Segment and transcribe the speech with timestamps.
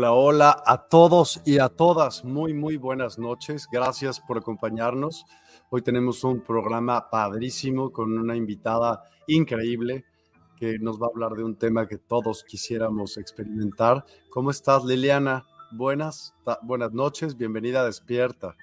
[0.00, 2.24] Hola, hola a todos y a todas.
[2.24, 3.68] Muy, muy buenas noches.
[3.70, 5.26] Gracias por acompañarnos.
[5.68, 10.06] Hoy tenemos un programa padrísimo con una invitada increíble
[10.56, 14.02] que nos va a hablar de un tema que todos quisiéramos experimentar.
[14.30, 15.44] ¿Cómo estás, Liliana?
[15.70, 17.36] Buenas, buenas noches.
[17.36, 18.56] Bienvenida a Despierta.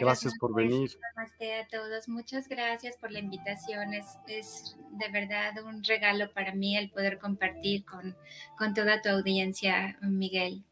[0.00, 0.96] gracias por venir.
[1.16, 2.08] a todos.
[2.08, 3.94] Muchas gracias por la invitación.
[3.94, 8.16] Es, es, de verdad un regalo para mí el poder compartir con,
[8.56, 10.64] con toda tu audiencia, Miguel.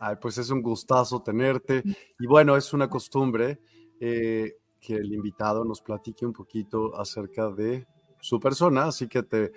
[0.00, 1.82] Ay, pues es un gustazo tenerte.
[2.18, 3.60] Y bueno, es una costumbre
[4.00, 7.86] eh, que el invitado nos platique un poquito acerca de
[8.20, 9.52] su persona, así que te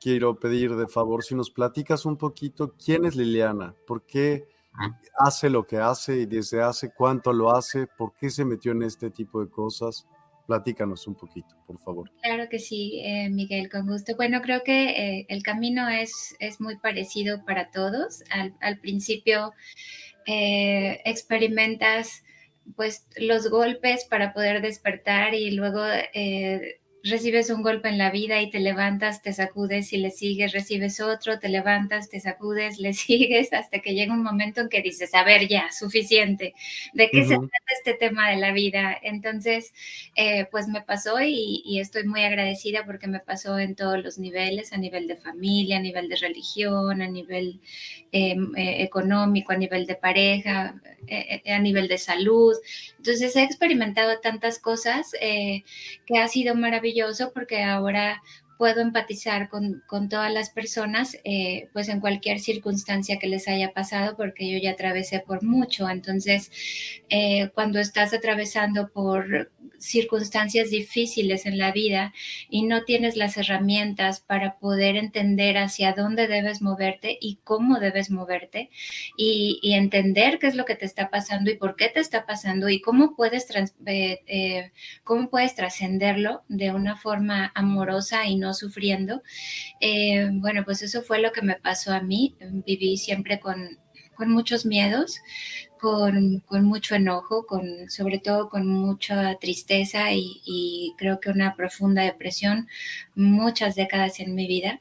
[0.00, 4.48] quiero pedir de favor si nos platicas un poquito quién es Liliana, por qué
[5.18, 8.82] hace lo que hace y desde hace cuánto lo hace, por qué se metió en
[8.82, 10.06] este tipo de cosas.
[10.46, 12.10] Platícanos un poquito, por favor.
[12.22, 14.16] Claro que sí, eh, Miguel, con gusto.
[14.16, 18.22] Bueno, creo que eh, el camino es, es muy parecido para todos.
[18.30, 19.52] Al, principio
[20.26, 22.24] eh, experimentas
[22.76, 25.82] pues los golpes para poder despertar y luego
[27.04, 31.00] recibes un golpe en la vida y te levantas, te sacudes y le sigues, recibes
[31.00, 35.14] otro, te levantas, te sacudes, le sigues, hasta que llega un momento en que dices,
[35.14, 36.54] a ver, ya, suficiente,
[36.92, 38.96] ¿de qué se trata este tema de la vida?
[39.02, 39.72] Entonces,
[40.14, 44.72] eh, pues me pasó y, estoy muy agradecida porque me pasó en todos los niveles,
[44.72, 47.60] a nivel de familia, a nivel de religión, a nivel
[48.12, 52.54] em, eh, económico, a nivel de pareja, eh, a nivel de salud.
[53.02, 58.22] Entonces, he experimentado tantas cosas que ha sido maravilloso porque ahora
[58.62, 64.16] puedo empatizar con, todas las personas, eh, pues en cualquier circunstancia que les haya pasado,
[64.16, 65.90] porque yo ya atravesé por mucho.
[65.90, 66.48] Entonces,
[67.08, 72.12] eh, cuando estás atravesando por circunstancias difíciles en la vida
[72.48, 78.10] y no tienes las herramientas para poder entender hacia dónde debes moverte y cómo debes
[78.10, 78.70] moverte
[79.16, 82.68] y, entender qué es lo que te está pasando y por qué te está pasando
[82.68, 83.48] y cómo puedes,
[83.86, 89.22] eh, eh, cómo puedes trascenderlo de una forma amorosa y no sufriendo.
[89.80, 92.36] Eh, bueno, pues eso fue lo que me pasó a mí.
[92.66, 93.78] Viví siempre con,
[94.22, 95.20] con muchos miedos,
[95.80, 102.68] con, mucho enojo, con, sobre todo con mucha tristeza y, creo que una profunda depresión
[103.16, 104.78] muchas décadas en mi vida.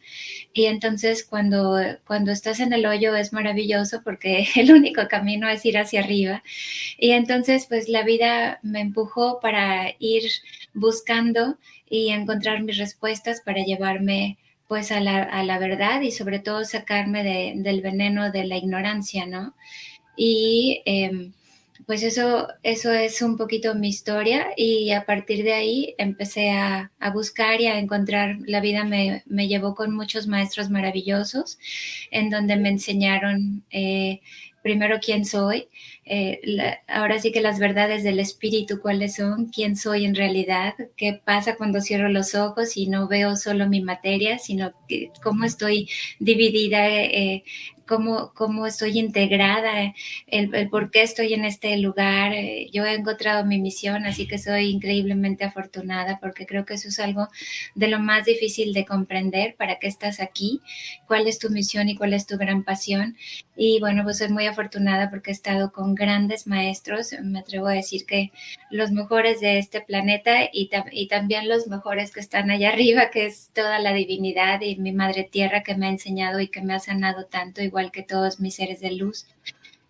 [0.54, 5.66] Y entonces cuando, cuando estás en el hoyo es maravilloso porque el único camino es
[5.66, 6.44] ir hacia arriba.
[7.00, 10.30] Y entonces pues la vida me empujó para ir
[10.76, 11.58] buscando
[11.90, 14.38] y encontrar mis respuestas para llevarme
[14.72, 19.54] pues a la, a verdad y sobre todo sacarme del veneno de la ignorancia, ¿no?
[20.16, 21.34] Y em,
[21.86, 26.90] pues eso, eso es un poquito mi historia y a partir de ahí empecé a,
[27.14, 31.60] buscar y a encontrar, la vida me, llevó con muchos maestros maravillosos
[32.10, 34.22] en donde me enseñaron eh,
[34.62, 35.68] primero quién soy,
[36.06, 36.40] eh,
[36.88, 41.56] ahora sí que las verdades del espíritu, cuáles son, quién soy en realidad, qué pasa
[41.56, 46.88] cuando cierro los ojos y no veo solo mi materia, sino que, cómo estoy dividida
[46.90, 47.44] eh,
[47.92, 49.94] cómo, cómo estoy integrada,
[50.28, 52.32] el, por qué estoy en este lugar.
[52.34, 56.88] Eh, yo he encontrado mi misión, así que soy increíblemente afortunada porque creo que eso
[56.88, 57.28] es algo
[57.76, 60.62] de lo más difícil de comprender, para qué estás aquí,
[61.06, 63.18] cuál es tu misión y cuál es tu gran pasión.
[63.58, 67.74] Y bueno, pues soy muy afortunada porque he estado con grandes maestros, me atrevo a
[67.74, 68.32] decir que
[68.70, 73.26] los mejores de este planeta y, y también los mejores que están allá arriba, que
[73.26, 76.74] es toda la divinidad y mi madre tierra que me ha enseñado y que me
[76.74, 79.26] ha sanado tanto, igual que todos mis seres de luz.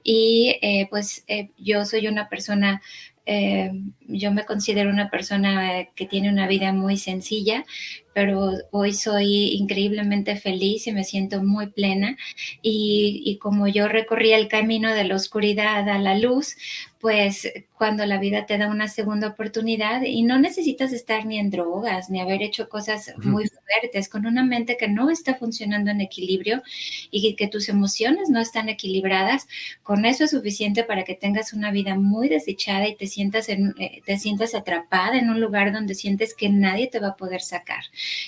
[0.03, 2.81] Y eh, pues eh, yo soy una persona,
[3.25, 3.71] eh,
[4.07, 7.65] yo me considero una persona que tiene una vida muy sencilla,
[8.13, 12.17] pero hoy soy increíblemente feliz y me siento muy plena.
[12.61, 16.55] Y, y, como yo recorrí el camino de la oscuridad a la luz,
[17.01, 21.49] pues cuando la vida te da una segunda oportunidad y no necesitas estar ni en
[21.49, 25.99] drogas ni haber hecho cosas muy fuertes, con una mente que no está funcionando en
[25.99, 26.61] equilibrio
[27.09, 29.47] y que tus emociones no están equilibradas,
[29.81, 33.73] con eso es suficiente para que tengas una vida muy desdichada y te sientas, en,
[33.79, 37.41] eh, te sientas atrapada en un lugar donde sientes que nadie te va a poder
[37.41, 37.83] sacar.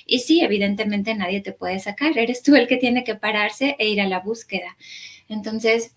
[0.05, 3.87] Y sí, evidentemente nadie te puede sacar, eres tú el que tiene que pararse e
[3.89, 4.77] ir a la búsqueda.
[5.29, 5.95] Entonces,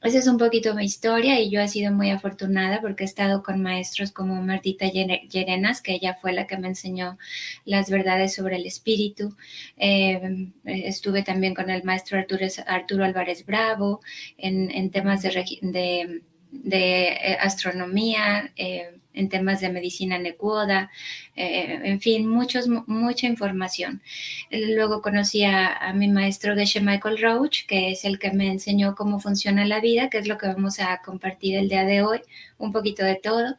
[0.00, 3.42] esa es un poquito mi historia y yo he sido muy afortunada porque he estado
[3.42, 7.18] con maestros como Martita Llerenas, que ella fue la que me enseñó
[7.64, 9.36] las verdades sobre el espíritu.
[9.76, 14.00] Eh, estuve también con el maestro Arturo, Arturo Álvarez Bravo
[14.36, 16.22] en, temas de,
[16.52, 18.52] eh, astronomía.
[18.56, 20.92] Eh, en temas de medicina necuoda,
[21.38, 24.02] eh, en fin, muchos, mucha información.
[24.50, 29.20] Luego conocí a, mi maestro Geshe Michael Roach, que es el que me enseñó cómo
[29.20, 32.20] funciona la vida, que es lo que vamos a compartir el día de hoy,
[32.58, 33.56] un poquito de todo.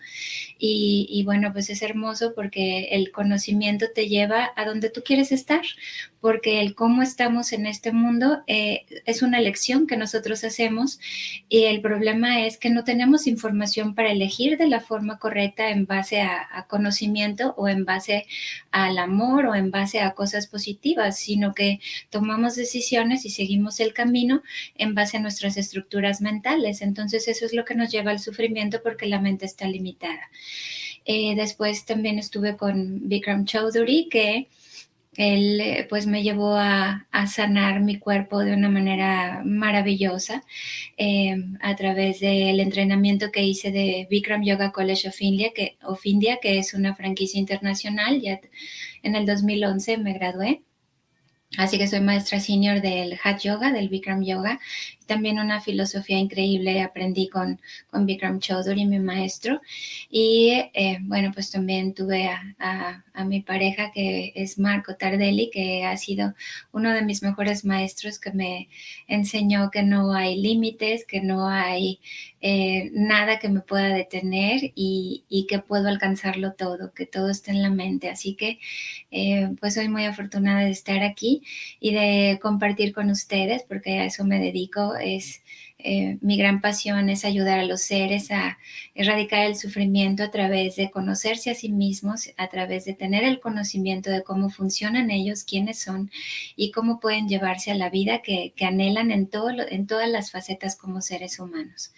[0.57, 5.61] Y, bueno, pues es hermoso porque el conocimiento te lleva a donde tú quieres estar,
[6.19, 10.99] porque el cómo estamos en este mundo eh, es una elección que nosotros hacemos
[11.47, 15.85] y el problema es que no tenemos información para elegir de la forma correcta en
[15.85, 18.25] base a, conocimiento o en base
[18.71, 21.79] al amor o en base a cosas positivas, sino que
[22.09, 24.43] tomamos decisiones y seguimos el camino
[24.75, 26.81] en base a nuestras estructuras mentales.
[26.81, 30.29] Entonces eso es lo que nos lleva al sufrimiento porque la mente está limitada.
[31.05, 34.47] Eh, después también estuve con Bikram Chowdhury, que
[35.19, 40.43] él eh, pues me llevó a, sanar mi cuerpo de una manera maravillosa
[40.95, 46.05] eh, a través del entrenamiento que hice de Bikram Yoga College of India, que, of
[46.05, 48.21] India, que es una franquicia internacional.
[48.21, 48.39] Ya
[49.03, 50.63] en el 2011 me gradué.
[51.57, 54.59] Así que soy maestra senior del Hat Yoga, del Bikram Yoga,
[55.09, 57.59] también una filosofía increíble aprendí con,
[57.89, 59.59] con Bikram Chaudhuri, mi maestro.
[60.09, 65.83] Y eh, bueno, pues también tuve a, a, mi pareja que es Marco Tardelli, que
[65.83, 66.35] ha sido
[66.71, 68.69] uno de mis mejores maestros que me
[69.07, 71.99] enseñó que no hay límites, que no hay
[72.41, 77.51] eh, nada que me pueda detener y, y, que puedo alcanzarlo todo, que todo está
[77.51, 78.09] en la mente.
[78.09, 78.59] Así que
[79.11, 81.41] eh, pues soy muy afortunada de estar aquí
[81.81, 85.41] y de compartir con ustedes, porque a eso me dedico es
[85.81, 88.57] eh, mi gran pasión es ayudar a los seres a
[88.95, 93.39] erradicar el sufrimiento a través de conocerse a sí mismos, a través de tener el
[93.39, 96.11] conocimiento de cómo funcionan ellos, quiénes son
[96.57, 100.75] y cómo pueden llevarse a la vida que, anhelan en, todo en todas las facetas
[100.75, 101.93] como seres humanos.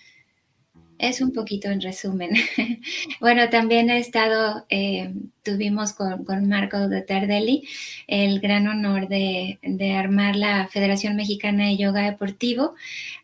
[1.02, 2.30] Es un poquito en resumen.
[3.20, 7.68] bueno, también he estado, eh, tuvimos con, Marco de Tardelli
[8.06, 9.58] el gran honor de,
[9.98, 12.76] armar la Federación Mexicana de Yoga Deportivo,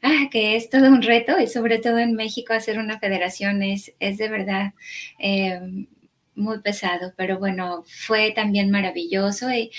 [0.01, 3.93] ah, que es todo un reto y sobre todo en México hacer una federación es,
[3.99, 4.73] es de verdad
[5.19, 5.85] eh,
[6.37, 9.71] muy pesado, pero bueno, fue también maravilloso y,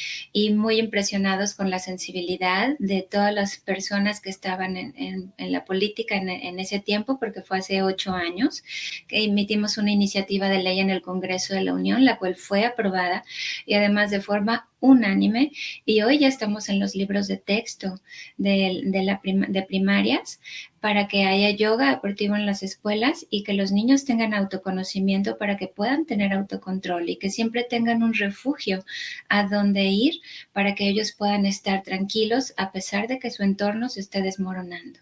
[0.53, 6.59] muy impresionados con la sensibilidad de todas las personas que estaban en, la política en,
[6.59, 8.65] ese tiempo, porque fue hace ocho años
[9.07, 12.65] que emitimos una iniciativa de ley en el Congreso de la Unión, la cual fue
[12.65, 13.25] aprobada
[13.67, 15.53] y además de forma unánime
[15.85, 18.01] y hoy ya estamos en los libros de texto
[18.37, 20.41] de, la de primarias
[20.81, 25.57] para que haya yoga deportivo en las escuelas y que los niños tengan autoconocimiento para
[25.57, 28.85] que puedan tener autocontrol y que siempre tengan un refugio
[29.29, 30.21] a donde ir
[30.53, 35.01] para que ellos puedan estar tranquilos a pesar de que su entorno se esté desmoronando.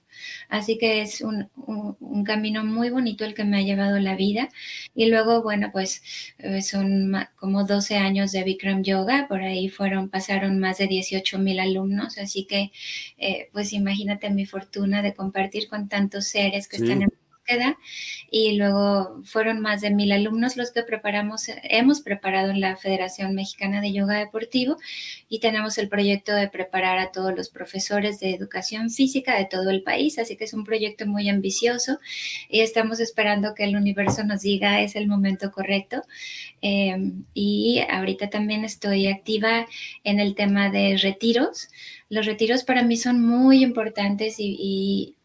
[0.49, 1.49] Así que es un,
[2.25, 4.49] camino muy bonito el que me ha llevado la vida.
[4.95, 6.03] Y luego, bueno, pues
[6.39, 11.39] eh, son como 12 años de Bikram Yoga, por ahí fueron, pasaron más de 18
[11.39, 12.73] mil alumnos, así que
[13.19, 17.11] eh, pues imagínate mi fortuna de compartir con tantos seres que están en
[18.31, 23.35] y luego fueron más de mil alumnos los que preparamos, hemos preparado en la Federación
[23.35, 24.77] Mexicana de Yoga Deportivo
[25.29, 29.71] y tenemos el proyecto de preparar a todos los profesores de educación física de todo
[29.71, 31.99] el país, así que es un proyecto muy ambicioso
[32.49, 36.03] y estamos esperando que el universo nos diga es el momento correcto.
[36.61, 39.67] Em, y ahorita también estoy activa
[40.05, 41.69] en el tema de retiros.
[42.09, 45.16] Los retiros para mí son muy importantes y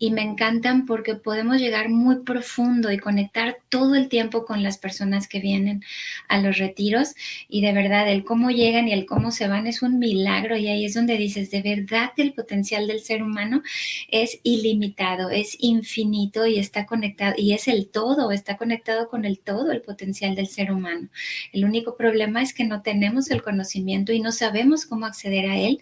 [0.00, 5.26] me encantan porque podemos llegar muy profundo y conectar todo el tiempo con las personas
[5.26, 5.82] que vienen
[6.28, 7.14] a los retiros.
[7.48, 10.56] Y de verdad el cómo llegan y el cómo se van es un milagro.
[10.56, 13.62] Y ahí es donde dices de verdad el potencial del ser humano
[14.10, 19.38] es ilimitado, es infinito y está conectado y es el todo, está conectado con el
[19.38, 21.08] todo el potencial del ser humano.
[21.52, 25.56] El único problema es que no tenemos el conocimiento y no sabemos cómo acceder a
[25.56, 25.80] él.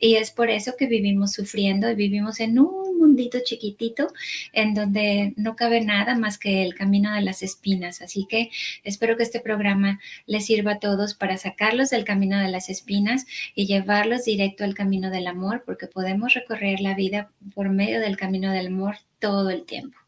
[0.00, 4.08] Y es por eso que vivimos sufriendo y vivimos en un mundito chiquito chiquitito
[4.52, 8.02] en donde no cabe nada más que el camino de las espinas.
[8.02, 8.50] Así que
[8.82, 13.26] espero que este programa les sirva a todos para sacarlos del camino de las espinas
[13.54, 18.16] y llevarlos directo al camino del amor, porque podemos recorrer la vida por medio del
[18.16, 19.98] camino del amor todo el tiempo.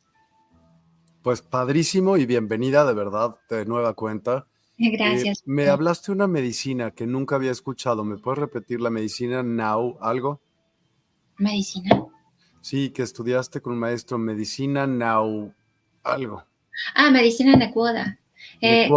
[1.23, 4.47] Pues padrísimo y bienvenida de verdad de nueva cuenta.
[4.79, 5.39] Gracias.
[5.41, 8.05] Eh, me hablaste de una medicina que nunca había escuchado.
[8.05, 10.41] ¿Me puedes repetir la medicina Now algo?
[11.39, 12.07] Medicina.
[12.67, 15.55] Sí, que estudiaste con un maestro medicina now
[16.03, 16.43] algo.
[16.97, 18.19] Ah, medicina necuoda.
[18.61, 18.89] Eh,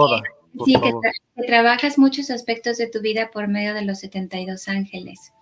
[0.65, 0.91] sí, que,
[1.35, 5.33] que, trabajas muchos aspectos de tu vida por medio de los 72 ángeles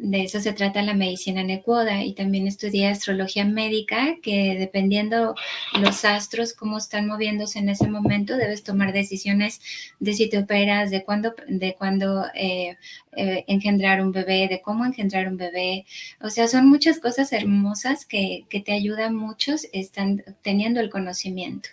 [0.00, 5.34] de eso se trata la medicina necuoda y también estudié astrología médica, que dependiendo
[5.80, 9.60] los astros, cómo están moviéndose en ese momento, debes tomar decisiones
[10.00, 12.76] de si te operas, de cuándo, de cuándo eh,
[13.16, 15.86] eh, engendrar un bebé, de cómo engendrar un bebé.
[16.20, 21.68] O sea, son muchas cosas hermosas que, que te ayudan muchos, están teniendo el conocimiento.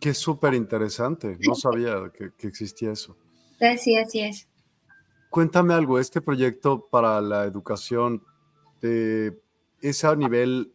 [0.00, 3.16] Qué súper interesante, no sabía que, que existía eso.
[3.78, 4.47] Sí, así es.
[5.30, 8.22] Cuéntame algo, este proyecto para la educación
[8.82, 9.38] eh,
[9.80, 10.72] es a nivel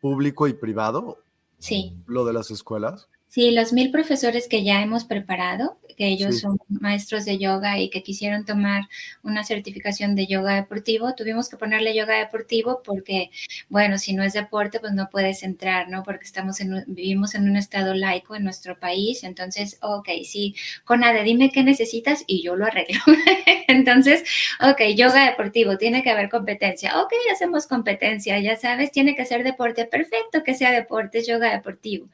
[0.00, 1.18] público y privado.
[1.58, 1.96] Sí.
[2.06, 3.08] Lo de las escuelas.
[3.34, 7.90] Sí, los mil profesores que ya hemos preparado, que ellos son maestros de yoga y
[7.90, 8.84] que quisieron tomar
[9.24, 13.30] una certificación de yoga deportivo, tuvimos que ponerle yoga deportivo porque,
[13.68, 16.04] bueno, si no es deporte, pues no puedes entrar, ¿no?
[16.04, 21.24] Porque estamos en, vivimos en un estado laico en nuestro país, entonces, ok, sí, Conade,
[21.24, 23.00] dime qué necesitas y yo lo arreglo.
[23.66, 24.22] entonces,
[24.60, 29.42] ok, yoga deportivo, tiene que haber competencia, ok, hacemos competencia, ya sabes, tiene que ser
[29.42, 32.08] deporte, perfecto que sea deporte, es yoga deportivo.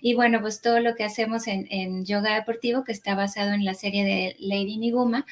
[0.00, 3.74] Y bueno, pues todo lo que hacemos en, yoga deportivo, que está basado en la
[3.74, 5.26] serie de Lady Niguma,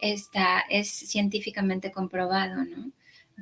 [0.00, 2.92] está, es científicamente comprobado, ¿no?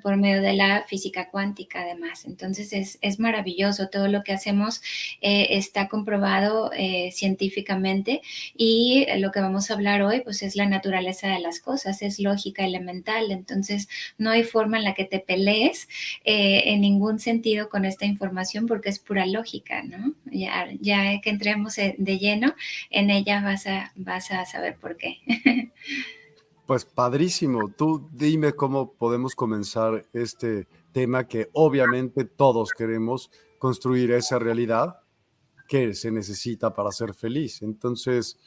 [0.02, 2.24] Por medio de la física cuántica además.
[2.24, 4.82] Entonces es, es maravilloso, todo lo que hacemos
[5.20, 8.22] eh, está comprobado eh, científicamente
[8.56, 12.18] y lo que vamos a hablar hoy pues es la naturaleza de las cosas, es
[12.18, 15.88] lógica elemental, entonces no hay forma en la que te pelees
[16.24, 20.14] eh, en ningún sentido con esta información porque es pura lógica, ¿no?
[20.26, 22.54] Ya, ya que entremos de lleno,
[22.90, 25.18] en ella vas a, vas a saber por qué.
[26.66, 27.70] Pues padrísimo.
[27.76, 35.00] Tú dime cómo podemos comenzar este tema que obviamente todos queremos construir esa realidad
[35.68, 37.60] que se necesita para ser feliz.
[37.62, 38.38] Entonces,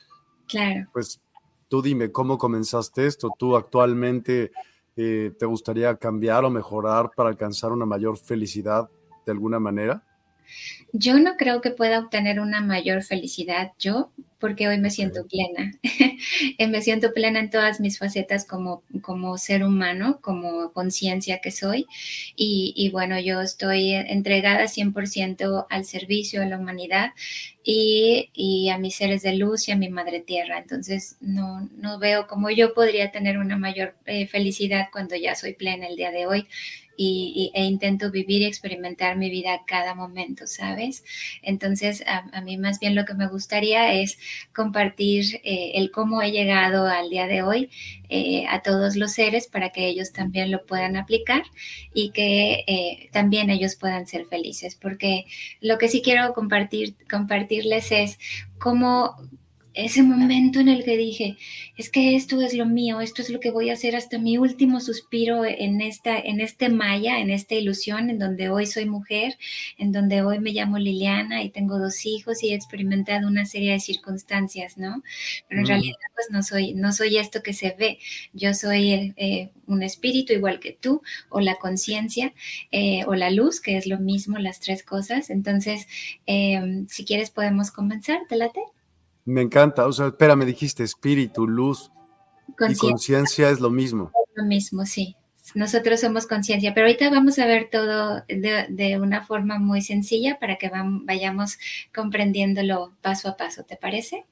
[0.47, 0.87] claro.
[0.93, 1.21] pues
[1.67, 3.29] tú dime cómo comenzaste esto.
[3.37, 4.51] ¿Tú actualmente
[4.95, 8.89] eh, te gustaría cambiar o mejorar para alcanzar una mayor felicidad
[9.25, 10.06] de alguna manera?
[10.93, 15.73] Yo no creo que pueda obtener una mayor felicidad yo, porque hoy me siento plena.
[16.59, 21.51] Eh, me siento plena en todas mis facetas como, como ser humano, como conciencia que
[21.51, 21.85] soy.
[22.35, 27.11] Y, y, bueno, yo estoy entregada 100% al servicio a la humanidad
[27.63, 30.57] y, y, a mis seres de luz y a mi madre tierra.
[30.57, 35.53] Entonces, no, no veo cómo yo podría tener una mayor eh, felicidad cuando ya soy
[35.53, 36.47] plena el día de hoy
[36.97, 41.03] y, e intento vivir y experimentar mi vida cada momento, ¿sabes?
[41.43, 44.17] Entonces, a, mí más bien lo que me gustaría es
[44.53, 47.69] compartir eh, el cómo he llegado al día de hoy
[48.09, 51.43] eh, a todos los seres para que ellos también lo puedan aplicar
[51.93, 55.25] y que eh, también ellos puedan ser felices, porque
[55.61, 58.17] lo que sí quiero compartir, compartirles es
[58.57, 59.15] cómo
[59.77, 61.37] ese momento en el que dije,
[61.77, 64.37] es que esto es lo mío, esto es lo que voy a hacer hasta mi
[64.37, 69.37] último suspiro en esta, en este maya, en esta ilusión, en donde hoy soy mujer,
[69.77, 73.73] en donde hoy me llamo Liliana y tengo dos hijos y he experimentado una serie
[73.73, 75.03] de circunstancias, ¿no?
[75.47, 77.99] Pero en realidad, pues no soy, no soy esto que se ve.
[78.33, 82.33] Yo soy eh, un espíritu igual que tú, o la conciencia,
[82.71, 85.29] eh, o la luz, que es lo mismo, las tres cosas.
[85.29, 85.87] Entonces,
[86.25, 88.61] em, si quieres, podemos comenzar, ¿te late?
[89.27, 91.91] Me encanta, o sea, espera, me dijiste espíritu, luz
[92.47, 94.09] y conciencia es lo mismo.
[94.35, 95.17] lo mismo, sí.
[95.53, 100.55] Nosotros somos conciencia, pero ahorita vamos a ver todo de, una forma muy sencilla para
[100.55, 100.71] que
[101.03, 101.57] vayamos
[101.93, 104.25] comprendiéndolo paso a paso, ¿te parece?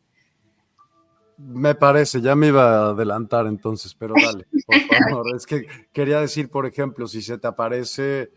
[1.39, 4.75] Me parece, ya me iba a adelantar entonces, pero dale, por
[5.19, 5.35] favor.
[5.35, 8.31] Es que quería decir, por ejemplo, si se te aparece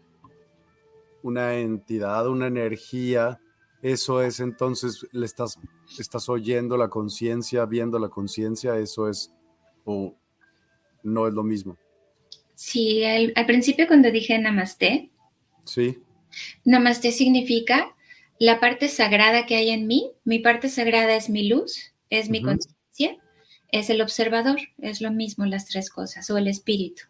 [1.23, 3.39] una entidad, una energía,
[3.83, 5.59] eso es entonces, le estás,
[5.99, 9.33] estás oyendo la conciencia, viendo la conciencia, eso es,
[9.85, 10.15] o
[11.03, 11.77] no es lo mismo.
[12.55, 15.11] Sí, al, principio cuando dije namaste,
[15.65, 15.99] sí.
[16.65, 17.95] Namaste significa
[18.39, 22.43] la parte sagrada que hay en mí, mi parte sagrada es mi luz, es mi
[22.43, 23.17] conciencia,
[23.71, 27.05] es el observador, es lo mismo las tres cosas, o el espíritu.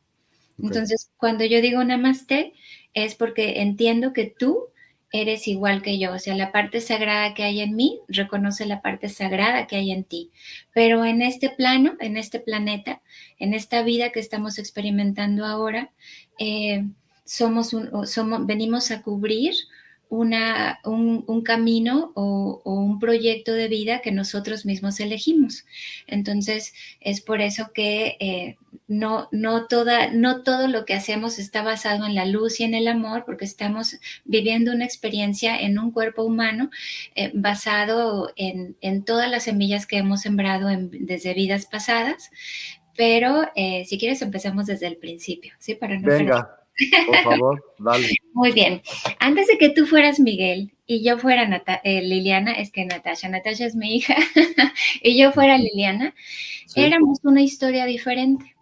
[0.60, 2.52] Entonces, cuando yo digo namaste,
[2.92, 4.66] es porque entiendo que tú
[5.12, 8.82] eres igual que yo, o sea, la parte sagrada que hay en mí reconoce la
[8.82, 10.30] parte sagrada que hay en ti.
[10.74, 13.00] Pero en este plano, en este planeta,
[13.38, 15.90] en esta vida que estamos experimentando ahora,
[16.38, 16.84] eh,
[17.24, 19.54] somos, un, somos venimos a cubrir
[20.10, 25.66] una, un, camino o, un proyecto de vida que nosotros mismos elegimos.
[26.06, 28.56] Entonces, es por eso que eh,
[28.88, 32.74] no, no, toda, no todo lo que hacemos está basado en la luz y en
[32.74, 36.70] el amor, porque estamos viviendo una experiencia en un cuerpo humano
[37.14, 42.30] eh, basado en, todas las semillas que hemos sembrado desde vidas pasadas.
[42.96, 45.74] Pero eh, si quieres empezamos desde el principio, ¿sí?
[45.74, 46.56] Para no Venga.
[47.06, 48.08] Por favor, dale.
[48.32, 48.82] Muy bien.
[49.20, 53.66] Antes de que tú fueras Miguel y yo fuera eh, Liliana, es que Natasha, Natasha
[53.66, 54.16] es mi hija,
[55.02, 56.14] y yo fuera Liliana,
[56.74, 58.56] éramos una historia diferente.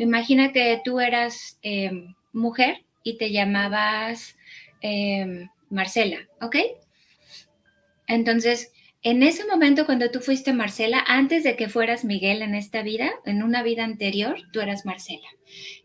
[0.00, 4.36] Imagina que tú eras em, mujer y te llamabas
[4.80, 6.56] em, Marcela, ¿ok?
[8.06, 8.72] Entonces,
[9.02, 13.12] en ese momento cuando tú fuiste Marcela, antes de que fueras Miguel en esta vida,
[13.24, 15.28] en una vida anterior, tú eras Marcela.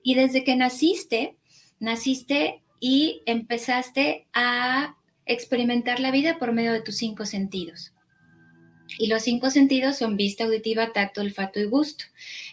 [0.03, 1.35] Y desde que naciste,
[1.79, 7.93] naciste y empezaste a experimentar la vida por medio de tus cinco sentidos.
[8.97, 12.05] Y los cinco sentidos son vista, auditiva, tacto, olfato y gusto.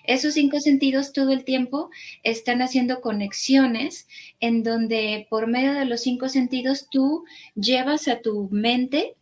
[0.04, 1.90] Esos cinco sentidos todo el tiempo
[2.22, 4.08] están haciendo conexiones
[4.40, 9.14] en donde por medio de los cinco sentidos tú llevas a tu mente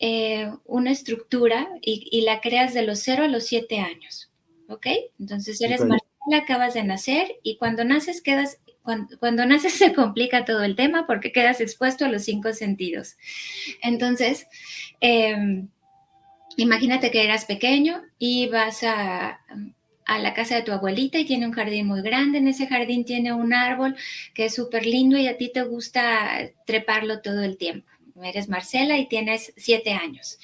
[0.00, 4.30] eh, una estructura y, la creas de los 0 a los 7 años.
[4.68, 4.86] ¿Ok?
[5.18, 10.62] Entonces eres Marcela, acabas de nacer y cuando naces quedas, cuando, naces se complica todo
[10.62, 13.16] el tema porque quedas expuesto a los cinco sentidos.
[13.82, 14.46] Entonces,
[15.00, 15.68] em,
[16.58, 19.40] imagínate que eras pequeño y vas a,
[20.20, 22.38] la casa de tu abuelita y tiene un jardín muy grande.
[22.38, 23.96] En ese jardín tiene un árbol
[24.34, 27.88] que es súper lindo y a ti te gusta treparlo todo el tiempo
[28.24, 30.38] eres Marcela y tienes siete años.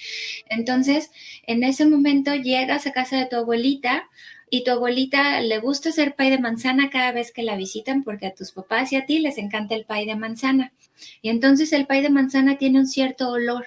[0.48, 1.10] Entonces,
[1.46, 4.08] en ese momento llegas a casa de tu abuelita
[4.50, 8.26] y tu abuelita le gusta hacer pay de manzana cada vez que la visitan porque
[8.26, 10.72] a tus papás y a ti les encanta el pay de manzana.
[11.22, 13.66] Y entonces el pay de manzana tiene un cierto olor.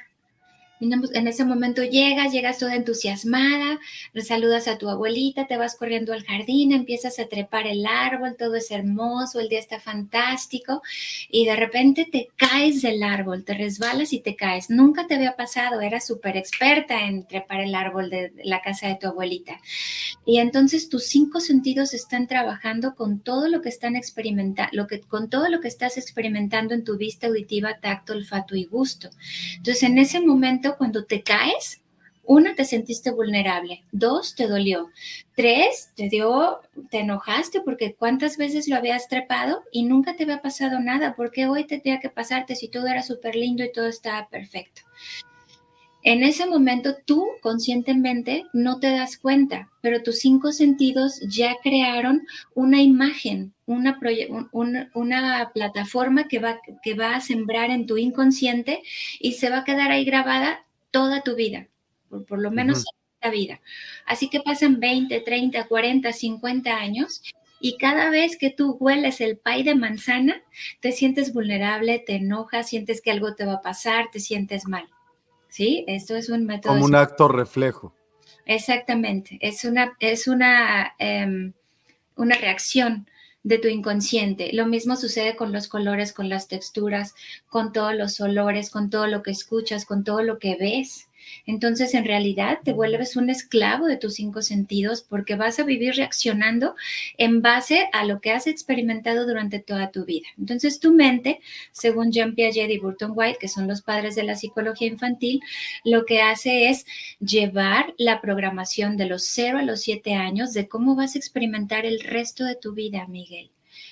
[0.80, 3.80] En ese momento llegas, llegas toda entusiasmada,
[4.22, 8.56] saludas a tu abuelita, te vas corriendo al jardín, empiezas a trepar el árbol, todo
[8.56, 10.84] es hermoso, el día está fantástico
[11.32, 14.70] y de repente te caes del árbol, te resbalas y te caes.
[14.70, 18.96] Nunca te había pasado, eras súper experta en trepar el árbol de la casa de
[18.96, 19.60] tu abuelita.
[20.28, 25.50] Y entonces tus cinco sentidos están trabajando con todo lo que están experimentando, con todo
[25.50, 29.10] lo que estás experimentando en tu vista auditiva, tacto, olfato y gusto.
[29.56, 31.82] Entonces en ese momento cuando te caes,
[32.28, 33.86] una, te sentiste vulnerable.
[33.94, 34.90] Dos, te dolió.
[35.36, 36.60] Tres, te dio,
[36.92, 41.16] te enojaste porque cuántas veces lo habías trepado y nunca te había pasado nada.
[41.16, 44.82] porque hoy tendría que pasarte si todo era súper lindo y todo estaba perfecto?
[46.04, 52.28] En ese momento tú conscientemente no te das cuenta, pero tus cinco sentidos ya crearon
[52.56, 54.00] una imagen, una,
[54.94, 58.82] una plataforma que va, que va a sembrar en tu inconsciente
[59.20, 61.68] y se va a quedar ahí grabada toda tu vida,
[62.10, 62.86] por, lo menos
[63.22, 63.62] la vida.
[64.06, 67.22] Así que pasan 20, 30, 40, 50 años
[67.60, 70.42] y cada vez que tú hueles el pay de manzana,
[70.80, 74.88] te sientes vulnerable, te enojas, sientes que algo te va a pasar, te sientes mal.
[75.50, 75.84] ¿sí?
[75.88, 76.74] Esto es un método.
[76.74, 77.94] Como un acto reflejo.
[78.46, 79.38] exactamente.
[79.42, 81.54] Es una, es una, em,
[82.16, 83.10] una reacción
[83.48, 84.52] de tu inconsciente.
[84.52, 87.16] Lo mismo sucede con los colores, con las texturas,
[87.48, 91.07] con todos los olores, con todo lo que escuchas, con todo lo que ves.
[91.46, 95.96] Entonces, en realidad, te vuelves un esclavo de tus cinco sentidos porque vas a vivir
[95.96, 96.76] reaccionando
[97.18, 100.28] en base a lo que has experimentado durante toda tu vida.
[100.38, 101.40] Entonces, tu mente,
[101.72, 105.42] según Jean Piaget y Burton White, que son los padres de la psicología infantil,
[105.84, 106.86] lo que hace es
[107.20, 111.86] llevar la programación de los 0 a los 7 años de cómo vas a experimentar
[111.86, 113.52] el resto de tu vida, Miguel.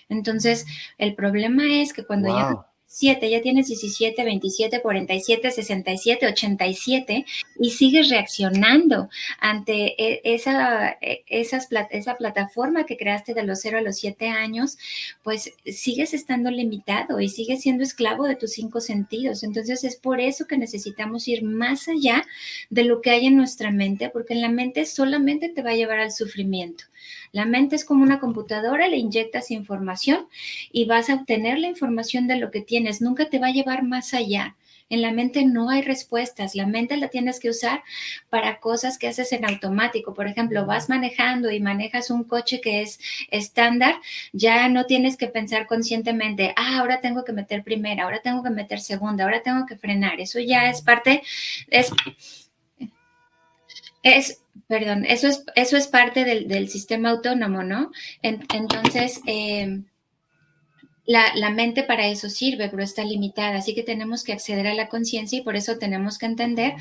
[0.09, 0.65] Entonces,
[0.97, 2.65] el problema es que cuando ya
[2.95, 7.25] 7, ya tienes 17, 27, 47, 67, 87
[7.59, 13.81] y sigues reaccionando ante e, esa, e, esa plataforma que creaste de los 0 a
[13.81, 14.77] los 7 años,
[15.23, 19.43] pues sigues estando limitado y sigues siendo esclavo de tus cinco sentidos.
[19.43, 22.25] Entonces es por eso que necesitamos ir más allá
[22.69, 25.75] de lo que hay en nuestra mente, porque en la mente solamente te va a
[25.75, 26.85] llevar al sufrimiento.
[27.31, 30.27] La mente es como una computadora, le inyectas información
[30.71, 33.01] y vas a obtener la información de lo que tienes.
[33.01, 34.55] Nunca te va a llevar más allá.
[34.87, 36.53] En la mente no hay respuestas.
[36.53, 37.83] La mente la tienes que usar
[38.29, 40.13] para cosas que haces en automático.
[40.13, 42.99] Por ejemplo, vas manejando y manejas un coche que es
[43.31, 43.95] estándar,
[44.31, 48.51] ya no tienes que pensar conscientemente, ah, ahora tengo que meter primera, ahora tengo que
[48.51, 50.21] meter segunda, ahora tengo que frenar.
[50.21, 51.23] Eso ya es parte,
[51.69, 51.91] es,
[54.05, 57.91] es Perdón, eso es, eso es parte del, sistema autónomo, ¿no?
[58.23, 59.85] entonces, em,
[61.05, 64.89] la, mente para eso sirve, pero está limitada, así que tenemos que acceder a la
[64.89, 66.73] conciencia y por eso tenemos que entender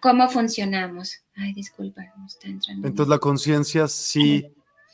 [0.00, 1.18] cómo funcionamos.
[1.34, 2.88] Ay, disculpa, no está entrando.
[2.88, 4.46] Entonces, la conciencia sí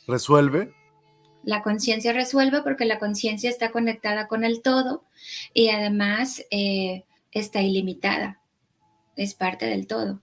[0.05, 0.73] resuelve.
[1.43, 5.05] La conciencia resuelve porque la conciencia está conectada con el todo
[5.53, 8.41] y además eh, está ilimitada,
[9.15, 10.19] es parte del todo.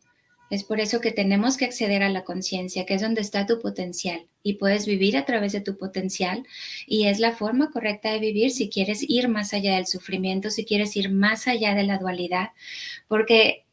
[0.50, 3.60] Es por eso que tenemos que acceder a la conciencia, que es donde está tu
[3.60, 6.44] potencial y puedes vivir a través de tu potencial
[6.86, 10.64] y es la forma correcta de vivir si quieres ir más allá del sufrimiento, si
[10.64, 12.50] quieres ir más allá de la dualidad,
[13.06, 13.64] porque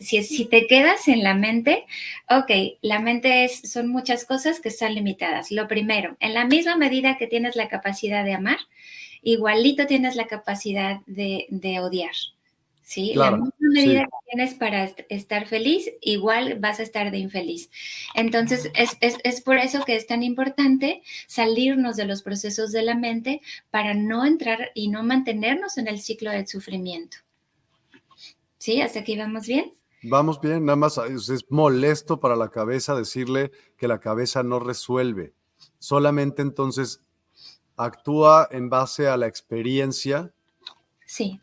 [0.00, 1.84] si, si te quedas en la mente,
[2.30, 5.50] ok, la mente es, son muchas cosas que están limitadas.
[5.50, 8.58] Lo primero, en la misma medida que tienes la capacidad de amar,
[9.22, 12.14] igualito tienes la capacidad de, de odiar.
[12.82, 13.14] ¿Sí?
[13.14, 17.70] la misma medida que tienes para estar feliz, igual vas a estar de infeliz.
[18.14, 23.40] Entonces, es, por eso que es tan importante salirnos de los procesos de la mente
[23.70, 27.18] para no entrar y no mantenernos en el ciclo del sufrimiento.
[28.58, 28.80] ¿Sí?
[28.80, 29.72] ¿Hasta aquí vamos bien?
[30.04, 35.32] Vamos bien, nada más es molesto para la cabeza decirle que la cabeza no resuelve.
[35.78, 37.00] Solamente entonces
[37.76, 40.32] actúa en base a la experiencia.
[41.06, 41.40] Sí.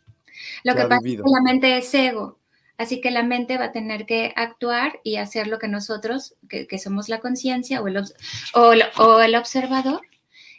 [0.63, 2.39] Lo que, pasa es que la mente es ego,
[2.77, 6.79] así que la mente va a tener que actuar y hacer lo que nosotros, que,
[6.79, 8.03] somos la conciencia o el,
[8.53, 10.01] o, el observador,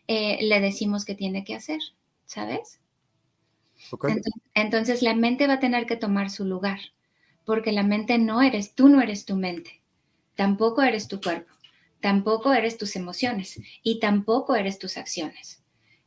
[0.07, 1.81] eh, le decimos que tiene que hacer,
[2.27, 2.81] ¿sabes?
[4.55, 6.81] Entonces, la mente va a tener que tomar su lugar,
[7.45, 9.81] porque la mente no eres, tú no eres tu mente,
[10.35, 11.53] tampoco eres tu cuerpo,
[12.01, 15.63] tampoco eres tus emociones y tampoco eres tus acciones.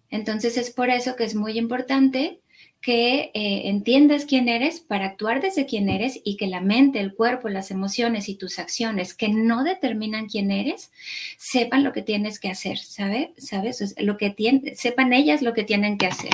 [0.10, 2.43] Entonces es por eso que es muy importante
[2.84, 7.16] que eh, entiendas quién eres para actuar desde quién eres y que la mente, el
[7.16, 10.92] cuerpo, las emociones y tus acciones que no determinan quién eres,
[11.38, 13.30] sepan lo que tienes que hacer, ¿sabes?
[13.38, 13.96] ¿Sabes?
[14.00, 14.36] Lo que
[14.76, 16.34] sepan ellas lo que tienen que hacer.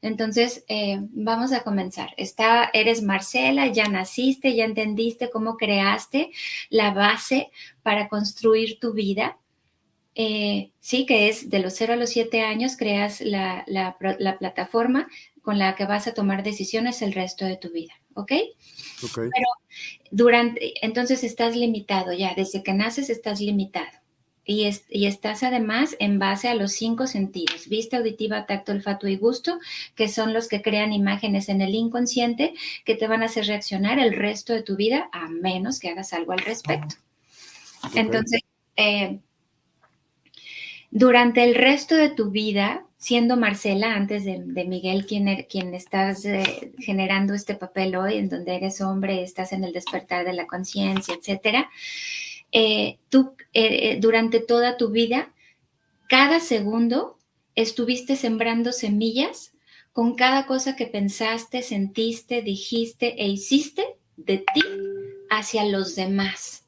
[0.00, 2.14] Entonces, eh, vamos a comenzar.
[2.16, 6.30] Está, eres Marcela, ya naciste, ya entendiste cómo creaste
[6.70, 7.50] la base
[7.82, 9.36] para construir tu vida.
[10.14, 15.08] Eh, sí, que es de los 0 a los 7 años, creas la, la plataforma
[15.46, 18.32] con la que vas a tomar decisiones el resto de tu vida, ¿ok?
[19.14, 19.46] Pero
[20.10, 23.86] durante, entonces estás limitado ya, desde que naces estás limitado.
[24.44, 29.14] Y, y, estás además en base a los cinco sentidos, vista, auditiva, tacto, olfato y
[29.14, 29.60] gusto,
[29.94, 32.54] que son los que crean imágenes en el inconsciente
[32.84, 36.12] que te van a hacer reaccionar el resto de tu vida, a menos que hagas
[36.12, 36.96] algo al respecto.
[37.94, 38.40] Entonces,
[38.74, 39.20] eh,
[40.90, 46.24] durante el resto de tu vida, siendo Marcela, antes de, Miguel, quien, er, quien estás
[46.24, 50.48] eh, generando este papel hoy, en donde eres hombre, estás en el despertar de la
[50.48, 51.70] conciencia, etcétera,
[52.50, 55.32] eh, tú eh, durante toda tu vida,
[56.08, 57.16] cada segundo
[57.54, 59.52] estuviste sembrando semillas
[59.92, 63.84] con cada cosa que pensaste, sentiste, dijiste e hiciste
[64.16, 64.62] de ti
[65.30, 66.64] hacia los demás.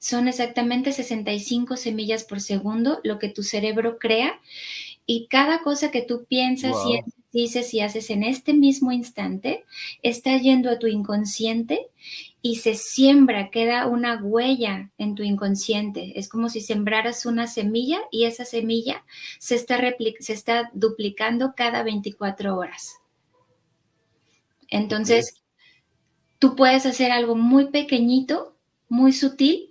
[0.00, 4.40] Son exactamente 65 semillas por segundo lo que tu cerebro crea
[5.12, 7.00] y cada cosa que tú piensas, y
[7.32, 9.64] dices y haces en este mismo instante
[10.04, 11.88] está yendo a tu inconsciente
[12.42, 16.16] y se siembra, queda una huella en tu inconsciente.
[16.16, 19.04] Es como si sembraras una semilla y esa semilla
[19.40, 19.80] se está,
[20.20, 23.00] se está duplicando cada 24 horas.
[24.68, 25.42] Entonces,
[26.38, 28.54] tú puedes hacer algo muy pequeñito,
[28.88, 29.69] muy sutil,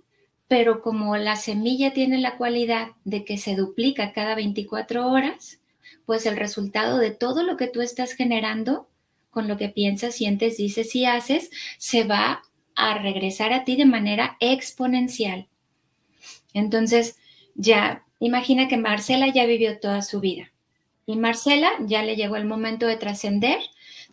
[0.49, 5.61] pero como la semilla tiene la cualidad de que se duplica cada 24 horas,
[6.07, 8.89] pues el resultado de todo lo que tú estás generando,
[9.29, 12.41] con lo que piensas, sientes, dices y haces, se va
[12.75, 15.47] a regresar a ti de manera exponencial.
[16.55, 17.17] Entonces,
[17.53, 20.51] ya, imagina que Marcela ya vivió toda su vida
[21.05, 23.59] y Marcela ya le llegó el momento de trascender,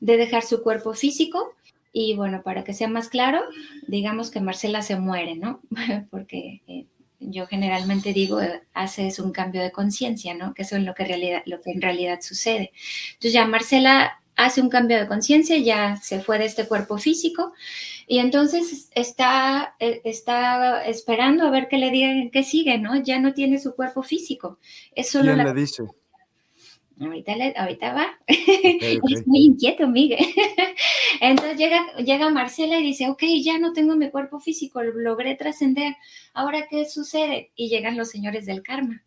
[0.00, 1.54] de dejar su cuerpo físico
[1.98, 3.40] y bueno, para que sea más claro,
[3.86, 5.62] digamos que Marcela se muere, ¿no?
[6.10, 6.84] Porque eh,
[7.20, 10.52] yo generalmente digo, eh, haces un cambio de conciencia, ¿no?
[10.52, 12.72] Que eso es lo que, realidad, lo que en realidad sucede.
[13.14, 17.54] Entonces ya Marcela hace un cambio de conciencia, ya se fue de este cuerpo físico
[18.06, 23.02] y entonces está, eh, está esperando a ver qué le digan que sigue, ¿no?
[23.02, 24.58] Ya no tiene su cuerpo físico.
[24.94, 25.84] Es solo ¿Quién le dice?
[26.98, 28.18] Ahorita, ahorita va.
[28.26, 30.24] es muy inquieto, Miguel.
[31.20, 35.94] Entonces llega, llega Marcela y dice, ok, ya no tengo mi cuerpo físico, logré trascender.
[36.32, 37.50] Ahora, ¿qué sucede?
[37.54, 39.02] Y llegan los señores del karma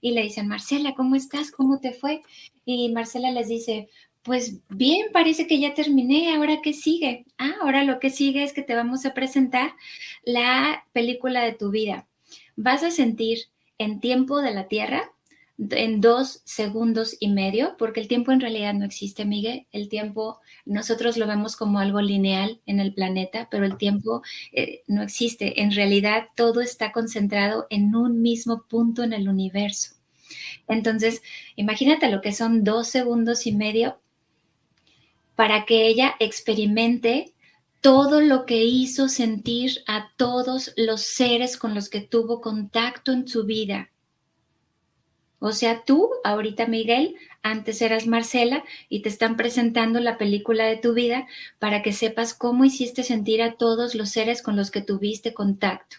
[0.00, 1.50] y le dicen, Marcela, ¿cómo estás?
[1.50, 2.22] ¿Cómo te fue?
[2.64, 3.88] Y Marcela les dice,
[4.22, 7.26] pues bien, parece que ya terminé, ahora qué sigue.
[7.38, 9.72] Ah, ahora lo que sigue es que te vamos a presentar
[10.24, 12.06] la película de tu vida.
[12.56, 13.38] Vas a sentir
[13.78, 15.12] en tiempo de la Tierra
[15.58, 19.66] en dos segundos y medio, porque el tiempo en realidad no existe, Miguel.
[19.72, 24.82] El tiempo nosotros lo vemos como algo lineal en el planeta, pero el tiempo eh,
[24.86, 25.62] no existe.
[25.62, 29.94] En realidad todo está concentrado en un mismo punto en el universo.
[30.68, 31.22] Entonces,
[31.54, 33.98] imagínate lo que son dos segundos y medio
[35.36, 37.32] para que ella experimente
[37.80, 43.28] todo lo que hizo sentir a todos los seres con los que tuvo contacto en
[43.28, 43.90] su vida
[45.38, 50.76] o sea, tú, ahorita Miguel, antes eras Marcela y te están presentando la película de
[50.76, 51.26] tu vida
[51.58, 55.98] para que sepas cómo hiciste sentir a todos los seres con los que tuviste contacto,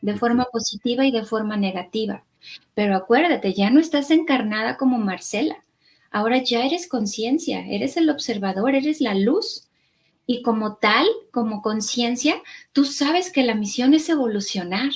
[0.00, 2.24] de forma positiva y de forma negativa.
[2.74, 5.62] Pero acuérdate, ya no estás encarnada como Marcela.
[6.10, 9.68] Ahora ya eres conciencia, eres el observador, eres la luz.
[10.26, 12.42] Y como tal, como conciencia,
[12.72, 14.90] tú sabes que la misión es evolucionar.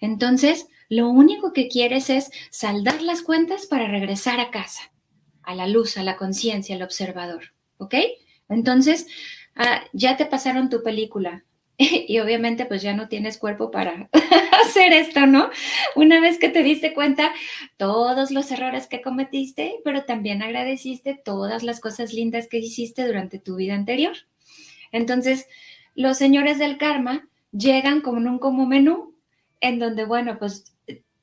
[0.00, 4.92] Entonces, lo único que quieres es saldar las cuentas para regresar a casa,
[5.42, 7.54] a la luz, a la conciencia, al observador.
[7.78, 7.94] ¿Ok?
[8.48, 9.06] Entonces,
[9.54, 11.44] ah, ya te pasaron tu película.
[11.78, 14.08] y obviamente pues ya no tienes cuerpo para
[14.64, 15.50] hacer esto, ¿no?
[15.94, 17.32] Una vez que te diste cuenta
[17.76, 23.38] todos los errores que cometiste, pero también agradeciste todas las cosas lindas que hiciste durante
[23.38, 24.16] tu vida anterior.
[24.90, 25.48] Entonces,
[25.94, 29.14] los señores del karma llegan como en un como menú
[29.60, 30.75] en donde, bueno, pues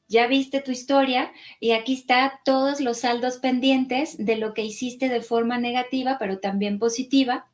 [0.07, 5.09] ya viste tu historia y aquí está todos los saldos pendientes de lo que hiciste
[5.09, 7.47] de forma negativa, pero también positiva.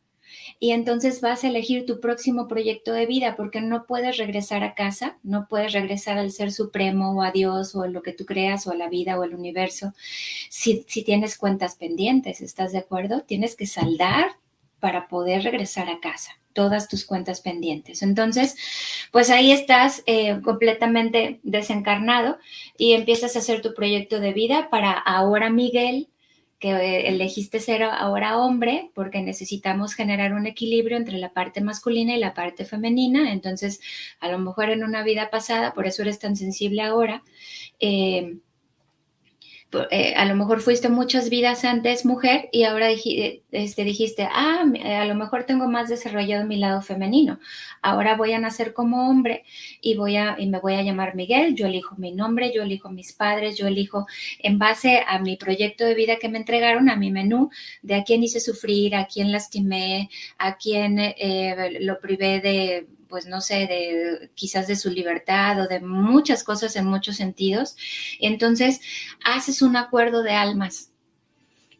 [0.60, 4.76] Y entonces vas a elegir tu próximo proyecto de vida porque no puedes regresar a
[4.76, 8.26] casa, no puedes regresar al ser supremo o a Dios o a lo que tú
[8.26, 9.94] creas o a la vida o al universo
[10.50, 13.22] si, si tienes cuentas pendientes, ¿estás de acuerdo?
[13.22, 14.32] Tienes que saldar
[14.80, 18.02] para poder regresar a casa todas tus cuentas pendientes.
[18.02, 18.56] Entonces,
[19.12, 22.38] pues ahí estás eh, completamente desencarnado
[22.78, 26.10] y empiezas a hacer tu proyecto de vida para ahora Miguel,
[26.60, 32.16] que eh, elegiste ser ahora hombre, porque necesitamos generar un equilibrio entre la parte masculina
[32.16, 33.32] y la parte femenina.
[33.32, 33.80] Entonces,
[34.20, 37.24] a lo mejor en una vida pasada, por eso eres tan sensible ahora.
[37.80, 38.40] Eh,
[39.92, 45.06] eh, a lo mejor fuiste muchas vidas antes mujer y ahora este, dijiste, ah, a
[45.06, 47.40] lo mejor tengo más desarrollado mi lado femenino.
[47.82, 49.44] Ahora voy a nacer como hombre
[49.80, 51.56] y, voy a, y me voy a llamar Miguel.
[51.56, 54.08] Yo elijo mi nombre, yo elijo mis padres, yo elijo
[54.40, 57.50] en base a mi proyecto de vida que me entregaron, a mi menú,
[57.84, 63.26] de a quién hice sufrir, a quién lastimé, a quién eh, lo privé de pues
[63.26, 67.76] no sé, de quizás de su libertad o de muchas cosas en muchos sentidos.
[68.19, 68.80] Entonces,
[69.26, 70.91] haces un acuerdo de almas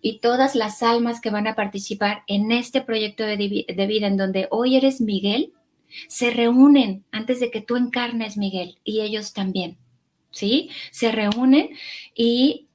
[0.02, 4.48] y todas las almas que van a participar en este proyecto de, vida en donde
[4.50, 5.54] hoy eres Miguel,
[6.08, 9.78] se reúnen antes de que tú encarnes Miguel y ellos también,
[10.32, 10.70] ¿sí?
[10.92, 11.70] Se reúnen
[12.16, 12.68] y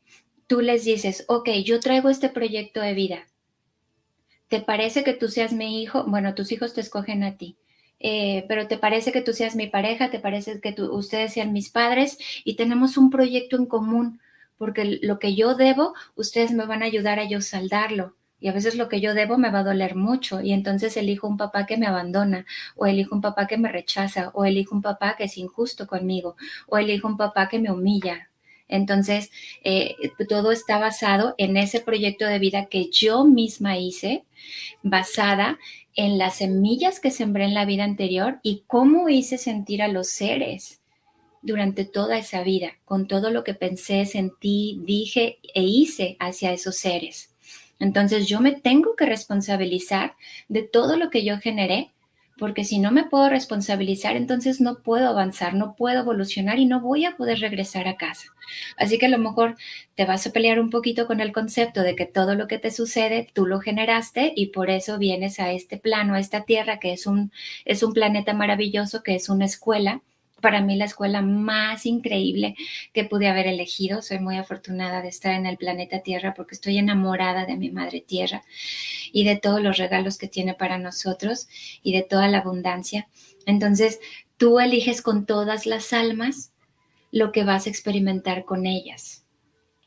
[0.47, 3.27] tú les dices, ok, yo traigo este proyecto de vida.
[4.49, 6.05] ¿Te parece que tú seas mi hijo?
[6.07, 7.57] Bueno, tus hijos te escogen a ti.
[8.01, 11.71] Eh, pero te parece que tú seas mi pareja, te parece que ustedes sean mis
[11.71, 14.21] padres y tenemos un proyecto en común,
[14.59, 18.53] porque lo que yo debo, ustedes me van a ayudar a yo saldarlo, Y a
[18.53, 21.65] veces lo que yo debo me va a doler mucho y entonces elijo un papá
[21.67, 22.45] que me abandona
[22.77, 26.37] o elijo un papá que me rechaza o elijo un papá que es injusto conmigo
[26.69, 28.29] o elijo un papá que me humilla.
[28.69, 29.31] Entonces,
[29.63, 29.97] eh,
[30.29, 34.25] todo está basado en ese proyecto de vida que yo misma hice,
[34.83, 35.59] basada
[35.97, 40.09] en las semillas que sembré en la vida anterior y cómo hice sentir a los
[40.09, 40.81] seres
[41.43, 46.77] durante toda esa vida, con todo lo que pensé, sentí, dije e hice hacia esos
[46.77, 47.35] seres.
[47.79, 50.17] Entonces yo me tengo que responsabilizar
[50.49, 51.94] de todo lo que yo generé,
[52.39, 56.81] porque si no me puedo responsabilizar, entonces no puedo avanzar, no puedo evolucionar y no
[56.81, 58.29] voy a poder regresar a casa.
[58.77, 59.57] Así que a lo mejor
[59.95, 62.71] te vas a pelear un poquito con el concepto de que todo lo que te
[62.71, 66.93] sucede tú lo generaste y por eso vienes a este plano, a esta tierra que
[66.93, 67.33] es un,
[67.65, 70.03] es un planeta maravilloso, que es una escuela
[70.45, 72.55] para mí la escuela más increíble
[72.93, 74.03] que pude haber elegido.
[74.03, 78.03] Soy muy afortunada de estar en el planeta Tierra porque estoy enamorada de mi madre
[78.07, 78.45] Tierra
[79.11, 81.49] y de todos los regalos que tiene para nosotros
[81.83, 83.09] y de toda la abundancia.
[83.47, 84.01] Entonces,
[84.37, 86.53] tú eliges con todas las almas
[87.11, 89.25] lo que vas a experimentar con ellas.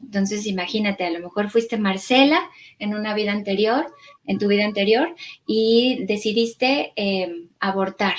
[0.02, 3.94] Entonces, imagínate, a lo mejor fuiste Marcela en una vida anterior,
[4.26, 5.16] en tu vida anterior,
[5.46, 8.16] y decidiste eh, abortar,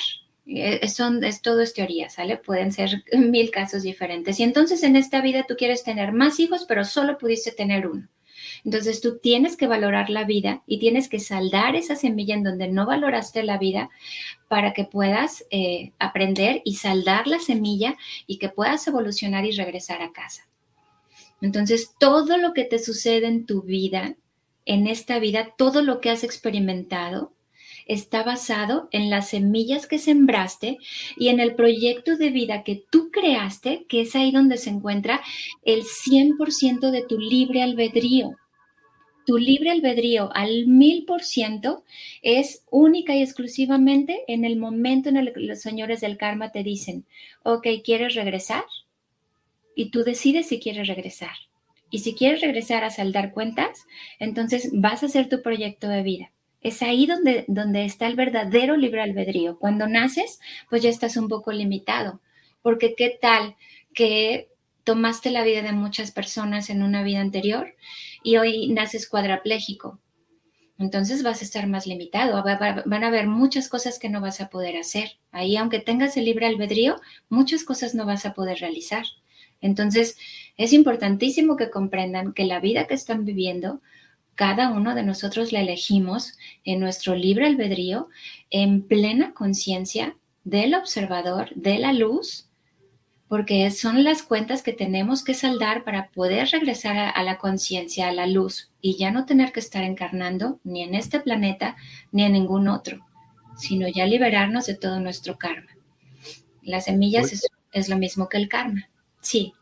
[0.51, 2.37] eh, son, es, todo es teoría, ¿sale?
[2.37, 4.39] Pueden ser mil casos diferentes.
[4.39, 8.07] Y entonces en esta vida tú quieres tener más hijos, pero solo pudiste tener uno.
[8.65, 12.67] Entonces tú tienes que valorar la vida y tienes que saldar esa semilla en donde
[12.67, 13.89] no valoraste la vida
[14.47, 20.01] para que puedas eh, aprender y saldar la semilla y que puedas evolucionar y regresar
[20.01, 20.47] a casa.
[21.41, 24.15] Entonces todo lo que te sucede en tu vida,
[24.65, 27.33] en esta vida, todo lo que has experimentado,
[27.89, 30.77] está basado en las semillas que sembraste
[31.17, 35.21] y en el proyecto de vida que tú creaste, que es ahí donde se encuentra
[35.65, 38.37] el 100% de tu libre albedrío.
[39.25, 41.83] Tu libre albedrío al mil por ciento
[42.21, 46.63] es única y exclusivamente en el momento en el que los señores del karma te
[46.63, 47.05] dicen,
[47.43, 48.65] ok, ¿quieres regresar?
[49.75, 51.35] Y tú decides si quieres regresar.
[51.89, 53.87] Y si quieres regresar a saldar cuentas,
[54.19, 56.31] entonces vas a hacer tu proyecto de vida.
[56.61, 59.57] Es ahí donde, donde está el verdadero libre albedrío.
[59.57, 62.21] Cuando naces, pues ya estás un poco limitado,
[62.61, 63.55] porque qué tal
[63.93, 64.49] que
[64.83, 67.75] tomaste la vida de muchas personas en una vida anterior
[68.23, 69.99] y hoy naces cuadraplégico.
[70.79, 72.41] Entonces vas a estar más limitado.
[72.43, 75.19] Van a haber muchas cosas que no vas a poder hacer.
[75.31, 79.03] Ahí, aunque tengas el libre albedrío, muchas cosas no vas a poder realizar.
[79.61, 80.17] Entonces,
[80.55, 83.81] es importantísimo que comprendan que la vida que están viviendo
[84.39, 88.07] cada uno de nosotros la elegimos en nuestro libre albedrío,
[88.49, 92.47] en plena conciencia del observador, de la luz,
[93.27, 98.13] porque son las cuentas que tenemos que saldar para poder regresar a, la conciencia, a
[98.13, 101.75] la luz, y ya no tener que estar encarnando ni en este planeta
[102.13, 103.05] ni en ningún otro,
[103.57, 105.75] sino ya liberarnos de todo nuestro karma.
[106.63, 108.89] Las semillas es, es lo mismo que el karma.
[109.19, 109.53] Sí.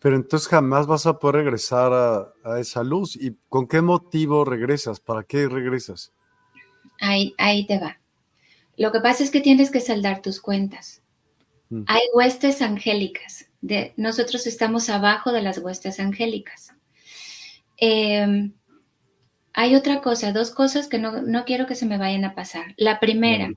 [0.00, 3.16] Pero entonces jamás vas a poder regresar a, esa luz.
[3.16, 5.00] ¿Y con qué motivo regresas?
[5.00, 6.12] ¿Para qué regresas?
[7.00, 7.98] Ahí, ahí te va.
[8.76, 11.02] Lo que pasa es que tienes que saldar tus cuentas.
[11.70, 11.82] Mm.
[11.86, 13.46] Hay huestes angélicas.
[13.60, 16.72] De, nosotros estamos abajo de las huestes angélicas.
[17.76, 18.52] Em,
[19.52, 22.74] hay otra cosa, dos cosas que no, no, quiero que se me vayan a pasar.
[22.76, 23.50] La primera,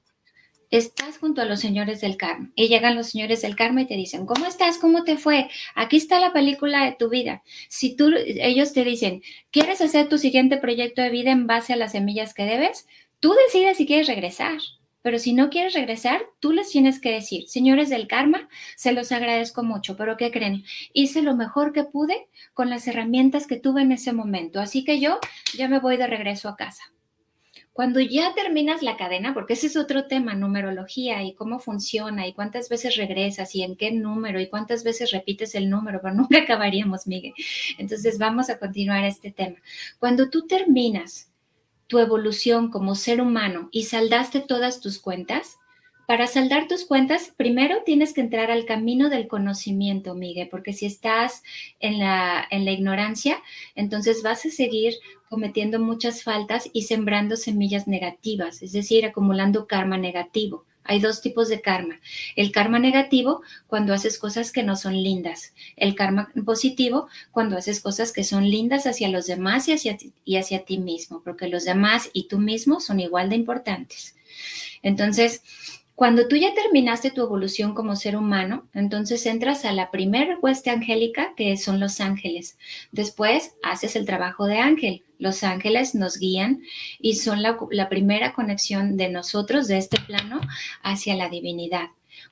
[0.72, 3.96] estás junto a los señores del karma y llegan los señores del karma y te
[3.96, 4.78] dicen, ¿cómo estás?
[4.78, 5.50] ¿Cómo te fue?
[5.76, 7.44] Aquí está la película de tu vida.
[7.68, 11.76] Si tú, ellos te dicen, ¿quieres hacer tu siguiente proyecto de vida en base a
[11.76, 12.88] las semillas que debes?
[13.20, 14.58] Tú decides si quieres regresar.
[15.04, 19.12] Pero si no quieres regresar, tú les tienes que decir, señores del karma, se los
[19.12, 20.64] agradezco mucho, pero ¿qué creen?
[20.94, 25.00] Hice lo mejor que pude con las herramientas que tuve en ese momento, así que
[25.00, 25.20] yo
[25.58, 26.84] ya me voy de regreso a casa.
[27.74, 32.34] Cuando ya terminas la cadena, porque ese es otro tema, numerología y cómo funciona y
[32.34, 36.40] cuántas veces regresas y en qué número y cuántas veces repites el número, pero nunca
[36.40, 37.34] acabaríamos, Miguel.
[37.78, 39.58] Entonces vamos a continuar este tema.
[40.00, 41.32] Cuando tú terminas
[41.88, 45.58] tu evolución como ser humano y saldaste todas tus cuentas,
[46.08, 50.86] para saldar tus cuentas, primero tienes que entrar al camino del conocimiento, Miguel, porque si
[50.86, 51.42] estás
[51.80, 53.42] en la, en la ignorancia,
[53.76, 54.96] entonces vas a seguir
[55.32, 60.66] cometiendo muchas faltas y sembrando semillas negativas, es decir, acumulando karma negativo.
[60.84, 62.02] Hay dos tipos de karma.
[62.36, 65.54] El karma negativo cuando haces cosas que no son lindas.
[65.78, 69.96] El karma positivo cuando haces cosas que son lindas hacia los demás y hacia,
[70.26, 74.18] y hacia ti mismo, porque los demás y tú mismo son igual de importantes.
[74.82, 75.44] Entonces,
[75.96, 80.72] cuando tú ya terminaste tu evolución como ser humano, entonces entras a la primera hueste
[80.72, 82.58] angélica, que son los ángeles.
[82.92, 86.64] Después haces el trabajo de ángel Los ángeles nos guían
[87.00, 90.42] y son la, primera conexión de nosotros, de este plano,
[90.82, 91.90] hacia la divinidad.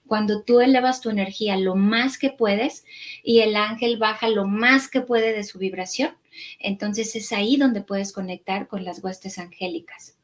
[0.08, 2.86] Cuando tú elevas tu energía lo más que puedes
[3.24, 6.18] y el ángel baja lo más que puede de su vibración,
[6.58, 10.19] entonces es ahí donde puedes conectar con las huestes angélicas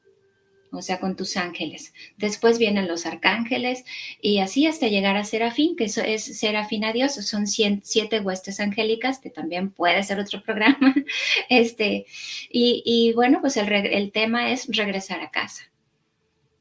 [0.75, 1.93] o sea, con tus ángeles.
[2.17, 3.85] Después vienen los arcángeles
[4.21, 8.59] y así hasta llegar a Serafín, que eso es Serafín a Dios, son siete huestes
[8.59, 10.93] angélicas, que también puede ser otro programa.
[11.49, 12.05] Este,
[12.49, 15.71] y, bueno, pues el, el tema es regresar a casa.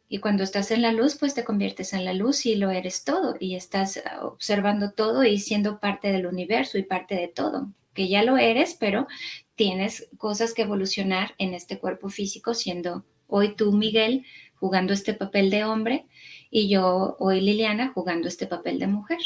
[0.08, 3.04] Y cuando estás en la luz, pues te conviertes en la luz y lo eres
[3.04, 8.08] todo y estás observando todo y siendo parte del universo y parte de todo, que
[8.08, 9.08] ya lo eres, pero
[9.56, 14.24] tienes cosas que evolucionar en este cuerpo físico siendo hoy tú, Miguel,
[14.56, 16.06] jugando este papel de hombre
[16.50, 19.18] y yo, hoy Liliana, jugando este papel de mujer.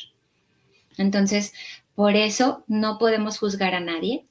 [0.96, 1.53] Entonces,
[1.94, 4.26] por eso no podemos juzgar a nadie.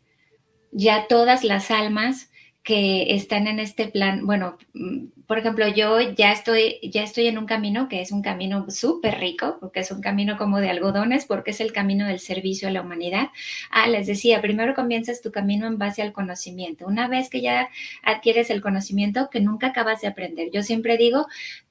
[0.71, 2.29] Ya todas las almas
[2.67, 7.37] que están en este plan, bueno, mm, por ejemplo, yo ya estoy, ya estoy en
[7.37, 11.23] un camino que es un camino súper rico, porque es un camino como de algodones,
[11.25, 13.29] porque es el camino del servicio a la humanidad.
[13.71, 16.85] Ah, les decía, primero comienzas tu camino en base al conocimiento.
[16.85, 17.69] Una vez que ya
[18.03, 20.49] adquieres el conocimiento, que nunca acabas de aprender.
[20.51, 21.25] Yo siempre digo,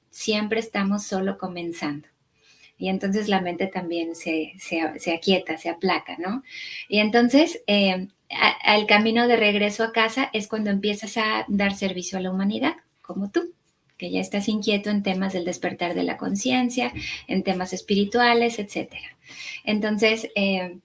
[0.09, 2.07] siempre estamos solo comenzando
[2.79, 6.43] y entonces la mente también se, se, aquieta, se aplaca, ¿no?
[6.87, 12.17] Y entonces eh, al camino de regreso a casa es cuando empiezas a dar servicio
[12.17, 13.53] a la humanidad, como tú,
[13.97, 16.93] que ya estás inquieto en temas del despertar de la conciencia,
[17.27, 18.93] en temas espirituales, etc.
[19.63, 20.77] Entonces, eh,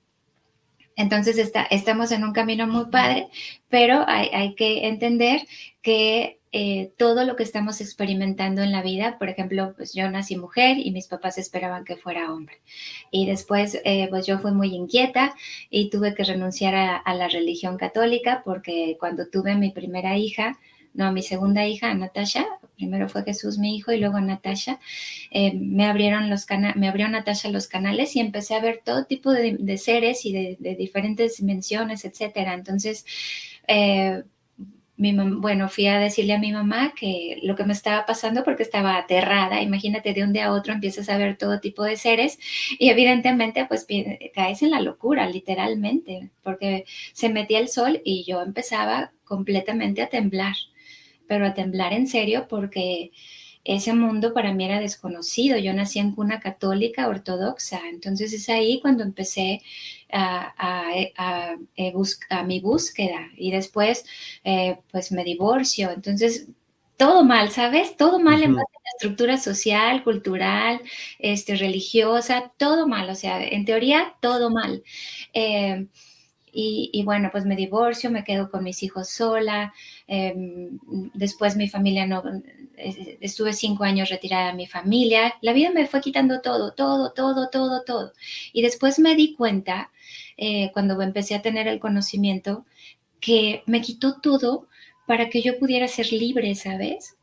[0.96, 3.28] entonces está, estamos en un camino muy padre,
[3.68, 5.46] pero hay, que entender
[5.80, 9.18] que eh, todo lo que estamos experimentando en la vida.
[9.18, 12.60] Por ejemplo, pues yo nací mujer y mis papás esperaban que fuera hombre.
[13.10, 15.34] Y después, eh, pues yo fui muy inquieta
[15.70, 20.58] y tuve que renunciar a, la religión católica porque cuando tuve mi primera hija,
[20.94, 24.80] no, a mi segunda hija, Natasha, primero fue Jesús mi hijo y luego Natasha,
[25.30, 29.32] eh, me abrieron los me abrió Natasha los canales y empecé a ver todo tipo
[29.32, 32.54] de, seres y de, diferentes dimensiones, etcétera.
[32.54, 33.04] Entonces,
[34.96, 38.96] bueno, fui a decirle a mi mamá que lo que me estaba pasando porque estaba
[38.96, 39.62] aterrada.
[39.62, 42.38] Imagínate, de un día a otro empiezas a ver todo tipo de seres
[42.78, 43.86] y evidentemente pues
[44.34, 50.08] caes en la locura, literalmente, porque se metía el sol y yo empezaba completamente a
[50.08, 50.54] temblar,
[51.26, 53.12] pero a temblar en serio porque
[53.64, 55.58] ese mundo para mí era desconocido.
[55.58, 59.62] Yo nací en cuna católica ortodoxa, entonces es ahí cuando empecé
[60.12, 60.52] a,
[61.16, 61.56] a,
[62.30, 64.04] a, mi búsqueda y después
[64.44, 65.90] eh, pues me divorcio.
[65.90, 66.48] Entonces
[66.96, 67.96] todo mal, ¿sabes?
[67.96, 70.80] Todo mal en base a la estructura social, cultural,
[71.18, 74.82] este, religiosa, todo mal, o sea, en teoría todo mal.
[75.34, 75.86] Eh,
[76.54, 79.72] y, bueno, pues me divorcio, me quedo con mis hijos sola.
[80.06, 80.78] Em,
[81.14, 82.22] después mi familia no,
[82.76, 85.34] estuve cinco años retirada de mi familia.
[85.40, 88.12] La vida me fue quitando todo, todo, todo, todo, todo.
[88.52, 89.90] Y después me di cuenta,
[90.36, 92.66] eh, cuando empecé a tener el conocimiento,
[93.20, 94.68] que me quitó todo
[95.06, 97.16] para que yo pudiera ser libre, ¿sabes?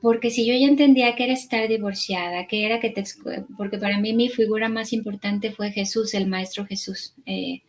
[0.00, 3.04] Porque si yo ya entendía que era estar divorciada, que era que te...
[3.56, 7.14] Porque para mí mi figura más importante fue Jesús, el Maestro Jesús.
[7.26, 7.62] Eh,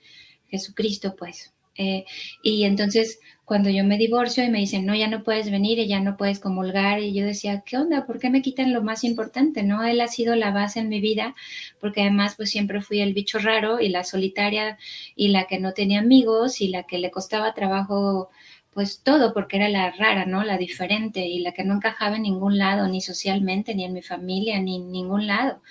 [0.50, 1.54] Jesucristo, pues.
[1.76, 2.04] Eh,
[2.44, 5.88] y entonces cuando yo me divorcio y me dicen, no, ya no puedes venir y
[5.88, 8.06] ya no puedes comulgar, y yo decía, ¿qué onda?
[8.06, 9.64] ¿Por qué me quitan lo más importante?
[9.64, 9.84] ¿No?
[9.84, 11.34] Él ha sido la base en mi vida,
[11.80, 14.78] porque además pues siempre fui el bicho raro y la solitaria
[15.16, 18.30] y la que no tenía amigos y la que le costaba trabajo
[18.80, 20.46] pues todo, porque era la rara, ¿no?
[20.46, 24.02] La diferente y la que no encajaba en ningún lado, ni socialmente, ni en mi
[24.02, 25.62] familia, ni en ningún lado.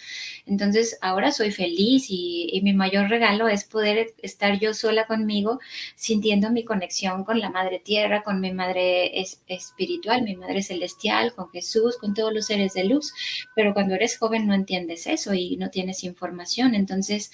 [0.45, 5.59] Entonces, ahora soy feliz y, mi mayor regalo es poder estar yo sola conmigo,
[5.97, 9.11] sintiendo mi conexión con la Madre Tierra, con mi Madre
[9.47, 13.15] espiritual, mi Madre Celestial, con Jesús, con todos los seres de luz.
[13.55, 16.75] Pero cuando eres joven no entiendes eso y no tienes información.
[16.75, 17.31] Entonces,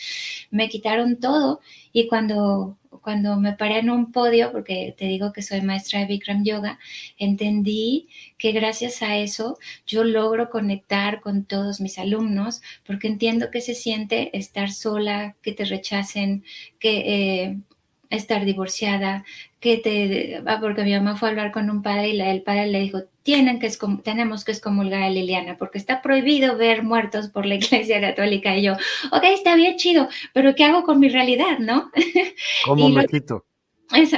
[0.53, 1.61] me quitaron todo
[1.93, 6.07] y cuando cuando me paré en un podio, porque te digo que soy maestra de
[6.07, 6.79] Bikram Yoga,
[7.19, 13.61] entendí que gracias a eso yo logro conectar con todos mis alumnos, porque entiendo que
[13.61, 16.45] se siente estar sola, que te rechacen,
[16.79, 17.59] que eh,
[18.11, 19.25] estar divorciada,
[19.61, 22.67] que te, ah, porque mi mamá fue a hablar con un padre y el padre
[22.69, 23.73] le dijo, tienen que
[24.05, 28.57] tenemos que excomulgar a Liliana porque está prohibido ver muertos por la iglesia católica.
[28.57, 28.75] Y yo,
[29.11, 31.91] ok, está bien chido, pero ¿qué hago con mi realidad, no?
[32.67, 33.47] ¿Cómo me quito?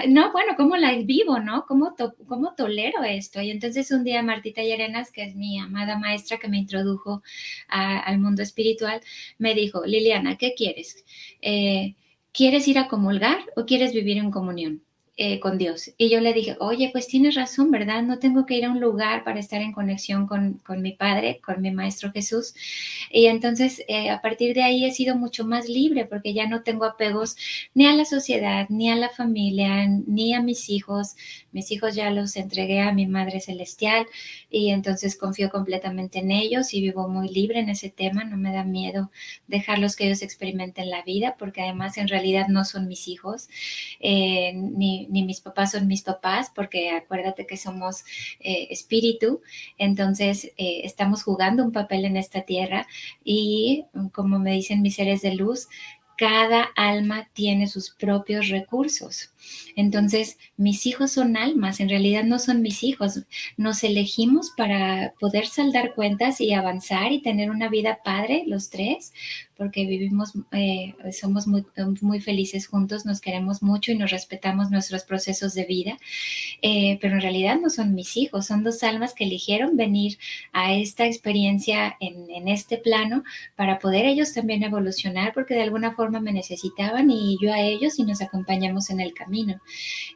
[0.09, 1.67] no, bueno, ¿cómo la vivo, no?
[1.67, 1.95] ¿Cómo,
[2.27, 3.41] ¿Cómo tolero esto?
[3.41, 7.23] Y entonces un día Martita Llerenas, que es mi amada maestra que me introdujo
[7.69, 9.01] al mundo espiritual,
[9.39, 11.05] me dijo, Liliana, ¿qué quieres?
[11.43, 11.95] Eh,
[12.33, 14.83] ¿Quieres ir a comulgar o quieres vivir en comunión?
[15.19, 15.93] Eh, con Dios.
[15.97, 18.03] Y yo le dije, oye, pues tienes razón, ¿verdad?
[18.03, 21.63] No tengo que ir a un lugar para estar en conexión con, mi Padre, con
[21.63, 22.55] mi Maestro Jesús.
[23.11, 26.63] Y entonces, eh, a partir de ahí he sido mucho más libre porque ya no
[26.63, 27.37] tengo apegos
[27.73, 31.17] ni a la sociedad, ni a la familia, ni a mis hijos.
[31.51, 34.05] Mis hijos ya los entregué a mi Madre Celestial
[34.51, 38.25] y entonces confío completamente en ellos y vivo muy libre en ese tema.
[38.25, 39.11] No me da miedo
[39.47, 43.49] dejarlos que ellos experimenten la vida porque además en realidad no son mis hijos,
[43.99, 48.05] eh, ni ni, mis papás son mis papás, porque acuérdate que somos
[48.41, 49.43] eh, espíritu,
[49.79, 52.87] entonces eh, estamos jugando un papel en esta tierra
[53.25, 55.69] y como me dicen mis seres de luz,
[56.17, 59.33] cada alma tiene sus propios recursos.
[59.77, 63.23] Entonces, mis hijos son almas, en realidad no son mis hijos.
[63.57, 69.13] Nos elegimos para poder saldar cuentas y avanzar y tener una vida padre, los tres,
[69.57, 75.55] porque vivimos, eh, somos muy, felices juntos, nos queremos mucho y nos respetamos nuestros procesos
[75.55, 75.99] de vida,
[76.63, 80.19] eh, pero en realidad no son mis hijos, son dos almas que eligieron venir
[80.53, 85.93] a esta experiencia en, en este plano para poder ellos también evolucionar, porque de alguna
[85.93, 89.61] forma me necesitaban y yo a ellos y nos acompañamos en el camino.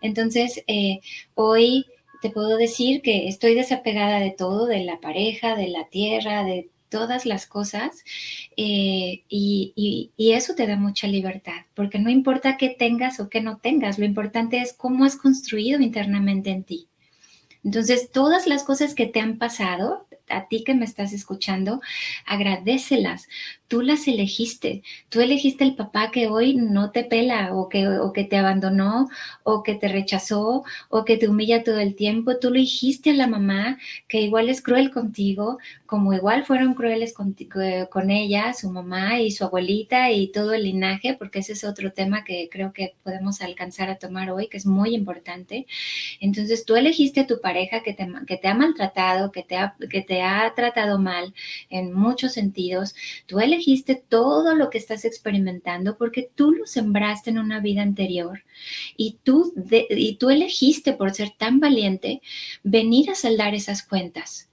[0.03, 1.01] Entonces, eh,
[1.35, 1.87] hoy
[2.21, 6.69] te puedo decir que estoy desapegada de todo, de la pareja, de la tierra, de
[6.91, 8.05] todas las cosas
[8.57, 13.41] eh, y, y, eso te da mucha libertad, porque no importa qué tengas o qué
[13.41, 16.89] no tengas, lo importante es cómo has construido internamente en ti.
[17.65, 21.81] Entonces, todas las cosas que te han pasado, a ti que me estás escuchando,
[22.27, 23.29] agradecelas,
[23.69, 28.13] tú las elegiste, tú elegiste el papá que hoy no te pela o que, o
[28.13, 29.09] que te abandonó
[29.45, 33.29] o que te rechazó o que te humilla todo el tiempo, tú elegiste a la
[33.29, 33.79] mamá
[34.09, 37.37] que igual es cruel contigo, como igual fueron crueles con,
[37.91, 41.93] con ella, su mamá y su abuelita y todo el linaje, porque ese es otro
[41.93, 45.67] tema que creo que podemos alcanzar a tomar hoy, que es muy importante.
[46.21, 49.75] Entonces tú elegiste a tu pareja que te, que te ha maltratado, que te ha,
[49.91, 51.35] que te ha tratado mal
[51.71, 52.95] en muchos sentidos,
[53.27, 58.45] tú elegiste todo lo que estás experimentando porque tú lo sembraste en una vida anterior
[58.97, 59.53] y tú,
[59.91, 62.21] y tú elegiste por ser tan valiente
[62.63, 64.50] venir a saldar esas cuentas.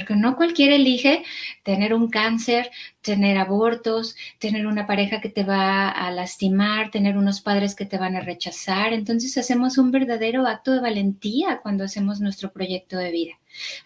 [0.00, 1.24] Porque no cualquiera elige
[1.62, 2.70] tener un cáncer,
[3.02, 7.98] tener abortos, tener una pareja que te va a lastimar, tener unos padres que te
[7.98, 8.92] van a rechazar.
[8.92, 13.32] Entonces hacemos un verdadero acto de valentía cuando hacemos nuestro proyecto de vida.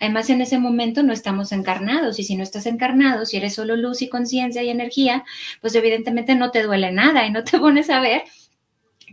[0.01, 3.77] Además, en ese momento no estamos encarnados y si no estás encarnado, si eres solo
[3.77, 5.25] luz y conciencia y energía,
[5.61, 8.25] pues evidentemente no te duele nada y no te pones a ver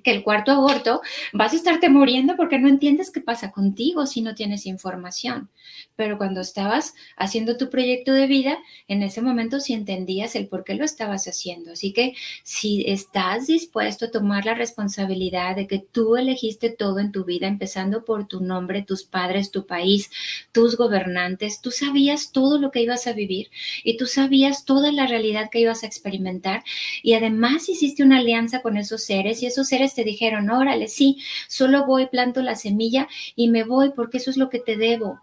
[0.03, 1.01] que el cuarto aborto
[1.33, 5.49] vas a estarte muriendo porque no entiendes qué pasa contigo si no tienes información.
[5.95, 10.63] Pero cuando estabas haciendo tu proyecto de vida, en ese momento sí entendías el por
[10.63, 11.73] qué lo estabas haciendo.
[11.73, 17.11] Así que si estás dispuesto a tomar la responsabilidad de que tú elegiste todo en
[17.11, 20.09] tu vida, empezando por tu nombre, tus padres, tu país,
[20.51, 23.49] tus gobernantes, tú sabías todo lo que ibas a vivir
[23.83, 26.63] y tú sabías toda la realidad que ibas a experimentar
[27.03, 31.17] y además hiciste una alianza con esos seres y esos seres te dijeron, órale, sí,
[31.47, 35.19] solo voy, planto la semilla y me voy porque eso es lo que te debo.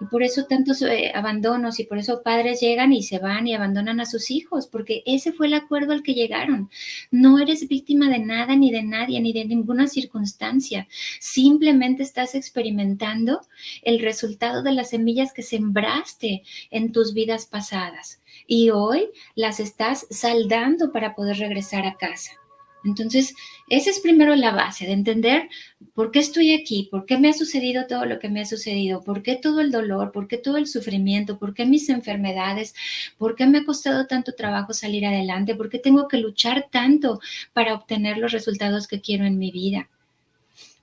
[0.00, 3.54] Y por eso tantos eh, abandonos y por eso padres llegan y se van y
[3.54, 6.70] abandonan a sus hijos, porque ese fue el acuerdo al que llegaron.
[7.10, 10.88] No eres víctima de nada, ni de nadie, ni de ninguna circunstancia.
[11.20, 13.42] Simplemente estás experimentando
[13.82, 18.22] el resultado de las semillas que sembraste en tus vidas pasadas.
[18.46, 22.40] Y hoy las estás saldando para poder regresar a casa.
[22.84, 23.34] Entonces,
[23.68, 25.48] esa es primero la base de entender
[25.94, 29.02] por qué estoy aquí, por qué me ha sucedido todo lo que me ha sucedido,
[29.02, 32.74] por qué todo el dolor, por qué todo el sufrimiento, por qué mis enfermedades,
[33.18, 37.20] por qué me ha costado tanto trabajo salir adelante, por qué tengo que luchar tanto
[37.52, 39.88] para obtener los resultados que quiero en mi vida.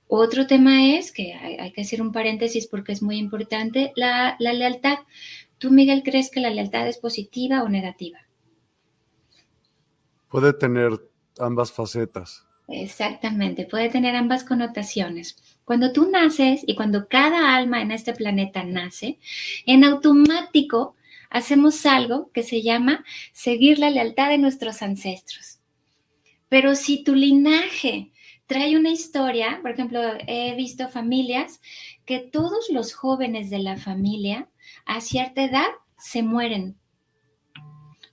[0.08, 4.54] Otro tema es, que hay, que hacer un paréntesis porque es muy importante, la, la
[4.54, 5.00] lealtad.
[5.58, 8.20] ¿Tú, Miguel, crees que la lealtad es positiva o negativa?
[10.30, 10.91] Puede tener
[11.40, 12.46] ambas facetas.
[12.68, 15.38] Exactamente, puede tener ambas connotaciones.
[15.64, 19.20] Cuando tú naces y cuando cada alma en este planeta nace,
[19.66, 20.96] en automático
[21.30, 25.60] hacemos algo que se llama seguir la lealtad de nuestros ancestros.
[26.50, 28.12] Pero si tu linaje
[28.48, 31.62] trae una historia, por ejemplo, he visto familias
[32.06, 34.50] que todos los jóvenes de la familia
[34.86, 35.68] a cierta edad
[35.98, 36.78] se mueren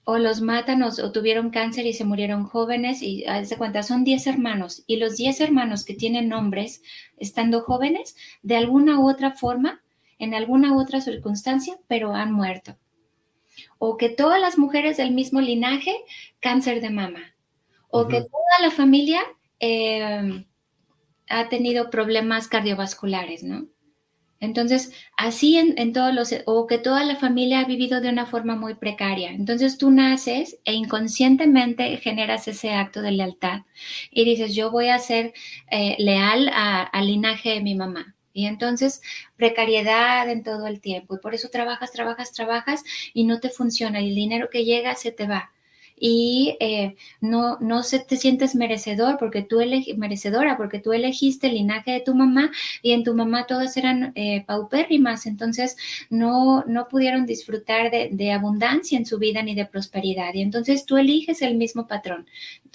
[0.04, 4.26] o los matan o, tuvieron cáncer y se murieron jóvenes y se cuenta, son 10
[4.26, 6.82] hermanos y los 10 hermanos que tienen nombres
[7.16, 9.82] estando jóvenes, de alguna u otra forma,
[10.18, 12.76] en alguna u otra circunstancia, pero han muerto.
[13.78, 15.94] O que todas las mujeres del mismo linaje,
[16.40, 17.34] cáncer de mama.
[17.88, 19.20] O que toda la familia,
[19.58, 20.44] em,
[21.28, 23.68] ha tenido problemas cardiovasculares, ¿no?
[24.40, 28.56] Entonces, así en, todos los, o que toda la familia ha vivido de una forma
[28.56, 29.30] muy precaria.
[29.30, 33.62] Entonces tú naces e inconscientemente generas ese acto de lealtad
[34.10, 35.32] y dices, yo voy a ser
[35.70, 38.14] eh, leal al linaje de mi mamá.
[38.36, 39.00] Y entonces,
[39.36, 41.14] precariedad en todo el tiempo.
[41.14, 42.82] Y por eso trabajas, trabajas, trabajas
[43.14, 44.00] y no te funciona.
[44.00, 45.52] Y el dinero que llega se te va
[46.06, 49.60] y eh, no, no se te sientes merecedor porque tú
[49.96, 52.50] merecedora porque tú elegiste el linaje de tu mamá
[52.82, 55.78] y en tu mamá todas eran eh, paupérrimas, entonces
[56.10, 60.84] no, no pudieron disfrutar de, de, abundancia en su vida ni de prosperidad y entonces
[60.84, 62.26] tú eliges el mismo patrón.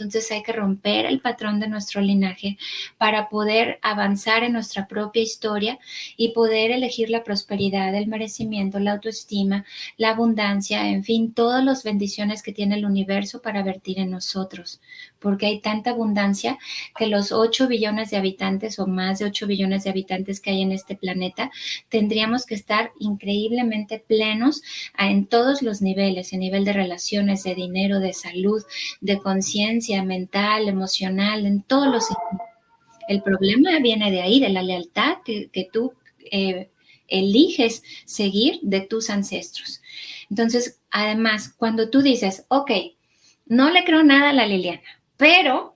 [0.03, 2.57] Entonces hay que romper el patrón de nuestro linaje
[2.97, 5.79] para poder avanzar en nuestra propia historia
[6.17, 9.65] y poder elegir la prosperidad, el merecimiento, la autoestima,
[9.97, 14.81] la abundancia, en fin, todas las bendiciones que tiene el universo para vertir en nosotros,
[15.19, 16.57] porque hay tanta abundancia
[16.97, 20.61] que los 8 billones de habitantes o más de 8 billones de habitantes que hay
[20.61, 21.51] en este planeta,
[21.89, 24.61] tendríamos que estar increíblemente plenos
[24.97, 28.63] en todos los niveles, en nivel de relaciones, de dinero, de salud,
[29.01, 32.05] de conciencia mental, emocional, en todos los
[33.07, 35.93] El problema viene de ahí, de la lealtad que, tú
[36.31, 36.69] eh,
[37.07, 39.81] eliges seguir de tus ancestros.
[40.29, 42.71] Entonces, además, cuando tú dices, ok,
[43.47, 45.75] no le creo nada a la Liliana, pero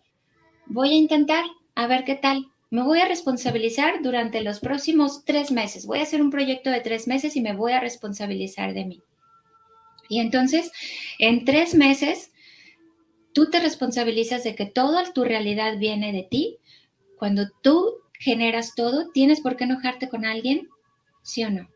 [0.68, 1.44] voy a intentar
[1.76, 2.48] a ver qué tal.
[2.70, 5.86] Me voy a responsabilizar durante los próximos tres meses.
[5.86, 9.02] Voy a hacer un proyecto de tres meses y me voy a responsabilizar de mí.
[10.08, 10.72] Y entonces,
[11.20, 12.32] en tres meses,
[13.34, 16.58] tú te responsabilizas de que toda tu realidad viene de ti.
[17.18, 20.70] Cuando tú generas todo, ¿tienes por qué enojarte con alguien?
[21.22, 21.70] ¿Sí o no?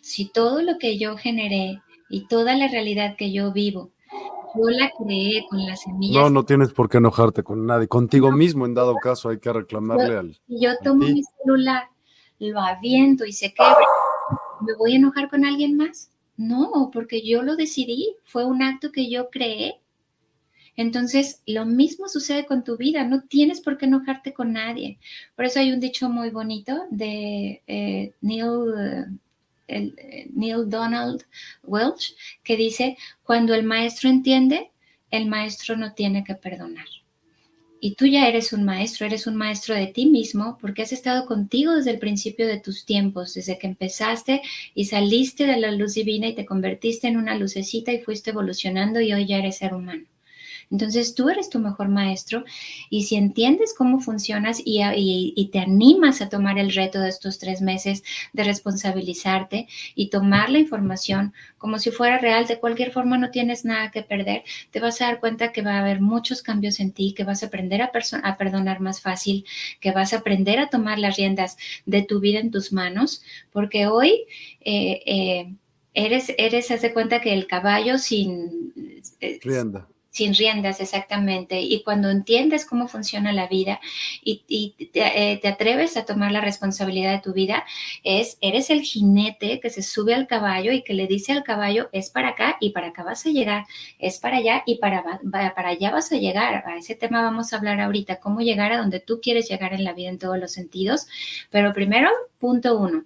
[0.00, 1.80] Si todo lo que yo generé
[2.10, 3.92] y toda la realidad que yo vivo
[4.54, 6.22] yo la creé con las semillas.
[6.22, 7.88] No, no tienes por qué enojarte con nadie.
[7.88, 10.34] Contigo mismo, en dado caso, hay que reclamarle al.
[10.46, 11.84] Si yo tomo mi celular,
[12.38, 13.76] lo aviento y se quebra,
[14.60, 16.10] ¿me voy a enojar con alguien más?
[16.36, 18.16] No, porque yo lo decidí.
[18.24, 19.80] Fue un acto que yo creé.
[20.74, 23.04] Entonces, lo mismo sucede con tu vida.
[23.04, 24.98] No tienes por qué enojarte con nadie.
[25.36, 29.20] Por eso hay un dicho muy bonito de eh, Neil
[29.72, 31.24] el, eh, Neil Donald
[31.62, 34.70] Welch, que dice, cuando el maestro entiende,
[35.10, 36.86] el maestro no tiene que perdonar.
[37.84, 41.26] Y tú ya eres un maestro, eres un maestro de ti mismo porque has estado
[41.26, 44.40] contigo desde el principio de tus tiempos, desde que empezaste
[44.72, 49.00] y saliste de la luz divina y te convertiste en una lucecita y fuiste evolucionando
[49.00, 50.04] y hoy ya eres ser humano.
[50.72, 52.44] Entonces tú eres tu mejor maestro
[52.88, 57.60] y si entiendes cómo funcionas y, te animas a tomar el reto de estos tres
[57.60, 58.02] meses
[58.32, 63.66] de responsabilizarte y tomar la información como si fuera real, de cualquier forma no tienes
[63.66, 66.92] nada que perder, te vas a dar cuenta que va a haber muchos cambios en
[66.92, 67.92] ti, que vas a aprender a,
[68.22, 69.44] a perdonar más fácil,
[69.78, 73.86] que vas a aprender a tomar las riendas de tu vida en tus manos, porque
[73.86, 74.24] hoy...
[74.64, 75.54] Eh, eh,
[75.94, 78.72] eres, eres, haz de cuenta que el caballo sin...
[79.20, 81.60] Eh, Rienda sin riendas exactamente.
[81.60, 83.80] Y cuando entiendes cómo funciona la vida
[84.22, 87.64] y, eh, te, atreves a tomar la responsabilidad de tu vida,
[88.04, 91.88] es, eres el jinete que se sube al caballo y que le dice al caballo,
[91.92, 93.64] es para acá y para acá vas a llegar,
[93.98, 96.62] es para allá y para, para allá vas a llegar.
[96.66, 99.82] A ese tema vamos a hablar ahorita, cómo llegar a donde tú quieres llegar en
[99.82, 101.06] la vida en todos los sentidos.
[101.50, 103.04] Pero primero, punto uno,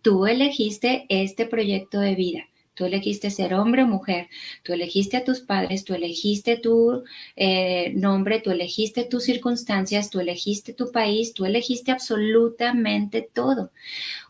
[0.00, 4.28] tú elegiste este proyecto de vida Tú elegiste ser hombre o mujer,
[4.62, 7.04] tú elegiste a tus padres, tú elegiste tu
[7.36, 13.72] eh, nombre, tú elegiste tus circunstancias, tú elegiste tu país, tú elegiste absolutamente todo.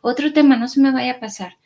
[0.01, 1.59] Otro tema, no se me vaya a pasar.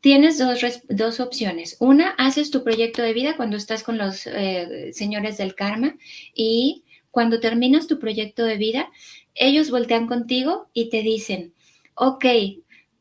[0.00, 1.76] Tienes dos, opciones.
[1.80, 5.96] Una, haces tu proyecto de vida cuando estás con los eh, señores del karma
[6.34, 8.90] y cuando terminas tu proyecto de vida,
[9.34, 11.52] ellos voltean contigo y te dicen,
[11.94, 12.24] ok,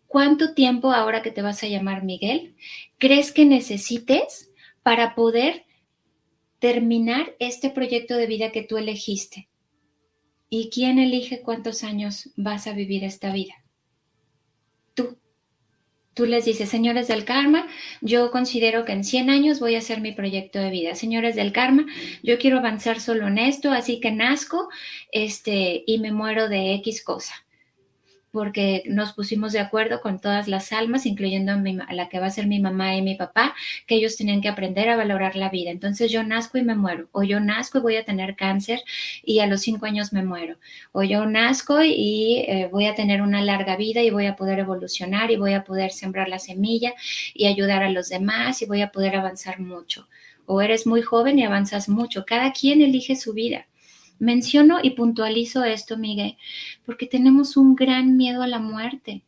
[0.07, 2.55] ¿Cuánto tiempo ahora que te vas a llamar Miguel
[2.97, 4.51] crees que necesites
[4.81, 5.65] para poder
[6.59, 9.49] terminar este proyecto de vida que tú elegiste?
[10.49, 13.53] ¿Y quién elige cuántos años vas a vivir esta vida?
[14.93, 15.17] Tú.
[16.13, 17.67] Tú les dices, señores del karma,
[18.01, 20.95] yo considero que en 100 años voy a hacer mi proyecto de vida.
[20.95, 21.85] Señores del karma,
[22.23, 24.69] yo quiero avanzar solo en esto, así que nazco
[25.11, 27.35] este, y me muero de X cosa
[28.32, 32.32] porque nos pusimos de acuerdo con todas las almas, incluyendo a, la que va a
[32.32, 33.55] ser mi mamá y mi papá,
[33.86, 35.71] que ellos tenían que aprender a valorar la vida.
[35.71, 38.82] Entonces yo nazco y me muero, o yo nazco y voy a tener cáncer
[39.23, 40.57] y a los cinco años me muero,
[40.91, 44.59] o yo nazco y eh, voy a tener una larga vida y voy a poder
[44.59, 46.93] evolucionar y voy a poder sembrar la semilla
[47.34, 50.07] y ayudar a los demás y voy a poder avanzar mucho.
[50.45, 52.25] O eres muy joven y avanzas mucho.
[52.25, 53.67] Cada quien elige su vida.
[54.20, 56.38] Menciono y puntualizo esto, Miguel,
[56.86, 59.24] porque tenemos un gran miedo a la muerte.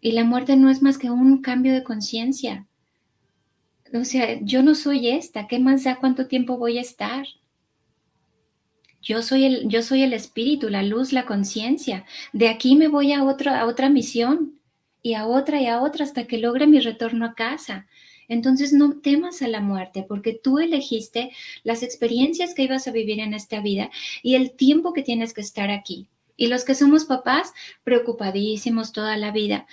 [0.00, 2.66] Y la muerte no es más que un cambio de conciencia.
[3.92, 7.26] O sea, yo no soy esta, ¿qué más da cuánto tiempo voy a estar?
[9.00, 12.04] Yo soy el, yo soy el espíritu, la luz, la conciencia.
[12.32, 14.58] De aquí me voy a, a otra misión
[15.02, 17.86] y a otra y a otra hasta que logre mi retorno a casa.
[18.28, 21.30] Entonces no temas a la muerte porque tú elegiste
[21.62, 23.90] las experiencias que ibas a vivir en esta vida
[24.22, 26.08] y el tiempo que tienes que estar aquí.
[26.36, 27.52] Y los que somos papás,
[27.84, 29.66] preocupadísimos toda la vida,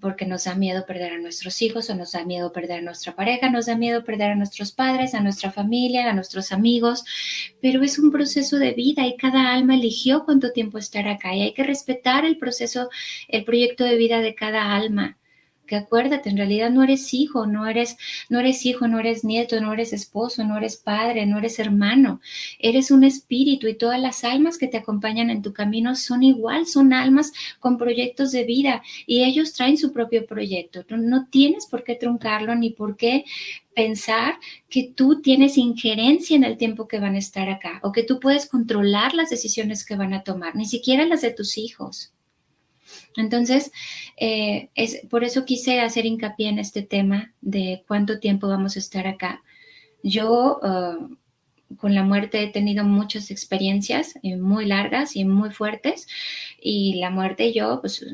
[0.00, 3.14] porque nos da miedo perder a nuestros hijos o nos da miedo perder a nuestra
[3.14, 7.04] pareja, nos da miedo perder a nuestros padres, a nuestra familia, a nuestros amigos,
[7.60, 11.42] pero es un proceso de vida y cada alma eligió cuánto tiempo estar acá y
[11.42, 12.90] hay que respetar el proceso,
[13.28, 15.18] el proyecto de vida de cada alma
[15.68, 17.96] que acuérdate, en realidad no eres hijo, no eres,
[18.28, 22.20] no eres hijo, no eres nieto, no eres esposo, no eres padre, no eres hermano,
[22.58, 26.66] eres un espíritu y todas las almas que te acompañan en tu camino son igual,
[26.66, 30.84] son almas con proyectos de vida y ellos traen su propio proyecto.
[30.88, 33.24] No, no tienes por qué truncarlo ni por qué
[33.74, 34.38] pensar
[34.68, 38.18] que tú tienes injerencia en el tiempo que van a estar acá o que tú
[38.18, 42.12] puedes controlar las decisiones que van a tomar, ni siquiera las de tus hijos.
[43.18, 43.72] Entonces,
[44.16, 48.78] eh, es, por eso quise hacer hincapié en este tema de cuánto tiempo vamos a
[48.78, 49.42] estar acá.
[50.04, 56.06] Yo uh, con la muerte he tenido muchas experiencias eh, muy largas y muy fuertes
[56.62, 58.06] y la muerte yo, pues,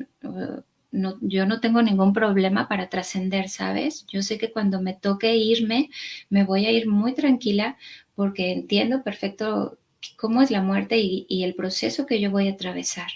[0.91, 4.07] no, yo no tengo ningún problema para trascender, ¿sabes?
[4.07, 5.91] Yo sé que cuando me toque irme,
[6.31, 7.77] me voy a ir muy tranquila
[8.15, 9.77] porque entiendo perfecto
[10.17, 13.09] cómo es la muerte y el proceso que yo voy a atravesar.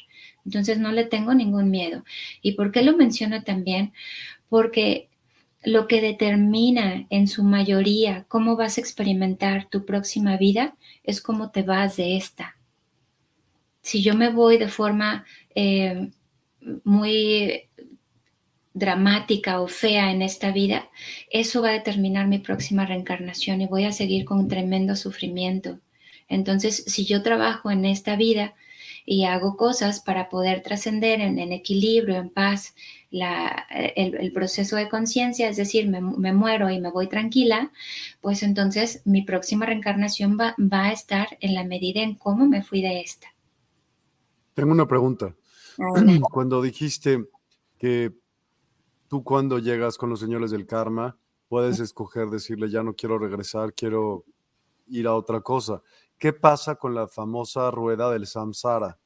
[0.49, 2.05] Entonces no le tengo ningún miedo.
[2.41, 3.93] ¿Y por qué lo menciono también?
[4.49, 5.11] Porque
[5.63, 10.75] lo que determina en su mayoría cómo vas a experimentar tu próxima vida
[11.05, 12.57] es cómo te vas de esta.
[13.83, 16.09] Si yo me voy de forma eh,
[16.83, 17.69] muy
[18.73, 20.89] dramática o fea en esta vida,
[21.31, 25.79] eso va a determinar mi próxima reencarnación y voy a seguir con tremendo sufrimiento.
[26.27, 28.55] Entonces, si yo trabajo en esta vida
[29.11, 32.75] y hago cosas para poder trascender en, equilibrio, en paz,
[33.11, 37.73] el, proceso de conciencia, es decir, me, muero y me voy tranquila,
[38.21, 42.63] pues entonces mi próxima reencarnación va, va, a estar en la medida en cómo me
[42.63, 43.29] fui de esta.
[44.53, 45.35] Tengo una pregunta.
[46.31, 47.25] Cuando dijiste
[47.79, 48.13] que
[49.09, 51.17] tú cuando llegas con los señores del karma,
[51.49, 54.27] puedes escoger decirle, ya no quiero regresar, quiero
[54.87, 55.83] ir a otra cosa.
[56.19, 58.99] ¿Qué pasa con la famosa rueda del samsara?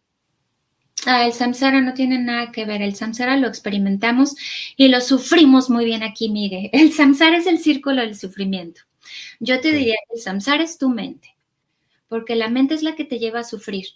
[1.04, 2.80] Ah, el samsara no tiene nada que ver.
[2.80, 4.34] El samsara lo experimentamos
[4.76, 6.70] y lo sufrimos muy bien aquí, mire.
[6.72, 8.82] El samsara es el círculo del sufrimiento.
[9.40, 11.36] Yo te diría que el samsara es tu mente,
[12.08, 13.86] porque la mente es la que te lleva a sufrir.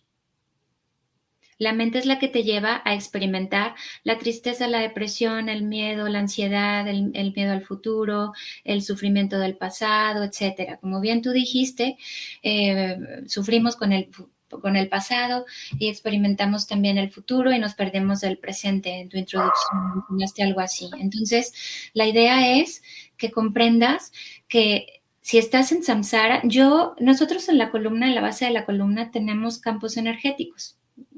[1.59, 6.09] La mente es la que te lleva a experimentar la tristeza, la depresión, el miedo,
[6.09, 8.33] la ansiedad, el, miedo al futuro,
[8.65, 10.79] el sufrimiento del pasado, etcétera.
[10.79, 11.97] Como bien tú dijiste,
[12.43, 14.11] eh, sufrimos con el
[14.49, 15.45] con el pasado
[15.79, 19.01] y experimentamos también el futuro y nos perdemos del presente.
[19.01, 20.89] En tu introducción enseñaste algo así.
[20.99, 21.53] Entonces,
[21.95, 22.83] la idea es
[23.17, 24.13] que comprendas
[24.49, 28.65] que si estás en samsara, yo, nosotros en la columna, en la base de la
[28.65, 30.77] columna, tenemos campos energéticos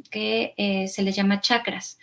[0.09, 1.99] que eh, se les llama chakras.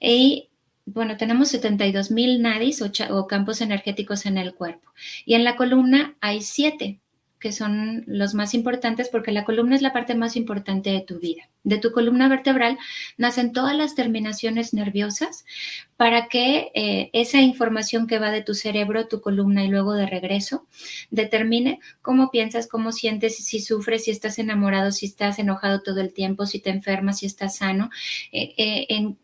[0.00, 0.50] Y
[0.86, 4.90] bueno, tenemos 72 mil nadis o, o, campos energéticos en el cuerpo.
[5.24, 7.00] Y en la columna hay siete,
[7.38, 11.18] que son los más importantes porque la columna es la parte más importante de tu
[11.18, 11.48] vida.
[11.64, 12.78] De tu columna vertebral
[13.16, 15.44] nacen todas las terminaciones nerviosas
[15.96, 20.06] para que eh, esa información que va de tu cerebro tu columna y luego de
[20.06, 20.66] regreso
[21.10, 26.12] determine cómo piensas, cómo sientes, si sufres, si estás enamorado, si estás enojado todo el
[26.12, 27.90] tiempo, si te enfermas, si estás sano,
[28.32, 29.14] eh, eh,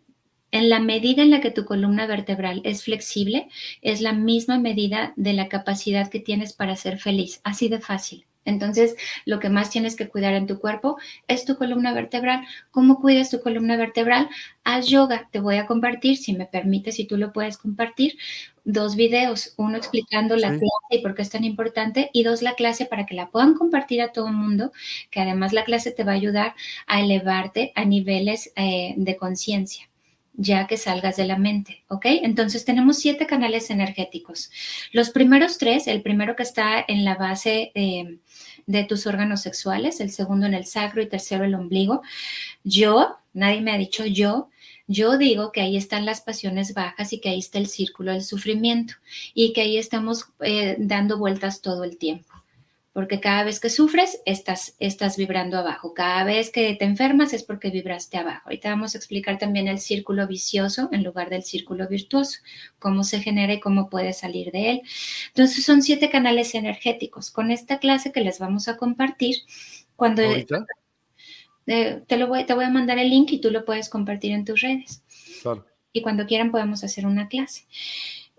[0.54, 3.48] en la medida en la que tu columna vertebral es flexible,
[3.82, 8.24] es la misma medida de la capacidad que tienes para ser feliz, así de fácil.
[8.44, 8.94] Entonces,
[9.24, 10.96] lo que más tienes que cuidar en tu cuerpo
[11.26, 12.46] es tu columna vertebral.
[12.70, 14.28] ¿Cómo cuidas tu columna vertebral?
[14.62, 15.28] Haz yoga.
[15.32, 18.16] Te voy a compartir, si me permites, si tú lo puedes compartir,
[18.62, 19.54] dos videos.
[19.56, 23.06] Uno explicando la clase y por qué es tan importante y dos, la clase para
[23.06, 24.70] que la puedan compartir a todo el mundo,
[25.10, 26.54] que además la clase te va a ayudar
[26.86, 29.88] a elevarte a niveles eh, de conciencia
[30.36, 32.06] ya que salgas de la mente, ¿ok?
[32.06, 34.50] Entonces tenemos siete canales energéticos.
[34.92, 38.18] Los primeros tres, el primero que está en la base eh,
[38.66, 42.02] de tus órganos sexuales, el segundo en el sacro y tercero el ombligo.
[42.64, 44.50] Yo, nadie me ha dicho yo,
[44.86, 48.22] yo digo que ahí están las pasiones bajas y que ahí está el círculo del
[48.22, 48.94] sufrimiento
[49.32, 52.33] y que ahí estamos eh, dando vueltas todo el tiempo.
[52.94, 57.42] Porque cada vez que sufres estás, estás vibrando abajo, cada vez que te enfermas es
[57.42, 58.42] porque vibraste abajo.
[58.44, 62.38] Ahorita vamos a explicar también el círculo vicioso en lugar del círculo virtuoso,
[62.78, 64.82] cómo se genera y cómo puedes salir de él.
[65.26, 67.32] Entonces son siete canales energéticos.
[67.32, 69.38] Con esta clase que les vamos a compartir,
[69.96, 70.22] cuando...
[70.22, 70.46] Eh,
[72.06, 74.44] te, lo voy, te voy a mandar el link y tú lo puedes compartir en
[74.44, 75.02] tus redes.
[75.92, 77.66] Y cuando quieran podemos hacer una clase.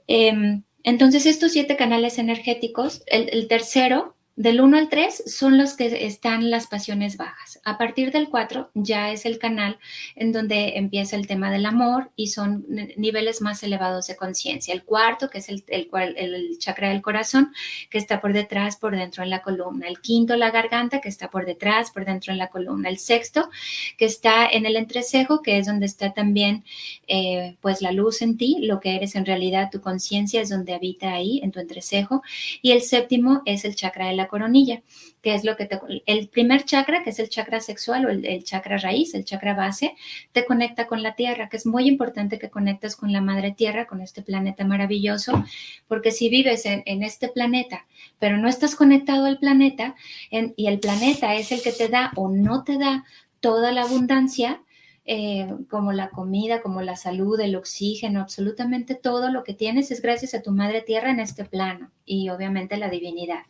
[0.07, 6.05] Em, entonces, estos siete canales energéticos, el tercero del 1 al 3 son los que
[6.05, 7.61] están las pasiones bajas.
[7.63, 9.79] A partir del 4 ya es el canal
[10.15, 12.65] en donde empieza el tema del amor y son
[12.97, 14.73] niveles más elevados de conciencia.
[14.73, 17.53] El cuarto, que es el, el, chakra del corazón,
[17.89, 19.87] que está por detrás, por dentro en la columna.
[19.87, 22.89] El quinto, la garganta, que está por detrás, por dentro en la columna.
[22.89, 23.49] El sexto,
[23.97, 26.65] que está en el entrecejo, que es donde está también
[27.07, 30.73] eh, pues la luz en ti, lo que eres en realidad, tu conciencia es donde
[30.73, 32.21] habita ahí, en tu entrecejo.
[32.61, 34.81] Y el séptimo es el chakra de la coronilla,
[35.21, 35.79] que es lo que te...
[36.05, 39.95] El primer chakra, que es el chakra sexual o el, chakra raíz, el chakra base,
[40.31, 43.85] te conecta con la tierra, que es muy importante que conectes con la madre tierra,
[43.85, 45.43] con este planeta maravilloso,
[45.87, 47.85] porque si vives en, este planeta,
[48.19, 49.95] pero no estás conectado al planeta,
[50.31, 53.05] y el planeta es el que te da o no te da
[53.39, 54.61] toda la abundancia,
[55.07, 60.01] eh, como la comida, como la salud, el oxígeno, absolutamente todo lo que tienes es
[60.01, 63.43] gracias a tu madre tierra en este plano y obviamente la divinidad.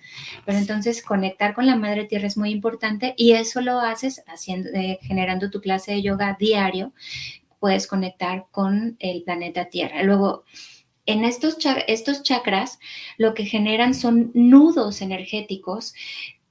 [0.45, 4.69] Pero entonces conectar con la madre tierra es muy importante y eso lo haces haciendo,
[4.73, 6.91] eh, generando tu clase de yoga diario.
[7.59, 10.03] Puedes conectar con el planeta Tierra.
[10.03, 10.43] Luego,
[11.05, 12.79] en estos, estos chakras
[13.17, 15.93] lo que generan son nudos energéticos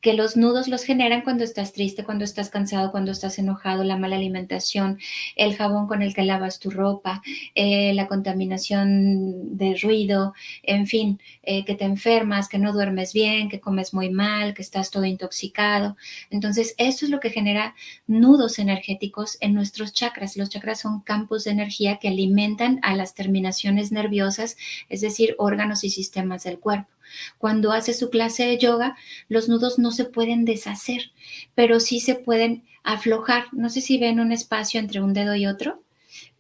[0.05, 3.97] que los nudos los generan cuando estás triste, cuando estás cansado, cuando estás enojado, la
[3.97, 4.99] mala alimentación,
[5.35, 7.23] el jabón con el que lavas tu ropa,
[7.55, 13.49] eh, la contaminación de ruido, en fin, eh, que te enfermas, que no duermes bien,
[13.49, 15.97] que comes muy mal, que estás todo intoxicado.
[16.29, 17.75] Entonces, eso es lo que genera
[18.07, 20.37] nudos energéticos en nuestros chakras.
[20.37, 24.59] Los chakras son campos de energía que alimentan a las terminaciones nerviosas,
[24.91, 26.91] es decir, órganos y sistemas del cuerpo.
[27.39, 28.97] Cuando hace su clase de yoga,
[29.29, 31.13] los nudos no se pueden deshacer,
[31.55, 33.47] pero sí se pueden aflojar.
[33.53, 35.83] No sé si ven un espacio entre un dedo y otro.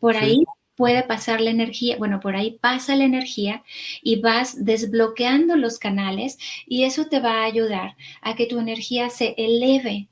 [0.00, 0.44] Por ahí
[0.76, 3.62] puede pasar la energía, bueno, por ahí pasa la energía
[4.02, 9.10] y vas desbloqueando los canales y eso te va a ayudar a que tu energía
[9.10, 10.08] se eleve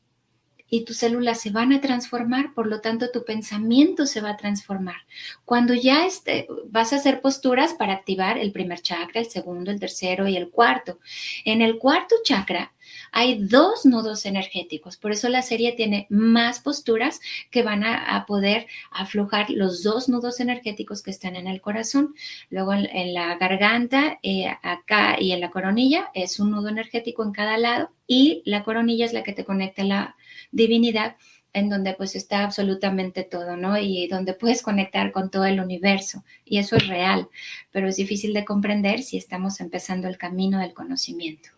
[0.72, 4.36] y tus células se van a transformar, por lo tanto tu pensamiento se va a
[4.38, 4.96] transformar.
[5.44, 9.78] Cuando ya esté, vas a hacer posturas para activar el primer chakra, el segundo, el
[9.78, 10.98] tercero y el cuarto.
[11.44, 12.72] En el cuarto chakra
[13.12, 17.20] hay dos nudos energéticos, por eso la serie tiene más posturas
[17.50, 22.14] que van a, poder aflojar los dos nudos energéticos que están en el corazón.
[22.48, 27.32] Luego en, la garganta, eh, acá y en la coronilla es un nudo energético en
[27.32, 30.16] cada lado y la coronilla es la que te conecta la
[30.50, 31.16] divinidad
[31.52, 33.76] en donde pues está absolutamente todo, ¿no?
[33.76, 36.24] Y donde puedes conectar con todo el universo.
[36.44, 37.28] Y eso es real,
[37.70, 41.50] pero es difícil de comprender si estamos empezando el camino del conocimiento.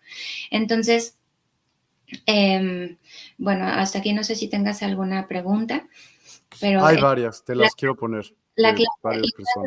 [0.51, 1.17] Entonces,
[2.27, 2.97] em,
[3.39, 5.87] bueno, hasta aquí no sé si tengas alguna pregunta,
[6.61, 6.85] pero...
[6.85, 8.35] Hay varias, te las quiero poner.
[8.57, 9.21] La clase,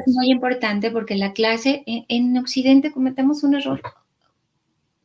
[0.06, 3.82] es muy importante porque la clase, en, en Occidente cometemos un error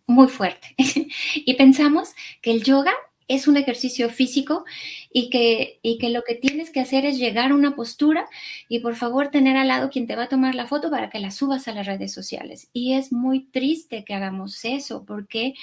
[0.07, 0.75] muy fuerte
[1.35, 2.93] y pensamos que el yoga
[3.35, 4.65] es un ejercicio físico
[5.13, 8.27] y que, y que lo que tienes que hacer es llegar a una postura
[8.69, 11.21] y por favor tener al lado quien te va a tomar la foto para que
[11.21, 12.69] la subas a las redes sociales.
[12.73, 15.05] Y es muy triste que hagamos eso.
[15.05, 15.55] ¿Por qué?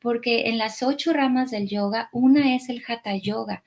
[0.00, 3.62] Porque en las ocho ramas del yoga, una es el hatha yoga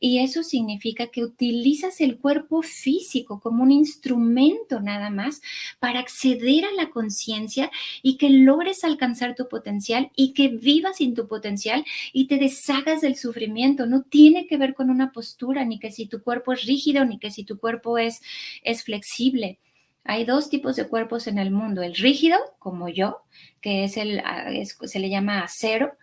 [0.00, 5.40] y eso significa que utilizas el cuerpo físico como un instrumento nada más
[5.78, 7.70] para acceder a la conciencia
[8.02, 13.00] y que logres alcanzar tu potencial y que vivas sin tu potencial y te deshagas
[13.00, 13.86] del sufrimiento.
[13.86, 17.18] No tiene que ver con una postura, ni que si tu cuerpo es rígido, ni
[17.18, 18.22] que si tu cuerpo es,
[18.62, 19.58] es flexible.
[20.06, 23.22] Hay dos tipos de cuerpos en el mundo, el rígido, como yo,
[23.62, 24.22] que es el,
[24.66, 25.96] se le llama acero,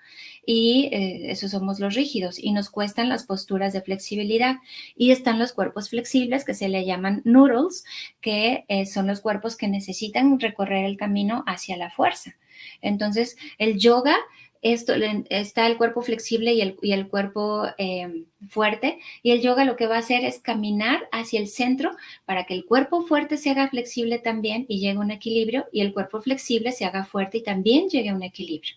[0.43, 4.55] y eh, esos somos los rígidos, y nos cuestan las posturas de flexibilidad.
[4.95, 7.85] Y están los cuerpos flexibles, que se le llaman noodles,
[8.21, 12.35] que eh, son los cuerpos que necesitan recorrer el camino hacia la fuerza.
[12.81, 14.17] Entonces, el yoga
[14.61, 14.93] esto,
[15.29, 18.99] está el cuerpo flexible y el, y el cuerpo eh, fuerte.
[19.23, 21.91] Y el yoga lo que va a hacer es caminar hacia el centro
[22.25, 25.81] para que el cuerpo fuerte se haga flexible también y llegue a un equilibrio y
[25.81, 28.75] el cuerpo flexible se haga fuerte y también llegue a un equilibrio.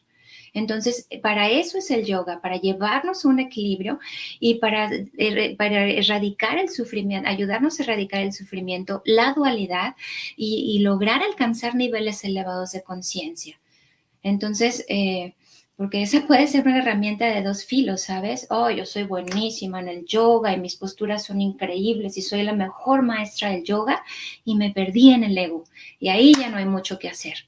[0.54, 3.98] Entonces, para eso es el yoga, para llevarnos a un equilibrio
[4.38, 4.88] y para,
[5.58, 9.96] para erradicar el sufrimiento, ayudarnos a erradicar el sufrimiento, la dualidad
[10.36, 13.58] y, lograr alcanzar niveles elevados de conciencia.
[14.22, 15.34] Entonces, eh,
[15.76, 18.46] porque esa puede ser una herramienta de dos filos, ¿sabes?
[18.50, 22.52] Oh, yo soy buenísima en el yoga y mis posturas son increíbles y soy la
[22.52, 24.02] mejor maestra del yoga
[24.44, 25.64] y me perdí en el ego.
[25.98, 27.46] Y ahí ya no hay mucho que hacer,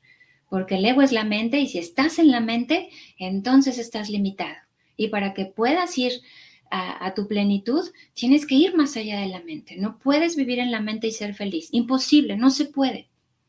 [0.49, 4.57] porque el ego es la mente y si estás en la mente, entonces estás limitado.
[4.97, 6.23] Y para que puedas ir
[6.71, 9.77] a, tu plenitud, tienes que ir más allá de la mente.
[9.77, 11.69] No puedes vivir en la mente y ser feliz.
[11.73, 13.09] Imposible, no se puede.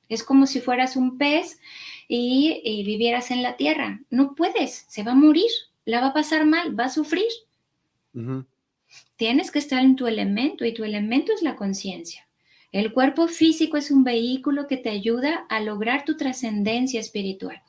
[0.10, 1.60] Es como si fueras un pez
[2.08, 4.02] y, vivieras en la tierra.
[4.10, 5.50] No puedes, se va a morir,
[5.86, 7.28] la va a pasar mal, va a sufrir.
[9.16, 12.28] Tienes que estar en tu elemento y tu elemento es la conciencia.
[12.72, 17.62] El cuerpo físico es un vehículo que te ayuda a lograr tu trascendencia espiritual.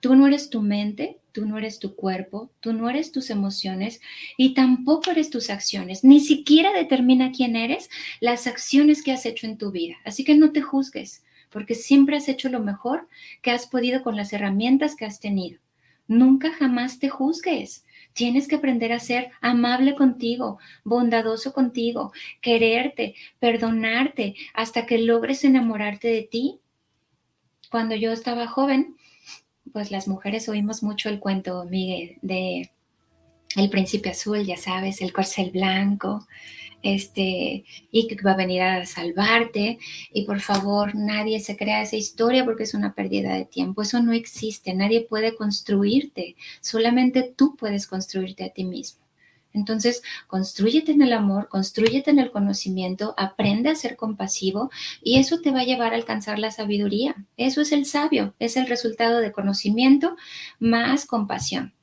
[0.00, 4.00] Tú no eres tu mente, tú no eres tu cuerpo, tú no eres tus emociones
[4.36, 6.04] y tampoco eres tus acciones.
[6.04, 7.90] Ni siquiera determina quién eres
[8.20, 9.96] las acciones que has hecho en tu vida.
[10.04, 13.08] Así que no te juzgues porque siempre has hecho lo mejor
[13.42, 15.60] que has podido con las herramientas que has tenido.
[16.08, 17.84] Nunca jamás te juzgues.
[18.12, 26.08] Tienes que aprender a ser amable contigo, bondadoso contigo, quererte, perdonarte, hasta que logres enamorarte
[26.08, 26.60] de ti.
[27.70, 28.96] Cuando yo estaba joven,
[29.72, 32.70] pues las mujeres oímos mucho el cuento, Miguel, de
[33.56, 36.26] El príncipe azul, ya sabes, el corcel blanco,
[36.82, 39.78] este, y que va a venir a salvarte.
[40.12, 43.82] Y por favor, nadie se crea esa historia porque es una pérdida de tiempo.
[43.82, 44.74] Eso no existe.
[44.74, 46.36] Nadie puede construirte.
[46.60, 49.02] Solamente tú puedes construirte a ti mismo.
[49.54, 54.70] Entonces, construyete en el amor, construyete en el conocimiento, aprende a ser compasivo
[55.02, 57.26] y eso te va a llevar a alcanzar la sabiduría.
[57.36, 60.16] Eso es el sabio, es el resultado de conocimiento
[60.58, 61.74] más compasión.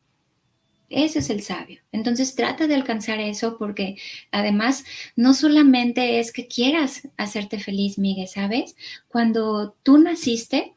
[0.89, 1.81] Ese es el sabio.
[1.91, 3.97] Entonces trata de alcanzar eso porque
[4.31, 4.85] además
[5.15, 8.75] no solamente es que quieras hacerte feliz, Miguel, ¿sabes?
[9.07, 10.73] Cuando tú naciste,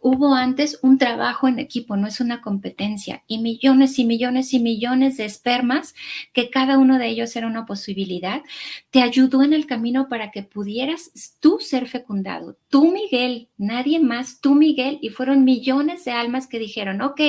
[0.00, 4.60] hubo antes un trabajo en equipo, no es una competencia, y millones y millones y
[4.60, 5.94] millones de espermas,
[6.32, 8.42] que cada uno de ellos era una posibilidad,
[8.90, 12.56] te ayudó en el camino para que pudieras tú ser fecundado.
[12.68, 17.20] Tú, Miguel, nadie más, tú, Miguel, y fueron millones de almas que dijeron, ok,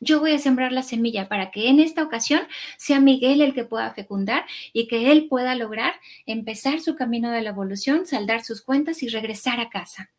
[0.00, 2.42] yo voy a sembrar la semilla para que en esta ocasión
[2.76, 5.94] sea Miguel el que pueda fecundar y que él pueda lograr
[6.26, 10.10] empezar su camino de la evolución, saldar sus cuentas y regresar a casa.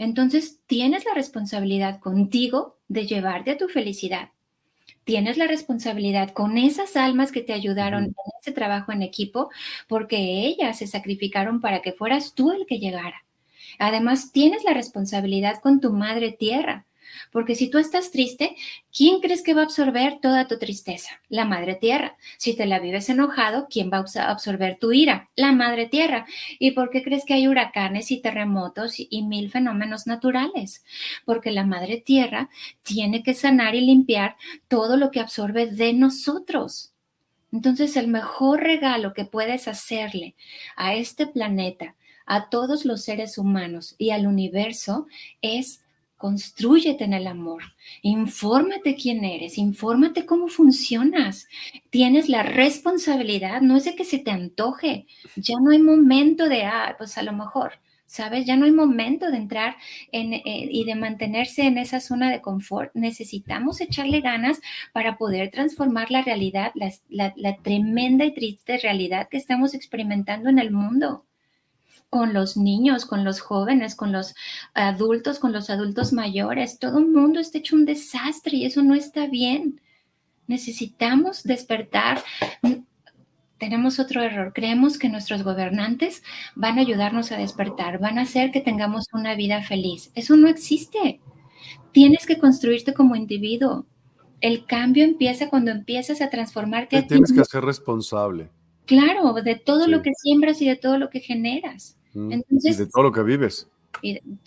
[0.00, 4.30] Entonces tienes la responsabilidad contigo de llevarte a tu felicidad.
[5.04, 9.50] Tienes la responsabilidad con esas almas que te ayudaron en ese trabajo en equipo,
[9.88, 13.26] porque ellas se sacrificaron para que fueras tú el que llegara.
[13.78, 16.86] Además, tienes la responsabilidad con tu madre tierra,
[17.32, 18.56] porque si tú estás triste,
[18.94, 21.20] ¿quién crees que va a absorber toda tu tristeza?
[21.28, 22.16] La madre tierra.
[22.38, 25.30] Si te la vives enojado, ¿quién va a absorber tu ira?
[25.36, 26.26] La madre tierra.
[26.58, 30.84] ¿Y por qué crees que hay huracanes y terremotos y mil fenómenos naturales?
[31.24, 32.50] Porque la madre tierra
[32.82, 34.36] tiene que sanar y limpiar
[34.68, 36.92] todo lo que absorbe de nosotros.
[37.52, 40.36] Entonces, el mejor regalo que puedes hacerle
[40.76, 41.96] a este planeta,
[42.26, 45.08] a todos los seres humanos y al universo
[45.42, 45.82] es
[46.20, 47.62] Constrúyete en el amor.
[48.02, 51.48] Infórmate quién eres, infórmate cómo funcionas.
[51.88, 55.06] Tienes la responsabilidad, no es de que se te antoje.
[55.36, 57.72] Ya no hay momento de, ah, pues a lo mejor,
[58.04, 58.44] ¿sabes?
[58.44, 59.76] Ya no hay momento de entrar
[60.12, 62.90] en, eh, y de mantenerse en esa zona de confort.
[62.92, 64.60] Necesitamos echarle ganas
[64.92, 66.72] para poder transformar la realidad,
[67.08, 71.24] la tremenda y triste realidad que estamos experimentando en el mundo
[72.10, 74.34] con los niños, con los jóvenes, con los
[74.74, 76.78] adultos, con los adultos mayores.
[76.78, 79.80] Todo el mundo está hecho un desastre y eso no está bien.
[80.48, 82.22] Necesitamos despertar.
[83.58, 84.52] Tenemos otro error.
[84.52, 86.24] Creemos que nuestros gobernantes
[86.56, 90.10] van a ayudarnos a despertar, van a hacer que tengamos una vida feliz.
[90.16, 91.20] Eso no existe.
[91.92, 93.86] Tienes que construirte como individuo.
[94.40, 97.02] El cambio empieza cuando empiezas a transformarte.
[97.02, 98.50] Te tienes que ser responsable.
[98.86, 101.99] Claro, de todo lo que siembras y de todo lo que generas.
[102.14, 103.68] Entonces, y de todo lo que vives.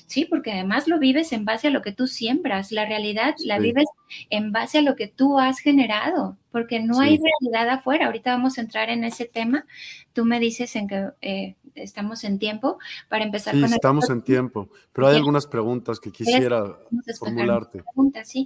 [0.08, 2.72] sí, porque además lo vives en base a lo que tú siembras.
[2.72, 3.86] La realidad la vives
[4.30, 8.08] en base a lo que tú has generado, porque no hay realidad afuera.
[8.08, 9.66] Ahorita vamos a entrar en ese tema.
[10.14, 12.78] Tú me dices en que eh, estamos en tiempo
[13.10, 16.78] para empezar sí, Estamos en tiempo, pero hay algunas preguntas que quisiera
[17.18, 17.84] formularte.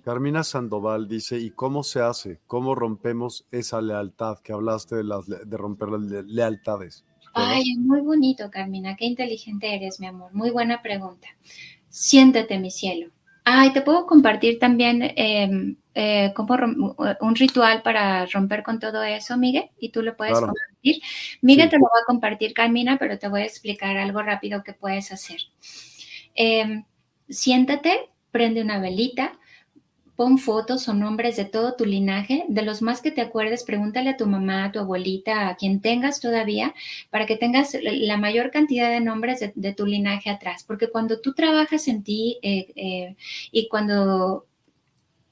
[0.03, 2.39] Carmina Sandoval dice, ¿y cómo se hace?
[2.47, 7.05] ¿Cómo rompemos esa lealtad que hablaste de, las, de romper las lealtades?
[7.38, 8.95] Ay, muy bonito, Carmina.
[8.95, 10.33] Qué inteligente eres, mi amor.
[10.33, 11.27] Muy buena pregunta.
[11.89, 13.11] Siéntate, mi cielo.
[13.43, 16.55] Ay, te puedo compartir también em, eh, como
[17.21, 21.01] un ritual para romper con todo eso, Miguel, y tú lo puedes compartir.
[21.41, 24.73] Miguel te lo va a compartir, Carmina, pero te voy a explicar algo rápido que
[24.73, 25.39] puedes hacer.
[26.35, 26.83] Em,
[27.29, 29.39] siéntate, prende una velita,
[30.18, 34.09] pon fotos o nombres de todo tu linaje, de los más que te acuerdes, pregúntale
[34.09, 36.74] a tu mamá, a tu abuelita, a quien tengas todavía,
[37.11, 41.34] para que tengas la mayor cantidad de nombres de, tu linaje atrás, porque cuando tú
[41.34, 43.15] trabajas en ti eh, eh,
[43.51, 44.47] y cuando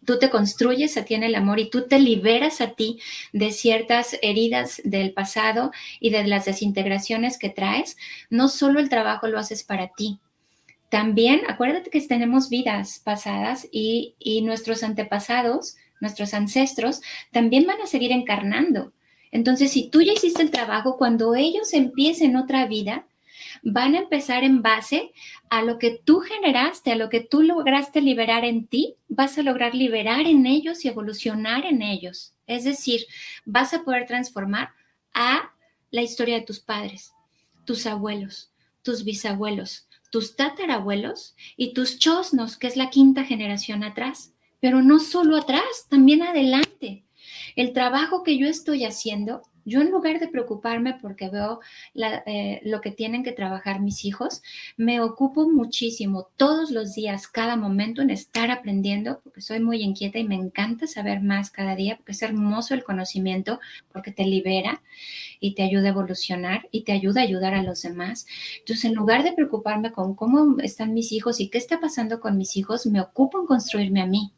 [0.05, 2.99] tú te construyes a ti en el amor y tú te liberas a ti
[3.33, 7.97] de ciertas heridas del pasado y de las desintegraciones que traes,
[8.29, 10.19] no solo el trabajo lo haces para ti,
[10.89, 18.11] también acuérdate que tenemos vidas pasadas y, nuestros antepasados, nuestros ancestros, también van a seguir
[18.11, 18.93] encarnando.
[19.31, 23.05] Entonces, si tú ya hiciste el trabajo, cuando ellos empiecen otra vida,
[23.63, 25.11] van a empezar en base
[25.49, 29.43] a lo que tú generaste, a lo que tú lograste liberar en ti, vas a
[29.43, 32.33] lograr liberar en ellos y evolucionar en ellos.
[32.47, 33.05] Es decir,
[33.45, 34.69] vas a poder transformar
[35.13, 35.51] a
[35.91, 37.13] la historia de tus padres,
[37.65, 38.51] tus abuelos,
[38.83, 39.84] tus bisabuelos,
[40.15, 44.31] tus tatarabuelos y tus chosnos, que es la quinta generación atrás.
[44.61, 47.03] Pero no solo atrás, también adelante.
[47.57, 51.59] El trabajo que yo estoy haciendo yo en lugar de preocuparme porque veo
[51.95, 54.43] eh, lo que tienen que trabajar mis hijos,
[54.77, 60.19] me ocupo muchísimo todos los días, cada momento en estar aprendiendo, porque soy muy inquieta
[60.19, 63.59] y me encanta saber más cada día, porque es hermoso el conocimiento,
[63.91, 64.83] porque te libera
[65.39, 68.27] y te ayuda a evolucionar y te ayuda a ayudar a los demás.
[68.59, 72.37] Entonces, en lugar de preocuparme con cómo están mis hijos y qué está pasando con
[72.37, 74.31] mis hijos, me ocupo en construirme a mí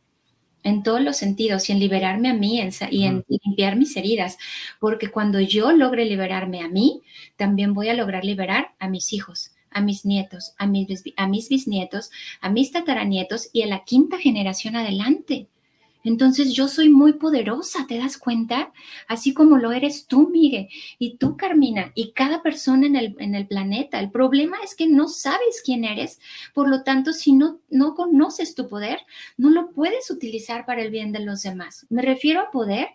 [0.63, 4.37] en todos los sentidos y en liberarme a mí y en limpiar mis heridas,
[4.79, 7.01] porque cuando yo logre liberarme a mí,
[7.35, 11.49] también voy a lograr liberar a mis hijos, a mis nietos, a mis, a mis
[11.49, 15.47] bisnietos, a mis tataranietos y a la quinta generación adelante.
[16.07, 18.71] Entonces yo soy muy poderosa, ¿te das cuenta?
[19.09, 23.35] Así como lo eres tú, Miguel, y tú, Carmina, y cada persona en el, en
[23.35, 23.99] el planeta.
[23.99, 26.19] El problema es que no sabes quién eres,
[26.53, 28.99] por lo tanto, si no, no conoces tu poder,
[29.35, 31.85] no lo puedes utilizar para el bien de los demás.
[31.89, 32.87] Me refiero a poder,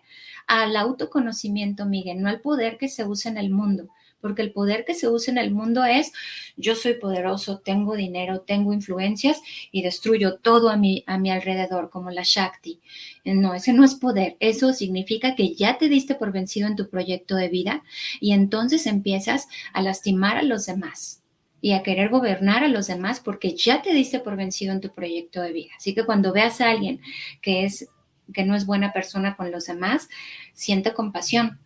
[0.47, 3.89] al autoconocimiento, Miguel, no al poder que se usa en el mundo
[4.23, 6.13] porque el poder que se usa en el mundo es
[6.55, 11.89] yo soy poderoso, tengo dinero, tengo influencias y destruyo todo a mi, a mi alrededor,
[11.89, 12.79] como la Shakti.
[13.25, 16.89] No, ese no es poder, eso significa que ya te diste por vencido en tu
[16.89, 17.83] proyecto de vida
[18.21, 21.21] y entonces empiezas a lastimar a los demás
[21.59, 24.93] y a querer gobernar a los demás porque ya te diste por vencido en tu
[24.93, 25.71] proyecto de vida.
[25.75, 27.01] Así que cuando veas a alguien
[27.41, 27.89] que es
[28.33, 30.07] que no es buena persona con los demás,
[30.53, 31.59] siente compasión,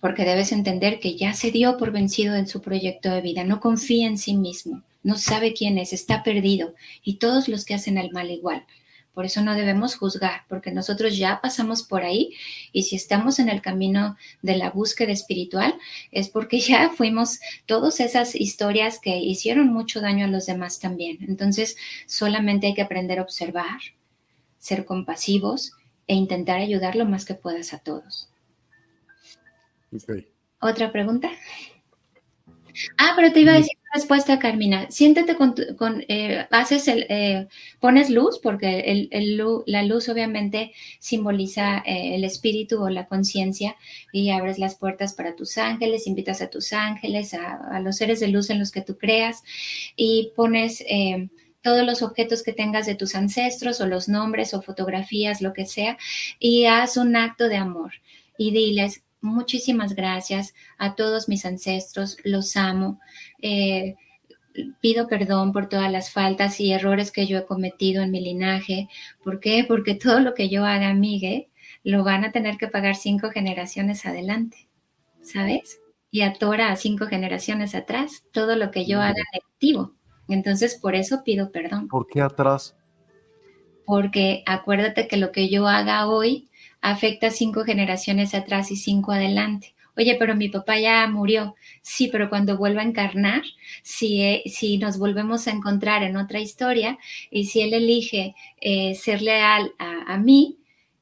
[0.00, 3.60] porque debes entender que ya se dio por vencido en su proyecto de vida, no
[3.60, 7.98] confía en sí mismo, no sabe quién es, está perdido y todos los que hacen
[7.98, 8.64] el mal igual.
[9.12, 12.32] Por eso no debemos juzgar, porque nosotros ya pasamos por ahí
[12.72, 15.74] y si estamos en el camino de la búsqueda espiritual
[16.12, 21.18] es porque ya fuimos todas esas historias que hicieron mucho daño a los demás también.
[21.28, 21.76] Entonces
[22.06, 23.80] solamente hay que aprender a observar,
[24.58, 25.72] ser compasivos
[26.06, 28.29] e intentar ayudar lo más que puedas a todos.
[30.60, 31.30] ¿Otra pregunta?
[32.98, 34.90] Ah, pero te iba a decir respuesta, Carmina.
[34.90, 35.54] Siéntate con,
[36.08, 37.48] eh, haces el, eh,
[37.80, 38.80] pones luz, porque
[39.10, 43.76] el, la luz obviamente simboliza eh, el espíritu o la conciencia,
[44.12, 48.20] y abres las puertas para tus ángeles, invitas a tus ángeles, a, a los seres
[48.20, 49.42] de luz en los que tú creas,
[49.96, 50.84] y pones
[51.62, 55.66] todos los objetos que tengas de tus ancestros, o los nombres, o fotografías, lo que
[55.66, 55.98] sea,
[56.38, 57.92] y haz un acto de amor.
[58.38, 63.00] Y diles, muchísimas gracias a todos mis ancestros, los amo.
[63.40, 63.96] Eh,
[64.80, 68.88] pido perdón por todas las faltas y errores que yo he cometido en mi linaje.
[69.22, 69.64] ¿Por qué?
[69.66, 71.48] Porque todo lo que yo haga, Miguel,
[71.84, 74.68] lo van a tener que pagar cinco generaciones adelante,
[75.22, 75.80] ¿sabes?
[76.10, 79.94] Y atora a cinco generaciones atrás todo lo que yo haga negativo.
[80.28, 81.88] Entonces, por eso pido perdón.
[81.88, 82.76] ¿Por qué atrás?
[83.86, 86.49] Porque acuérdate que lo que yo haga hoy
[86.80, 89.74] afecta cinco generaciones atrás y cinco adelante.
[89.96, 91.56] Oye, pero mi papá ya murió.
[91.82, 93.42] Sí, pero cuando vuelva a encarnar,
[93.82, 96.98] si, eh, si nos volvemos a encontrar en otra historia
[97.30, 100.58] y si él elige eh, ser leal a, mí,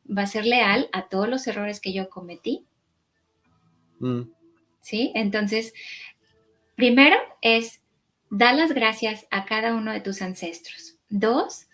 [0.07, 2.65] va a ser leal a todos los errores que yo cometí.
[4.01, 4.23] Mm.
[4.81, 5.13] ¿Sí?
[5.15, 5.75] Entonces,
[6.75, 7.83] primero es
[8.31, 10.97] dar las gracias a cada uno de tus ancestros.
[11.09, 11.68] Dos,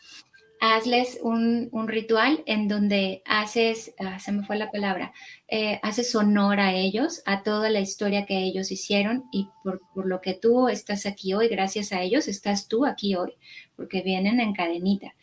[0.73, 5.13] hazles un, ritual en donde haces, ah, se me fue la palabra,
[5.47, 10.21] eh, haces honor a ellos, a toda la historia que ellos hicieron y por, lo
[10.21, 13.35] que tú estás aquí hoy, gracias a ellos estás tú aquí hoy,
[13.77, 15.15] porque vienen en cadenita.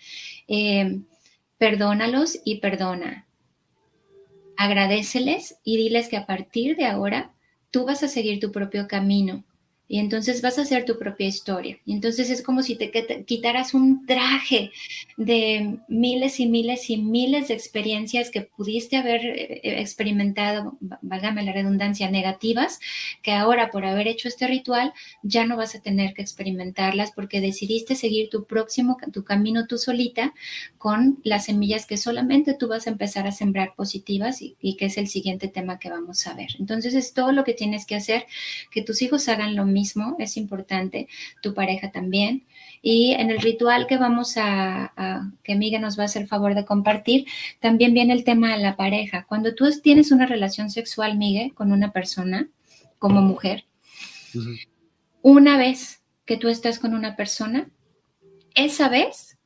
[0.48, 1.06] Em,
[1.58, 3.28] perdónalos y perdona.
[4.58, 7.34] Agradeceles y diles que a partir de ahora
[7.72, 9.44] tú vas a seguir tu propio camino
[9.92, 11.78] y entonces vas a hacer tu propia historia.
[11.86, 12.90] Y entonces es como si te
[13.26, 14.72] quitaras un traje
[15.18, 21.44] de miles y miles y miles de experiencias que pudiste haber eh, eh, experimentado, válgame
[21.44, 22.80] la redundancia, negativas,
[23.22, 24.94] que ahora por haber hecho este ritual
[25.24, 29.78] ya no vas a tener que experimentarlas porque decidiste seguir tu próximo, tu camino tú
[29.78, 30.34] solita
[30.78, 34.86] con las semillas que solamente tú vas a empezar a sembrar positivas y, y que
[34.86, 36.52] es el siguiente tema que vamos a ver.
[36.60, 38.26] Entonces es todo lo que tienes que hacer,
[38.72, 39.81] que tus hijos hagan lo mismo
[40.20, 41.08] es importante,
[41.42, 42.46] tu pareja también.
[42.82, 46.66] Y en el ritual que vamos a, que Miguel nos va a hacer favor de
[46.66, 47.26] compartir,
[47.60, 49.26] también viene el tema de la pareja.
[49.28, 52.50] Cuando tú tienes una relación sexual, Miguel, con una persona,
[52.98, 53.66] como mujer,
[55.22, 57.70] una vez que tú estás con una persona,
[58.56, 59.38] esa vez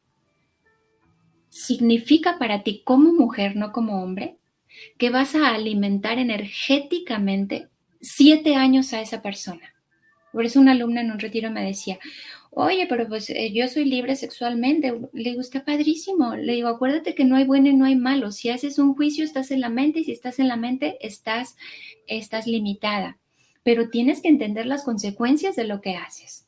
[1.49, 4.38] significa para ti como mujer, no como hombre,
[4.98, 7.70] que vas a alimentar energéticamente
[8.02, 9.75] siete años a esa persona.
[10.36, 11.98] Por eso una alumna en un retiro me decía,
[12.52, 14.94] oye, pero pues eh, yo soy libre sexualmente.
[15.14, 16.36] Le digo, está padrísimo.
[16.36, 18.34] Le digo, acuérdate que no hay bueno y no hay malo.
[18.34, 21.56] Si haces un juicio, estás en la mente y si estás en la mente, estás,
[22.06, 23.18] estás limitada.
[23.64, 26.45] Pero tienes que entender las consecuencias de lo que haces.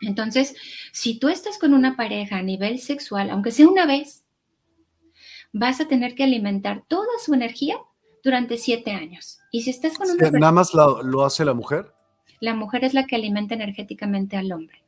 [0.00, 0.56] Entonces,
[0.90, 4.24] si tú estás con una pareja a nivel sexual, aunque sea una vez,
[5.52, 7.76] vas a tener que alimentar toda su energía
[8.24, 9.38] durante siete años.
[9.52, 11.94] Y si estás con una ¿Nada más lo hace la mujer?
[12.40, 14.82] La mujer es la que alimenta energéticamente al hombre.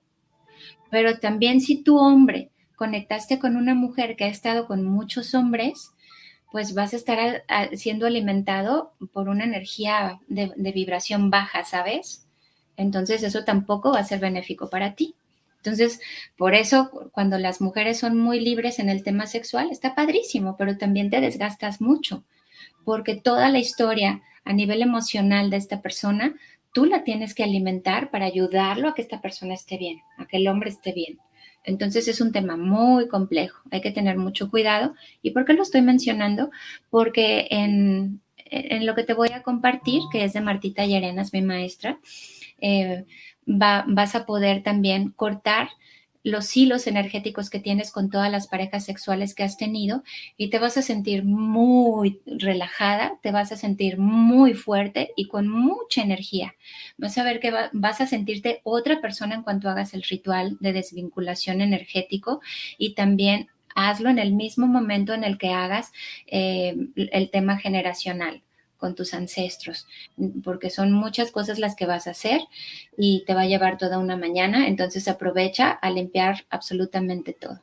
[0.90, 5.92] Pero también si tu hombre conectaste con una mujer que ha estado con muchos hombres,
[6.50, 7.44] pues vas a estar
[7.74, 12.26] siendo alimentado por una energía de, de, vibración baja, ¿sabes?
[12.76, 15.14] Entonces eso tampoco va a ser benéfico para ti.
[15.56, 16.00] Entonces,
[16.36, 20.78] por eso cuando las mujeres son muy libres en el tema sexual, está padrísimo, pero
[20.78, 22.24] también te desgastas mucho,
[22.84, 26.34] porque toda la historia a nivel emocional de esta persona
[26.78, 30.36] tú la tienes que alimentar para ayudarlo a que esta persona esté bien, a que
[30.36, 31.18] el hombre esté bien.
[31.64, 34.94] Entonces es un tema muy complejo, hay que tener mucho cuidado.
[35.20, 36.52] ¿Y por qué lo estoy mencionando?
[36.88, 38.20] Porque en,
[38.86, 41.98] lo que te voy a compartir, que es de Martita Arenas, mi maestra,
[42.60, 43.06] eh,
[43.44, 45.70] vas a poder también cortar
[46.22, 50.02] los hilos energéticos que tienes con todas las parejas sexuales que has tenido
[50.36, 55.48] y te vas a sentir muy relajada, te vas a sentir muy fuerte y con
[55.48, 56.54] mucha energía.
[56.96, 60.72] Vas a ver que vas a sentirte otra persona en cuanto hagas el ritual de
[60.72, 62.40] desvinculación energético
[62.76, 65.92] y también hazlo en el mismo momento en el que hagas
[66.26, 68.42] eh, el tema generacional
[68.78, 69.86] con tus ancestros,
[70.42, 72.40] porque son muchas cosas las que vas a hacer
[72.96, 77.60] y te va a llevar toda una mañana, entonces aprovecha a limpiar absolutamente todo.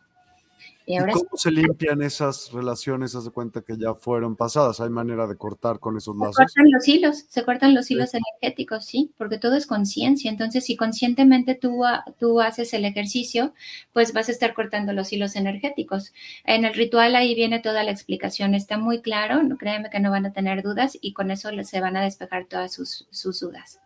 [0.87, 3.15] ¿Y, cómo se limpian esas relaciones?
[3.15, 4.79] Haz de cuenta que ya fueron pasadas.
[4.79, 6.35] ¿Hay manera de cortar con esos lazos?
[6.35, 10.29] Se cortan los hilos, se cortan los hilos energéticos, sí, porque todo es conciencia.
[10.29, 11.81] Entonces, si conscientemente tú,
[12.19, 13.53] tú haces el ejercicio,
[13.93, 16.13] pues vas a estar cortando los hilos energéticos.
[16.43, 18.53] En el ritual ahí viene toda la explicación.
[18.53, 21.97] Está muy claro, créeme que no van a tener dudas y con eso se van
[21.97, 23.79] a despejar todas sus, sus dudas.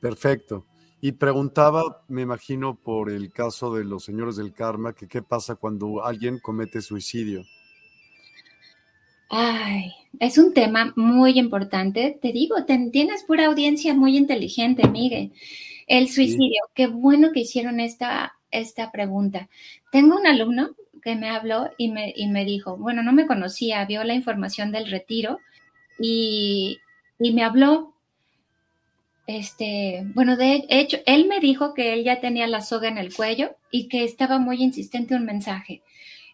[0.00, 0.66] Perfecto.
[1.00, 5.54] Y preguntaba, me imagino, por el caso de los señores del karma, que qué pasa
[5.54, 7.44] cuando alguien comete suicidio.
[9.30, 12.18] Ay, es un tema muy importante.
[12.20, 15.32] Te digo, tienes pura audiencia muy inteligente, Miguel.
[15.86, 19.48] El suicidio, qué bueno que hicieron esta, esta pregunta.
[19.92, 20.70] Tengo un alumno
[21.02, 24.72] que me habló y me, y me dijo, bueno, no me conocía, vio la información
[24.72, 25.38] del retiro
[25.98, 26.78] y,
[27.18, 27.94] y me habló
[29.28, 33.14] este, bueno, de hecho, él me dijo que él ya tenía la soga en el
[33.14, 35.82] cuello y que estaba muy insistente un mensaje.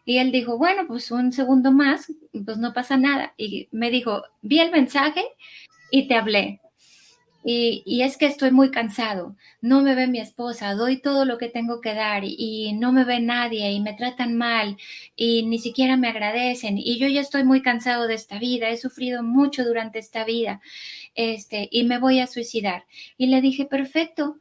[0.04, 2.12] Y él dijo, bueno, pues un segundo más,
[2.44, 3.34] pues no pasa nada.
[3.36, 5.24] Y me dijo, vi el mensaje
[5.90, 6.60] y te hablé.
[7.46, 11.48] Y, es que estoy muy cansado, no me ve mi esposa, doy todo lo que
[11.48, 14.78] tengo que dar y no me ve nadie y me tratan mal
[15.14, 18.78] y ni siquiera me agradecen y yo ya estoy muy cansado de esta vida, he
[18.78, 20.62] sufrido mucho durante esta vida
[21.14, 22.86] este, y me voy a suicidar.
[23.18, 24.40] Y le dije, perfecto,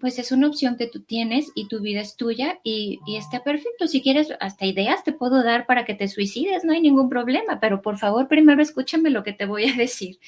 [0.00, 3.88] pues es una opción que tú tienes y tu vida es tuya y, está perfecto.
[3.88, 7.58] Si quieres, hasta ideas te puedo dar para que te suicides, no hay ningún problema,
[7.58, 10.18] pero por favor, primero escúchame lo que te voy a decir.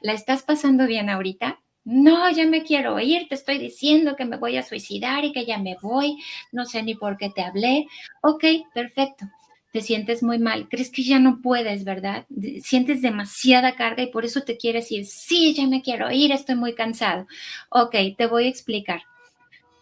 [0.00, 1.63] ¿La estás pasando bien ahorita?
[1.84, 5.44] No, ya me quiero ir, te estoy diciendo que me voy a suicidar y que
[5.44, 6.16] ya me voy,
[6.52, 7.86] no sé ni por qué te hablé.
[8.22, 9.26] Ok, perfecto
[9.74, 12.26] te sientes muy mal, crees que ya no puedes, ¿verdad?
[12.62, 15.04] Sientes demasiada carga y por eso te quieres ir.
[15.04, 17.26] Sí, ya me quiero ir, estoy muy cansado.
[17.70, 19.02] Ok, te voy a explicar.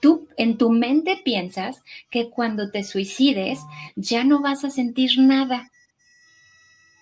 [0.01, 3.61] Tú en tu mente piensas que cuando te suicides
[3.95, 5.71] ya no vas a sentir nada.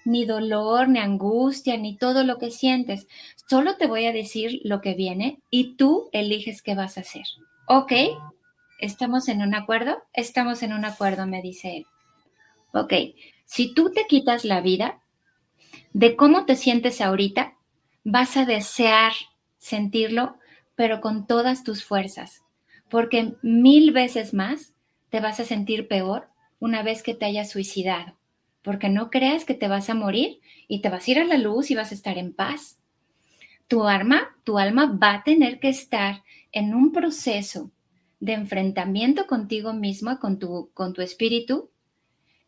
[0.04, 3.06] Ni dolor, ni angustia, ni todo lo que sientes.
[3.48, 7.24] Solo te voy a decir lo que viene y tú eliges qué vas a hacer.
[7.66, 7.92] ¿Ok?
[8.80, 10.02] ¿Estamos en un acuerdo?
[10.12, 11.86] Estamos en un acuerdo, me dice él.
[12.72, 12.92] Ok,
[13.44, 15.00] si tú te quitas la vida,
[15.92, 17.54] de cómo te sientes ahorita,
[18.04, 19.12] vas a desear
[19.58, 20.36] sentirlo,
[20.76, 22.42] pero con todas tus fuerzas,
[22.88, 24.72] porque mil veces más
[25.10, 26.28] te vas a sentir peor
[26.60, 28.16] una vez que te hayas suicidado,
[28.62, 31.38] porque no creas que te vas a morir y te vas a ir a la
[31.38, 32.78] luz y vas a estar en paz.
[33.68, 36.22] Tu alma, tu alma va a tener que estar
[36.52, 37.70] en un proceso
[38.18, 41.70] de enfrentamiento contigo mismo, con tu, con tu espíritu,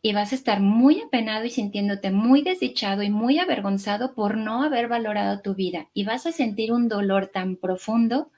[0.02, 4.64] y vas a estar muy apenado y sintiéndote muy desdichado y muy avergonzado por no
[4.64, 5.88] haber valorado tu vida.
[5.94, 8.32] Y vas a sentir un dolor tan profundo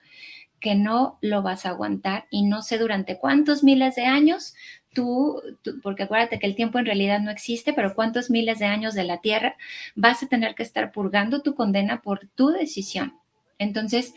[0.61, 4.55] que no lo vas a aguantar y no sé durante cuántos miles de años
[4.95, 5.43] tú,
[5.83, 9.05] porque acuérdate que el tiempo en realidad no existe, pero cuántos miles de años de
[9.05, 9.57] la Tierra
[9.95, 13.19] vas a tener que estar purgando tu condena por tu decisión.
[13.59, 14.15] Entonces,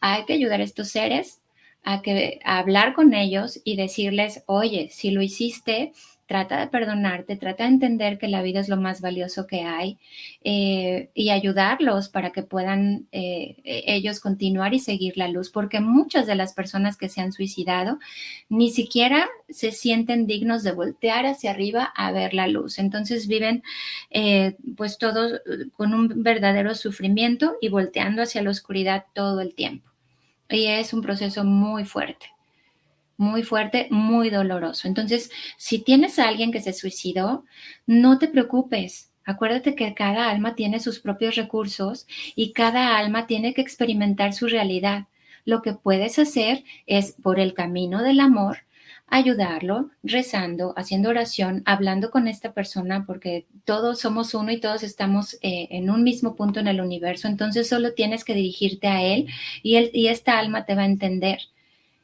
[0.00, 1.40] hay que ayudar a estos seres
[1.84, 5.92] a, que, a hablar con ellos y decirles, oye, si lo hiciste,
[6.26, 9.98] trata de perdonarte, trata de entender que la vida es lo más valioso que hay
[10.42, 15.80] eh, y ayudarlos para que puedan eh, e-, ellos continuar y seguir la luz, porque
[15.80, 17.98] muchas de las personas que se han suicidado
[18.48, 22.78] ni siquiera se sienten dignos de voltear hacia arriba a ver la luz.
[22.78, 23.62] Entonces viven
[24.10, 25.42] eh, pues todos
[25.76, 29.90] con un verdadero sufrimiento y volteando hacia la oscuridad todo el tiempo.
[30.48, 32.33] Y es un proceso muy fuerte
[33.16, 34.88] muy fuerte, muy doloroso.
[34.88, 37.44] Entonces, si tienes a alguien que se suicidó,
[37.86, 39.10] no te preocupes.
[39.24, 44.46] Acuérdate que cada alma tiene sus propios recursos y cada alma tiene que experimentar su
[44.46, 45.06] realidad.
[45.44, 48.58] Lo que puedes hacer es, por el camino del amor,
[49.06, 55.34] ayudarlo rezando, haciendo oración, hablando con esta persona, porque todos somos uno y todos estamos
[55.42, 57.28] eh, en un mismo punto en el universo.
[57.28, 59.28] Entonces solo tienes que dirigirte a él
[59.62, 61.38] y, él y esta alma te va a entender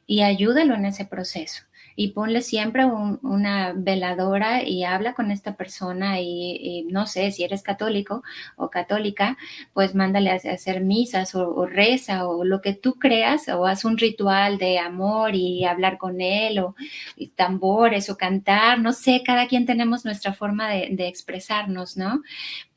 [0.07, 1.63] y ayúdalo en ese proceso.
[1.95, 7.63] Y ponle siempre una veladora y habla con esta persona y, no sé, si eres
[7.63, 8.23] católico
[8.55, 9.37] o católica,
[9.73, 13.97] pues mándale a hacer misas o, reza o lo que tú creas o haz un
[13.97, 16.75] ritual de amor y hablar con él o
[17.35, 22.21] tambores o cantar, no sé, cada quien tenemos nuestra forma de expresarnos, ¿no?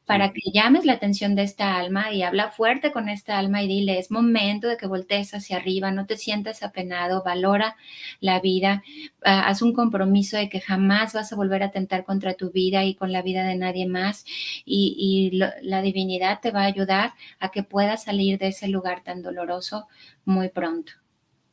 [0.06, 3.68] Para que llames la atención de esta alma y habla fuerte con esta alma y
[3.68, 7.76] dile, es momento de que voltees hacia arriba, no te sientas apenado, valora
[8.20, 8.82] la vida,
[9.24, 12.85] ah, haz un compromiso de que jamás vas a volver a tentar contra tu vida
[12.85, 14.24] y con la vida de nadie más
[14.64, 19.22] y, la divinidad te va a ayudar a que puedas salir de ese lugar tan
[19.22, 19.89] doloroso
[20.24, 20.93] muy pronto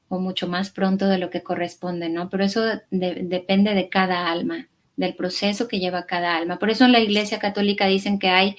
[0.10, 2.30] o mucho más pronto de lo que corresponde, ¿no?
[2.30, 4.68] Pero eso depende de cada alma
[5.02, 6.60] del proceso que lleva cada alma.
[6.60, 8.56] Por eso en la Iglesia Católica dicen que hay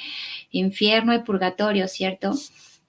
[0.51, 2.33] infierno y purgatorio, ¿cierto?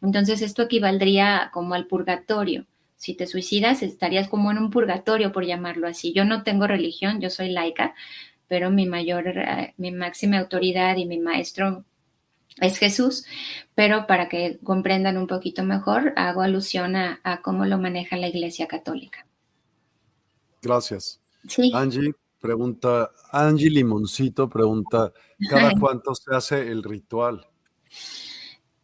[0.02, 2.66] Entonces esto equivaldría como al purgatorio.
[2.98, 6.14] Si te suicidas, estarías como en un purgatorio, por llamarlo así.
[6.14, 7.94] Yo no tengo religión, yo soy laica,
[8.48, 11.86] pero mi mayor, eh, mi máxima autoridad y mi maestro
[12.60, 13.26] es Jesús,
[13.76, 18.28] pero para que comprendan un poquito mejor, hago alusión a, a cómo lo maneja la
[18.28, 19.28] Iglesia Católica.
[20.62, 21.20] Gracias.
[21.48, 21.72] Sí.
[21.74, 22.14] Angie,
[22.44, 25.14] Pregunta, Angie Limoncito pregunta,
[25.50, 27.48] ¿cada cuánto se hace el ritual?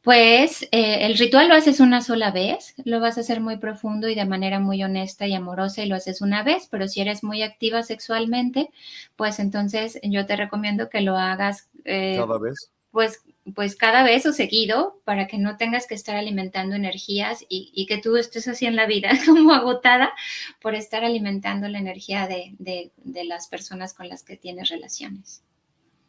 [0.01, 4.07] Pues eh, el ritual lo haces una sola vez, lo vas a hacer muy profundo
[4.07, 7.21] y de manera muy honesta y amorosa y lo haces una vez, pero si eres
[7.21, 8.69] muy activa sexualmente,
[9.17, 11.67] pues entonces yo te recomiendo que lo hagas.
[11.83, 12.71] Eh, ¿Cada vez?
[12.91, 13.23] Pues
[13.53, 17.97] pues cada vez o seguido para que no tengas que estar alimentando energías y, que
[17.97, 20.13] tú estés así en la vida como agotada
[20.61, 22.91] por estar alimentando la energía de,
[23.25, 25.43] las personas con las que tienes relaciones.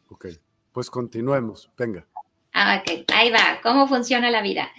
[0.09, 0.27] Ok,
[0.71, 2.07] pues continuemos, venga.
[2.53, 4.69] Ah, ok, ahí va, ¿cómo funciona la vida?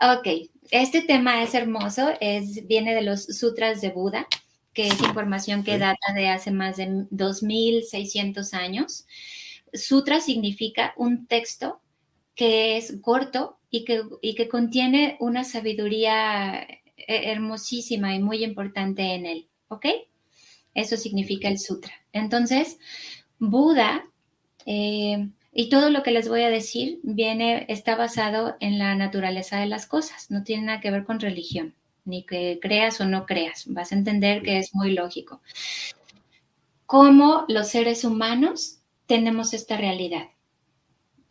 [0.00, 4.26] Ok, este tema es hermoso, es, viene de los sutras de Buda,
[4.72, 9.06] que es información que data de hace más de 2600 años.
[9.72, 11.80] Sutra significa un texto
[12.34, 14.02] que es corto y que,
[14.36, 16.76] que contiene una sabiduría eh,
[17.06, 19.86] hermosísima y muy importante en él, ¿ok?
[20.74, 21.92] Eso significa el sutra.
[22.12, 22.78] Entonces,
[23.38, 24.04] Buda,
[24.66, 29.58] eh, y todo lo que les voy a decir, viene, está basado en la naturaleza
[29.58, 31.74] de las cosas, no tiene nada que ver con religión,
[32.04, 35.42] ni que creas o no creas, vas a entender que es muy lógico.
[36.86, 38.79] Cómo los seres humanos
[39.10, 40.28] tenemos esta realidad.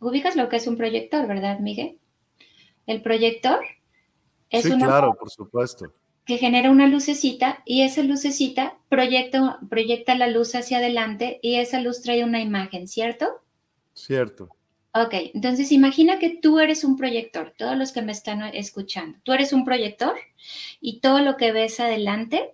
[0.00, 1.98] Ubicas lo que es un proyector, ¿verdad, Miguel?
[2.86, 3.58] El proyector
[4.50, 5.90] es sí, claro, por supuesto.
[6.26, 11.80] Que genera una lucecita y esa lucecita proyecta, proyecta la luz hacia adelante y esa
[11.80, 13.40] luz trae una imagen, ¿cierto?
[13.94, 14.50] Cierto.
[14.92, 19.32] Ok, entonces imagina que tú eres un proyector, todos los que me están escuchando, tú
[19.32, 20.16] eres un proyector
[20.82, 22.52] y todo lo que ves adelante,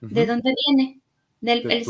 [0.00, 1.00] ¿de dónde viene?
[1.42, 1.84] Del, el, el,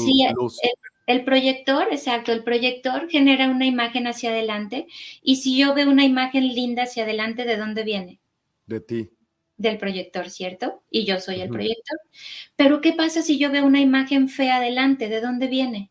[1.24, 4.86] proyector, exacto, el proyector genera una imagen hacia adelante
[5.22, 8.20] y si yo veo una imagen linda hacia adelante, ¿de dónde viene?
[8.66, 9.10] De ti.
[9.56, 10.82] Del proyector, ¿cierto?
[10.90, 11.98] Y yo soy el proyector.
[12.56, 15.08] Pero ¿qué pasa si yo veo una imagen fea adelante?
[15.08, 15.90] ¿De dónde viene?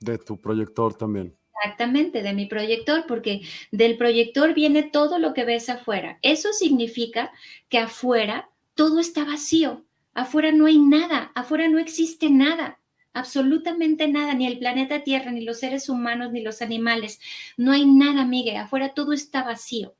[0.00, 1.36] De tu proyector también.
[1.56, 3.40] Exactamente, de mi proyector, porque
[3.72, 6.18] del proyector viene todo lo que ves afuera.
[6.22, 7.32] Eso significa
[7.68, 9.84] que afuera todo está vacío,
[10.14, 12.78] afuera no hay nada, afuera no existe nada,
[13.16, 17.18] absolutamente nada, ni el planeta Tierra, ni los seres humanos, ni los animales.
[17.56, 19.94] No hay nada, Miguel, afuera todo está vacío.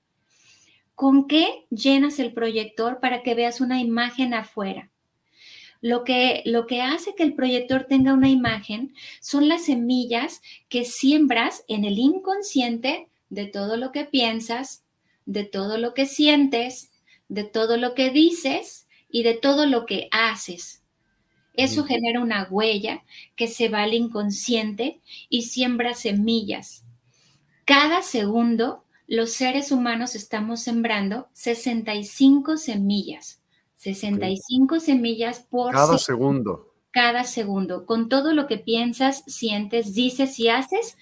[0.95, 4.91] ¿Con qué llenas el proyector para que veas una imagen afuera?
[5.81, 10.85] Lo que, lo que hace que el proyector tenga una imagen son las semillas que
[10.85, 14.85] siembras en el inconsciente de todo lo que piensas,
[15.25, 16.91] de todo lo que sientes,
[17.29, 20.83] de todo lo que dices y de todo lo que haces.
[21.57, 23.03] Eso genera una huella
[23.35, 26.85] que se va al inconsciente y siembra semillas.
[27.65, 33.41] Cada segundo, los seres humanos estamos sembrando 65 semillas.
[33.77, 36.73] 65 semillas por cada segundo.
[36.91, 37.87] Cada segundo.
[37.87, 40.97] Con todo lo que piensas, sientes, dices y haces,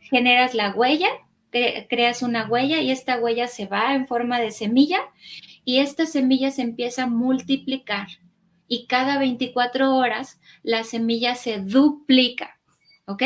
[0.00, 1.08] generas la huella,
[1.50, 4.98] creas una huella y esta huella se va en forma de semilla
[5.64, 8.08] y esta semilla se empieza a multiplicar
[8.68, 12.58] y cada 24 horas la semilla se duplica.
[13.06, 13.22] ¿Ok?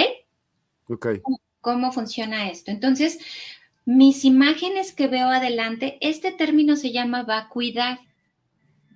[0.88, 1.06] Ok.
[1.60, 2.70] ¿Cómo funciona esto?
[2.70, 3.18] Entonces,
[3.84, 7.98] mis imágenes que veo adelante, este término se llama vacuidad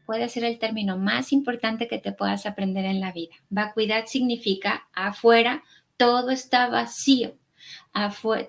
[0.07, 3.35] puede ser el término más importante que te puedas aprender en la vida.
[3.49, 5.63] Vacuidad significa afuera
[5.97, 7.37] todo está vacío.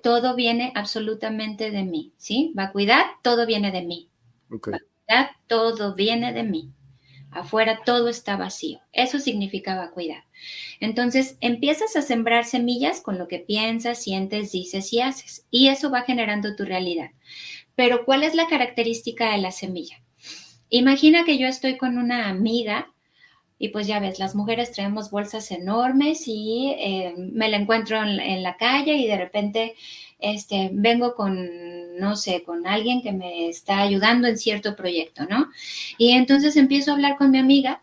[0.03, 2.51] todo viene absolutamente de mí, ¿sí?
[2.55, 4.09] Vacuidad, todo viene de mí.
[4.49, 6.72] Vacuidad, todo viene de mí.
[7.36, 8.80] Afuera todo está vacío.
[8.94, 10.24] Eso significa vacuidad.
[10.80, 15.45] Entonces empiezas a sembrar semillas con lo que piensas, sientes, dices y haces.
[15.52, 17.12] Y eso va generando tu realidad.
[17.76, 20.02] Pero ¿cuál es la característica de la semilla?
[20.70, 22.94] Imagina que yo estoy con una amiga
[23.57, 28.44] y pues ya ves, las mujeres traemos bolsas enormes y eh, me la encuentro en,
[28.44, 29.76] la calle y de repente
[30.20, 31.49] este, vengo con,
[31.97, 35.49] no sé, con alguien que me está ayudando en cierto proyecto, ¿no?
[35.97, 37.81] Y entonces empiezo a hablar con mi amiga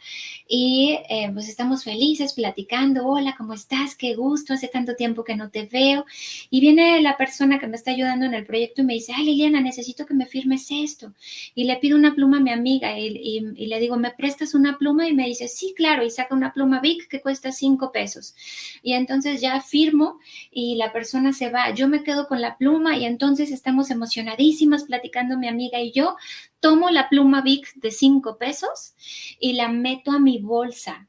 [0.55, 3.95] y eh, pues estamos felices platicando, hola, ¿cómo estás?
[3.95, 6.05] Qué gusto, hace tanto tiempo que no te veo.
[6.51, 9.25] Y viene la persona que me está ayudando en el proyecto y me dice, ay,
[9.25, 11.15] Liliana, necesito que me firmes esto.
[11.55, 15.09] Y le pido una pluma a mi amiga y, le digo, ¿me prestas una pluma?
[15.09, 18.35] Y me dice, sí, claro, y saca una pluma Vic que cuesta cinco pesos.
[18.83, 20.19] Y entonces ya firmo
[20.51, 21.73] y la persona se va.
[21.75, 26.17] Yo me quedo con la pluma y entonces estamos emocionadísimas platicando mi amiga y yo
[26.59, 28.95] tomo la pluma Vic de cinco pesos
[29.39, 31.09] y la meto a mi bolsa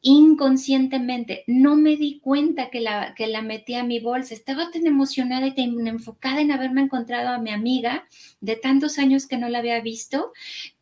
[0.00, 1.42] inconscientemente.
[1.48, 4.32] No me di cuenta que la, que la metí a mi bolsa.
[4.32, 8.06] Estaba tan emocionada y tan enfocada en haberme encontrado a mi amiga
[8.40, 10.32] de tantos años que no la había visto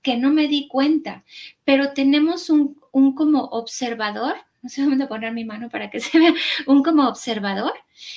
[0.02, 1.24] que no me di cuenta.
[1.64, 4.36] Pero tenemos un, un como observador
[4.66, 6.34] no sé dónde poner mi mano para que se vea,
[6.66, 7.72] un como observador,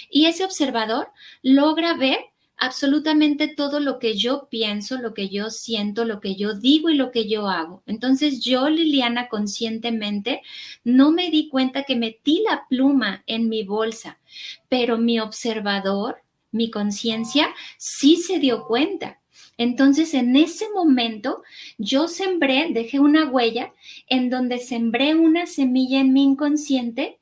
[0.10, 1.12] y ese observador
[1.44, 2.18] logra ver
[2.60, 6.95] absolutamente todo lo que yo pienso, lo que yo siento, lo que yo digo y
[6.95, 7.84] lo que yo hago.
[7.86, 10.41] Entonces yo, Liliana, conscientemente
[10.84, 14.19] no me di cuenta que metí la pluma en mi bolsa,
[14.68, 16.22] pero mi observador,
[16.52, 19.19] mi conciencia, sí se dio cuenta.
[19.57, 21.44] Entonces, en ese momento,
[21.77, 23.73] yo sembré, dejé una huella
[24.07, 27.19] en donde sembré una semilla en mi inconsciente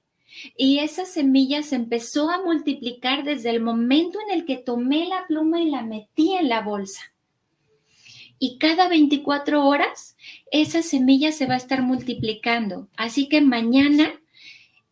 [0.56, 5.26] y esa semilla se empezó a multiplicar desde el momento en el que tomé la
[5.28, 7.14] pluma y la metí en la bolsa.
[8.40, 10.16] Y cada 24 horas
[10.52, 12.88] esa semilla se va a estar multiplicando.
[12.96, 14.14] Así que mañana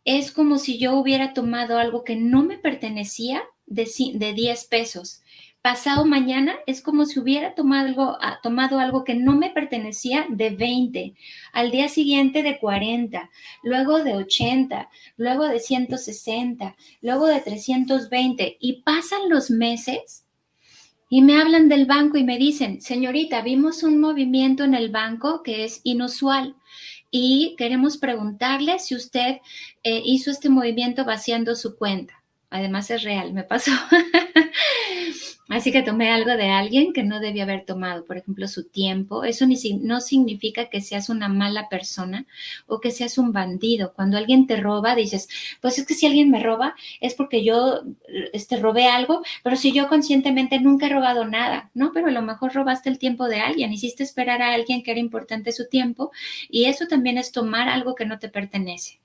[0.04, 5.22] es como si yo hubiera tomado algo que no me pertenecía de, de 10 pesos
[5.66, 10.24] pasado mañana es como si hubiera tomado algo, ah, tomado algo que no me pertenecía
[10.28, 11.14] de 20,
[11.52, 13.28] al día siguiente de 40,
[13.64, 20.24] luego de 80, luego de 160, luego de 320 y pasan los meses
[21.10, 25.42] y me hablan del banco y me dicen, señorita, vimos un movimiento en el banco
[25.42, 26.54] que es inusual
[27.10, 29.40] y queremos preguntarle si usted
[29.82, 32.22] eh, hizo este movimiento vaciando su cuenta.
[32.50, 33.72] Además es real, me pasó.
[35.48, 39.22] Así que tomé algo de alguien que no debía haber tomado, por ejemplo, su tiempo.
[39.22, 42.26] Eso ni, no significa que seas una mala persona
[42.66, 43.92] o que seas un bandido.
[43.94, 45.28] Cuando alguien te roba, dices,
[45.60, 47.82] pues es que si alguien me roba es porque yo
[48.32, 51.92] este, robé algo, pero si yo conscientemente nunca he robado nada, ¿no?
[51.92, 55.00] Pero a lo mejor robaste el tiempo de alguien, hiciste esperar a alguien que era
[55.00, 56.10] importante su tiempo
[56.48, 59.00] y eso también es tomar algo que no te pertenece.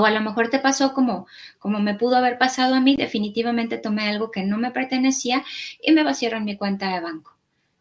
[0.00, 1.26] O a lo mejor te pasó como,
[1.58, 5.44] como me pudo haber pasado a mí, definitivamente tomé algo que no me pertenecía
[5.82, 7.36] y me vaciaron mi cuenta de banco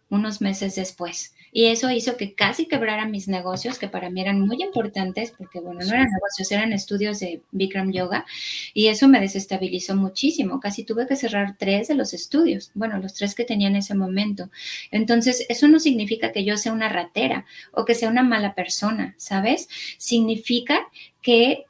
[0.09, 1.33] unos meses después.
[1.51, 5.61] Y eso hizo que casi quebraran mis negocios, que para mí eran muy importantes, porque
[5.61, 8.25] bueno, no eran negocios, eran estudios de Bikram Yoga,
[8.73, 10.59] y eso me desestabilizó muchísimo.
[10.59, 13.95] Casi tuve que cerrar tres de los estudios, bueno, los tres que tenía en ese
[13.95, 14.49] momento.
[14.91, 19.15] Entonces, eso no significa que yo sea una ratera o que sea una mala persona,
[19.17, 19.69] ¿sabes?
[19.97, 20.87] Significa
[21.21, 21.65] que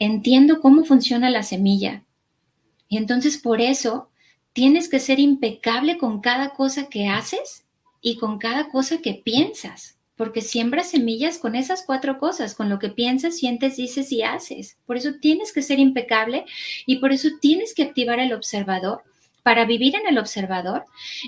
[0.00, 2.02] entiendo cómo funciona la semilla.
[2.88, 4.10] Y entonces por eso
[4.52, 7.64] tienes que ser impecable con cada cosa que haces
[8.00, 12.78] y con cada cosa que piensas, porque siembras semillas con esas cuatro cosas, con lo
[12.78, 14.78] que piensas, sientes, dices y haces.
[14.86, 16.46] Por eso tienes que ser impecable
[16.86, 19.02] y por eso tienes que activar el observador
[19.42, 20.84] para vivir en el observador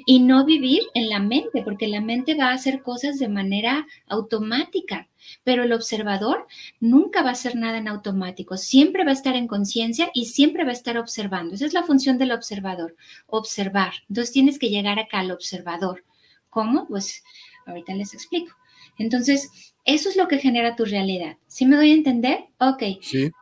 [0.07, 3.86] y no vivir en la mente, porque la mente va a hacer cosas de manera
[4.07, 5.09] automática,
[5.44, 6.47] pero el observador
[6.81, 10.64] nunca va a hacer nada en automático, siempre va a estar en conciencia y siempre
[10.64, 11.55] va a estar observando.
[11.55, 12.97] Esa es la función del observador,
[13.27, 13.93] observar.
[14.09, 16.05] Entonces tienes que llegar acá al observador.
[16.51, 16.86] ¿Cómo?
[16.86, 17.23] Pues
[17.66, 18.55] ahorita les explico.
[18.98, 21.36] Entonces, eso es lo que genera tu realidad.
[21.47, 22.44] ¿Sí me doy a entender?
[22.59, 22.82] Ok.
[23.01, 23.32] Sí.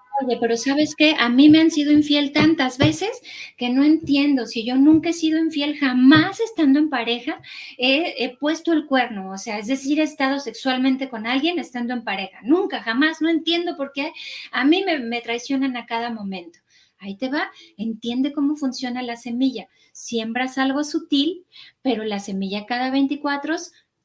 [0.40, 1.14] Pero ¿sabes qué?
[1.18, 3.10] A mí me han sido infiel tantas veces
[3.56, 4.46] que no entiendo.
[4.46, 7.40] Si yo nunca he sido infiel, jamás estando en pareja,
[7.78, 9.30] he, puesto el cuerno.
[9.30, 12.38] O sea, es decir, he estado sexualmente con alguien estando en pareja.
[12.42, 13.20] Nunca, jamás.
[13.20, 14.12] No entiendo por qué
[14.52, 16.58] a mí me, me traicionan a cada momento.
[16.98, 19.68] Ahí te va, entiende cómo funciona la semilla.
[19.92, 21.46] Siembras algo sutil,
[21.80, 23.56] pero la semilla cada 24,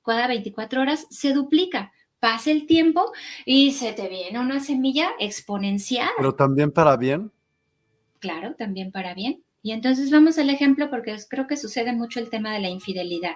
[0.06, 1.92] cada 24 horas se duplica
[2.26, 3.12] pasa el tiempo
[3.46, 6.10] y se te viene una semilla exponencial.
[6.18, 7.32] Pero también para bien.
[8.18, 9.44] Claro, también para bien.
[9.62, 13.36] Y entonces vamos al ejemplo porque creo que sucede mucho el tema de la infidelidad.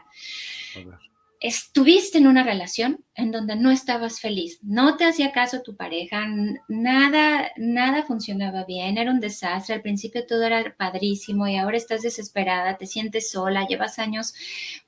[0.76, 1.09] A ver
[1.40, 6.26] estuviste en una relación en donde no estabas feliz, no te hacía caso tu pareja,
[6.68, 12.02] nada, nada funcionaba bien, era un desastre, al principio todo era padrísimo y ahora estás
[12.02, 14.34] desesperada, te sientes sola, llevas años,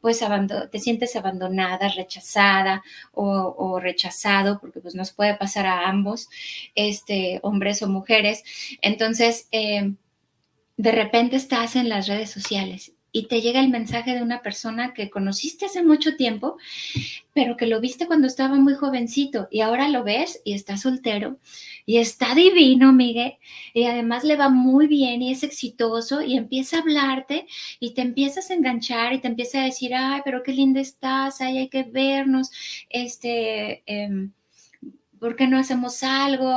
[0.02, 0.20] pues
[0.72, 2.84] te sientes abandonada, rechazada
[3.14, 6.28] o, rechazado, porque pues nos puede pasar a ambos,
[6.76, 8.44] este, hombres o mujeres.
[8.82, 9.94] Entonces, eh,
[10.78, 14.94] de repente estás en las redes sociales y te llega el mensaje de una persona
[14.94, 16.58] que conociste hace mucho tiempo,
[17.34, 21.38] pero que lo viste cuando estaba muy jovencito y ahora lo ves y está soltero
[21.86, 23.34] y está divino, Miguel,
[23.74, 27.48] y además le va muy bien y es exitoso y empieza a hablarte
[27.80, 31.42] y te empiezas a enganchar y te empieza a decir, ay, pero qué linda estás,
[31.42, 32.50] ay, hay que vernos,
[32.90, 34.30] este, eh,
[35.20, 36.52] ¿por qué no hacemos algo?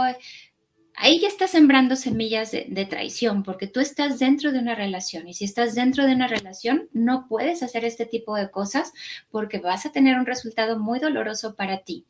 [0.97, 5.35] Ahí ya estás sembrando semillas de, traición, porque tú estás dentro de una relación y
[5.35, 8.93] si estás dentro de una relación no puedes hacer este tipo de cosas
[9.31, 12.07] porque vas a tener un resultado muy doloroso para ti.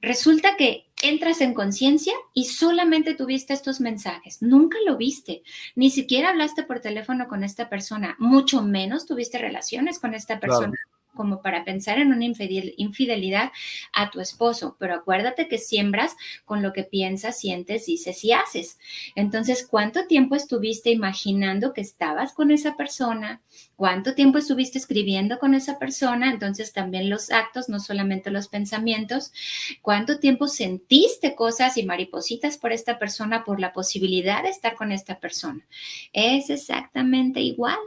[0.00, 5.42] Resulta que entras en conciencia y solamente tuviste estos mensajes, nunca lo viste,
[5.74, 10.74] ni siquiera hablaste por teléfono con esta persona, mucho menos tuviste relaciones con esta persona
[11.14, 13.52] como para pensar en una infidelidad
[13.92, 16.14] a tu esposo, pero acuérdate que siembras
[16.44, 18.78] con lo que piensas, sientes, dices y haces.
[19.14, 23.42] Entonces, ¿cuánto tiempo estuviste imaginando que estabas con esa persona?
[23.76, 26.30] ¿Cuánto tiempo estuviste escribiendo con esa persona?
[26.30, 29.32] Entonces, también los actos, no solamente los pensamientos.
[29.80, 34.92] ¿Cuánto tiempo sentiste cosas y maripositas por esta persona, por la posibilidad de estar con
[34.92, 35.66] esta persona?
[36.12, 37.78] Es exactamente igual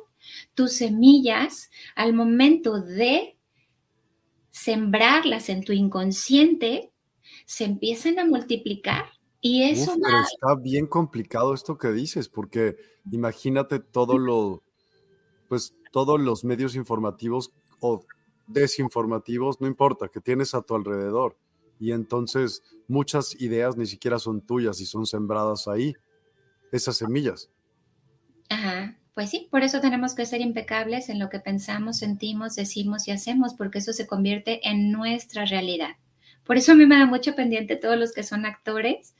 [0.54, 3.38] tus semillas al momento de
[4.52, 6.92] sembrarlas en tu inconsciente,
[7.46, 9.06] se empiezan a multiplicar.
[9.42, 12.78] Y eso está bien complicado esto que dices, porque
[13.12, 14.64] imagínate todo lo,
[15.50, 18.06] pues todos los medios informativos o
[18.48, 21.38] desinformativos, no importa, que tienes a tu alrededor.
[21.80, 25.94] Y entonces muchas ideas ni siquiera son tuyas y son sembradas ahí,
[26.72, 27.52] esas semillas.
[28.50, 28.98] Ajá.
[29.16, 33.12] Pues sí, por eso tenemos que ser impecables en lo que pensamos, sentimos, decimos y
[33.12, 35.96] hacemos, porque eso se convierte en nuestra realidad.
[36.44, 39.16] Por eso a mí me da mucho pendiente todos los que son actores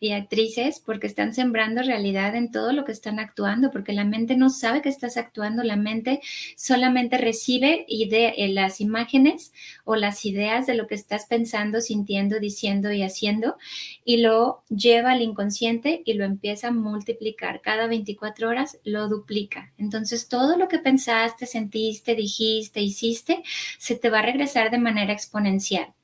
[0.00, 4.36] y actrices porque están sembrando realidad en todo lo que están actuando, porque la mente
[4.36, 6.20] no sabe que estás actuando, la mente
[6.56, 9.52] solamente recibe eh, las imágenes
[9.84, 13.56] o las ideas de lo que estás pensando, sintiendo, diciendo y haciendo
[14.04, 17.60] y lo lleva al inconsciente y lo empieza a multiplicar.
[17.60, 19.72] Cada 24 horas lo duplica.
[19.78, 23.42] Entonces todo lo que pensaste, sentiste, dijiste, hiciste,
[23.78, 25.95] se te va a regresar de manera exponencial.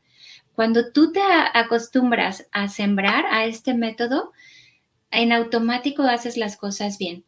[0.55, 1.21] Cuando tú te
[1.55, 4.33] acostumbras a sembrar a este método,
[5.11, 7.25] en automático haces las cosas bien.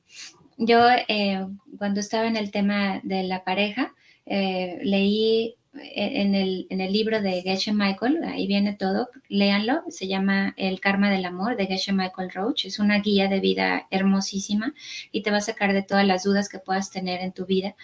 [0.57, 1.47] Yo, eh,
[1.79, 3.95] cuando estaba en el tema de la pareja,
[4.27, 10.07] eh, leí en el, en el, libro de Geshe Michael, ahí viene todo, léanlo, se
[10.07, 14.73] llama El Karma del Amor de Geshe Michael Roach, es una guía de vida hermosísima
[15.11, 17.75] y te va a sacar de todas las dudas que puedas tener en tu vida.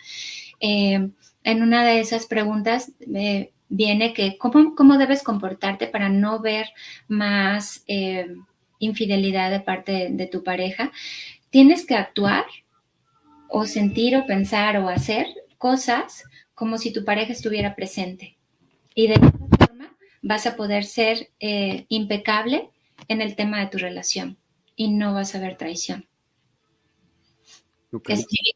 [0.61, 1.11] Eh,
[1.43, 2.93] en una de esas preguntas
[3.71, 6.67] viene que cómo, cómo debes comportarte para no ver
[7.09, 8.27] más eh,
[8.79, 10.93] infidelidad de parte de, tu pareja.
[11.49, 12.45] Tienes que actuar
[13.49, 15.27] o sentir o pensar o hacer
[15.57, 16.25] cosas
[16.55, 18.37] como si tu pareja estuviera presente.
[18.95, 22.69] Y de esa forma vas a poder ser eh, impecable
[23.09, 24.37] en el tema de tu relación
[24.77, 26.07] y no vas a ver traición.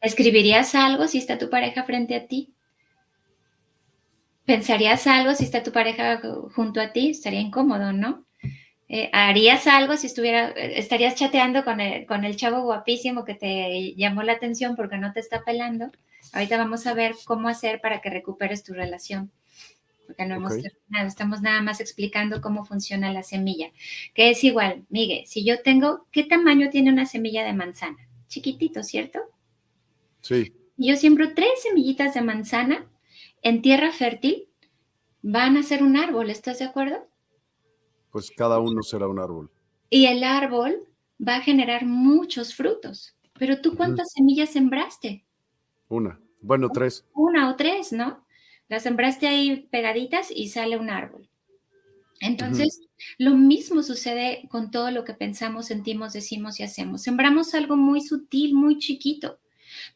[0.01, 2.55] ¿Escribirías algo si está tu pareja frente a ti?
[4.44, 6.20] ¿Pensarías algo si está tu pareja
[6.54, 7.10] junto a ti?
[7.10, 8.24] Estaría incómodo, ¿no?
[8.88, 13.94] Eh, ¿Harías algo si estuviera, estarías chateando con el, con el chavo guapísimo que te
[13.96, 15.90] llamó la atención porque no te está pelando?
[16.32, 19.30] Ahorita vamos a ver cómo hacer para que recuperes tu relación,
[20.06, 23.70] porque no hemos terminado, estamos nada más explicando cómo funciona la semilla,
[24.14, 27.98] que es igual, Miguel, si yo tengo, ¿qué tamaño tiene una semilla de manzana?
[28.28, 29.20] Chiquitito, ¿cierto?
[30.20, 30.52] Sí.
[30.76, 32.86] Yo siembro tres semillitas de manzana
[33.44, 34.48] en tierra fértil
[35.22, 37.06] van a ser un árbol, ¿estás de acuerdo?
[38.10, 39.50] Pues cada uno será un árbol.
[39.90, 40.88] Y el árbol
[41.26, 43.14] va a generar muchos frutos.
[43.38, 45.24] Pero tú cuántas semillas sembraste?
[45.88, 46.18] Una.
[46.40, 47.04] Bueno, tres.
[47.14, 48.24] Una o tres, ¿no?
[48.68, 51.28] Las sembraste ahí pegaditas y sale un árbol.
[52.20, 52.80] Entonces,
[53.18, 57.02] lo mismo sucede con todo lo que pensamos, sentimos, decimos y hacemos.
[57.02, 59.38] Sembramos algo muy sutil, muy chiquito,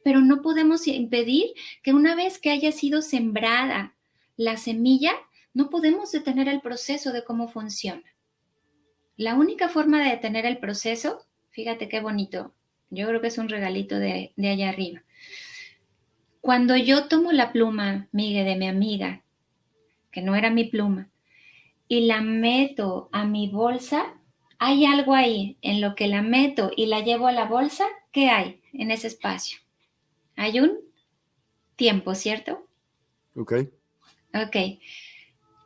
[0.03, 1.53] pero no podemos impedir
[1.83, 3.95] que una vez que haya sido sembrada
[4.37, 5.13] la semilla,
[5.55, 8.05] no podemos detener el proceso de cómo funciona.
[9.17, 12.55] La única forma de detener el proceso, fíjate qué bonito,
[12.91, 15.03] yo creo que es un regalito de, allá arriba.
[16.41, 19.23] Cuando yo tomo la pluma, Miguel, de mi amiga,
[20.13, 21.11] que no era mi pluma,
[21.89, 24.15] y la meto a mi bolsa,
[24.59, 28.31] hay algo ahí en lo que la meto y la llevo a la bolsa, ¿qué
[28.31, 29.59] hay en ese espacio?
[30.39, 30.79] Hay un
[31.75, 32.69] tiempo, ¿cierto?
[33.35, 33.55] Ok.
[34.33, 34.57] Ok.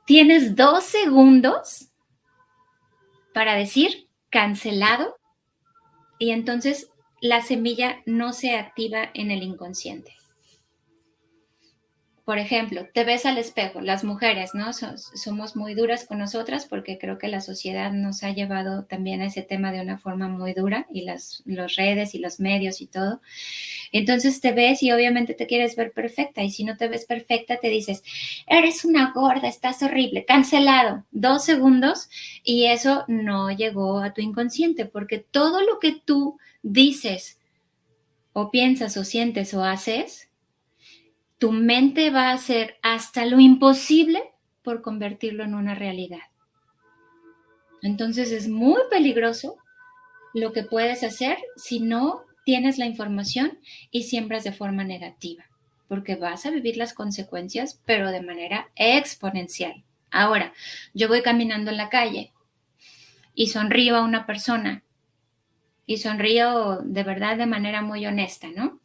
[0.06, 1.90] Tienes dos segundos
[3.34, 5.16] para decir cancelado
[6.18, 6.88] y entonces
[7.20, 10.16] la semilla no se activa en el inconsciente
[12.24, 14.72] por ejemplo, te ves al espejo, las mujeres, ¿no?
[14.72, 19.26] somos muy duras con nosotras porque creo que la sociedad nos ha llevado también a
[19.26, 22.86] ese tema de una forma muy dura y las los redes y los medios y
[22.86, 23.20] todo.
[23.90, 27.56] Entonces te ves y obviamente te quieres ver perfecta y si no te ves perfecta
[27.56, 28.04] te dices,
[28.46, 32.08] eres una gorda, estás horrible, cancelado, dos segundos
[32.44, 37.40] y eso no llegó a tu inconsciente porque todo lo que tú dices
[38.32, 40.28] o piensas o sientes o haces,
[41.42, 44.22] tu mente va a hacer hasta lo imposible
[44.62, 46.22] por convertirlo en una realidad.
[47.82, 49.56] Entonces es muy peligroso
[50.34, 53.58] lo que puedes hacer si no tienes la información
[53.90, 55.50] y siembras de forma negativa,
[55.88, 59.82] porque vas a vivir las consecuencias, pero de manera exponencial.
[60.12, 60.52] Ahora,
[60.94, 62.30] yo voy caminando en la calle
[63.34, 64.84] y sonrío a una persona
[65.86, 68.80] y sonrío de verdad de manera muy honesta, ¿no?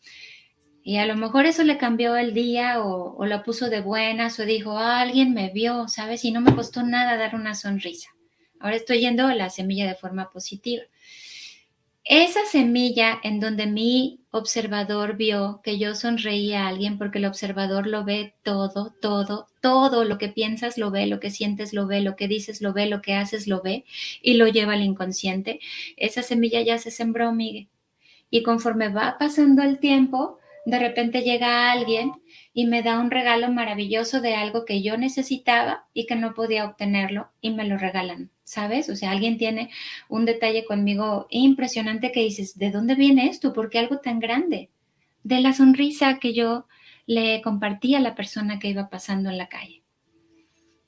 [0.88, 4.40] Y a lo mejor eso le cambió el día o, o lo puso de buenas
[4.40, 6.24] o dijo, alguien me vio, ¿sabes?
[6.24, 8.08] Y no me costó nada dar una sonrisa.
[8.62, 10.84] Ahora estoy yendo a la semilla de forma positiva.
[12.06, 17.86] Esa semilla en donde mi observador vio que yo sonreía a alguien porque el observador
[17.86, 22.00] lo ve todo, todo, todo lo que piensas lo ve, lo que sientes lo ve,
[22.00, 23.84] lo que dices lo ve, lo que haces lo ve
[24.22, 25.60] y lo lleva al inconsciente.
[25.98, 27.68] Esa semilla ya se sembró, Miguel.
[28.30, 32.12] Y conforme va pasando el tiempo, de repente llega alguien
[32.54, 36.66] y me da un regalo maravilloso de algo que yo necesitaba y que no podía
[36.66, 38.90] obtenerlo y me lo regalan, ¿sabes?
[38.90, 39.70] O sea, alguien tiene
[40.10, 43.54] un detalle conmigo impresionante que dices, ¿de dónde viene esto?
[43.54, 44.70] ¿Por qué algo tan grande?
[45.24, 46.68] De la sonrisa que yo
[47.06, 49.84] le compartí a la persona que iba pasando en la calle.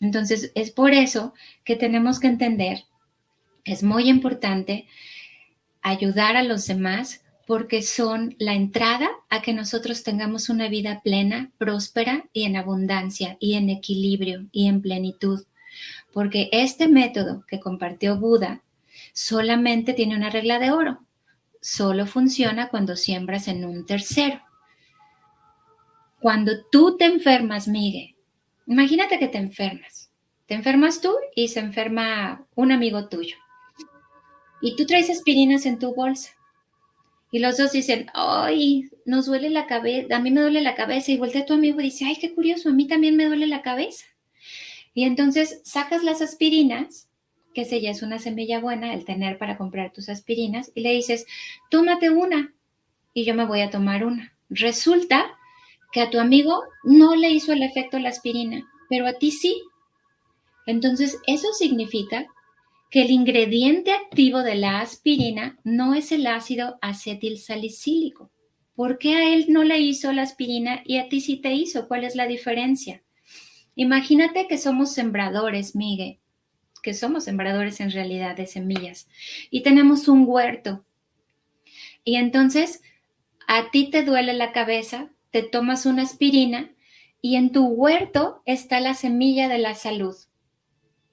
[0.01, 1.33] Entonces, es por eso
[1.63, 2.83] que tenemos que entender
[3.63, 4.87] es muy importante
[5.81, 11.49] ayudar a los demás porque son la entrada a que nosotros tengamos una vida plena,
[11.57, 15.47] próspera y en abundancia y en equilibrio y en plenitud.
[16.13, 18.61] Porque este método que compartió Buda
[19.13, 20.99] solamente tiene una regla de oro.
[21.59, 24.43] Solo funciona cuando siembras en un tercero.
[26.19, 28.15] Cuando tú te enfermas, Miguel,
[28.67, 30.11] imagínate que te enfermas.
[30.45, 33.37] Te enfermas tú y se enferma un amigo tuyo.
[34.61, 36.33] Y tú traes aspirinas en tu bolsa.
[37.31, 41.11] Y los dos dicen, ay, nos duele la cabeza, a mí me duele la cabeza.
[41.11, 43.61] Y voltea tu amigo y dice, ay, qué curioso, a mí también me duele la
[43.61, 44.05] cabeza.
[44.93, 47.07] Y entonces sacas las aspirinas,
[47.53, 50.91] que esa ya es una semilla buena, el tener para comprar tus aspirinas, y le
[50.91, 51.25] dices,
[51.69, 52.53] tómate una
[53.13, 54.33] y yo me voy a tomar una.
[54.49, 55.37] Resulta
[55.91, 59.61] que a tu amigo no le hizo el efecto la aspirina, pero a ti sí.
[60.65, 62.27] Entonces, eso significa
[62.89, 68.31] que el ingrediente activo de la aspirina no es el ácido acetilsalicílico.
[68.75, 71.87] ¿Por qué a él no le hizo la aspirina y a ti sí te hizo?
[71.87, 73.03] ¿Cuál es la diferencia?
[73.75, 76.19] Imagínate que somos sembradores, Miguel,
[76.81, 79.07] que somos sembradores en realidad de semillas
[79.51, 80.85] y tenemos un huerto.
[82.03, 82.81] Y entonces
[83.47, 86.71] a ti te duele la cabeza, te tomas una aspirina
[87.21, 90.15] y en tu huerto está la semilla de la salud.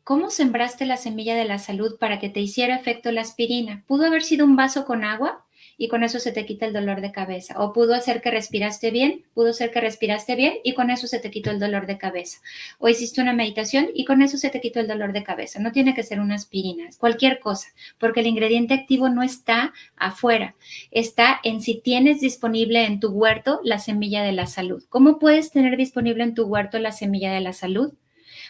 [0.06, 3.82] ¿Cómo sembraste la semilla de la salud para que te hiciera efecto la aspirina?
[3.88, 5.44] ¿Pudo haber sido un vaso con agua
[5.76, 7.60] y con eso se te quita el dolor de cabeza?
[7.60, 9.24] ¿O pudo hacer que respiraste bien?
[9.34, 12.38] ¿Pudo ser que respiraste bien y con eso se te quitó el dolor de cabeza?
[12.78, 15.58] ¿O hiciste una meditación y con eso se te quitó el dolor de cabeza?
[15.58, 20.54] No tiene que ser una aspirina, cualquier cosa, porque el ingrediente activo no está afuera,
[20.92, 24.84] está en si tienes disponible en tu huerto la semilla de la salud.
[24.88, 27.92] ¿Cómo puedes tener disponible en tu huerto la semilla de la salud?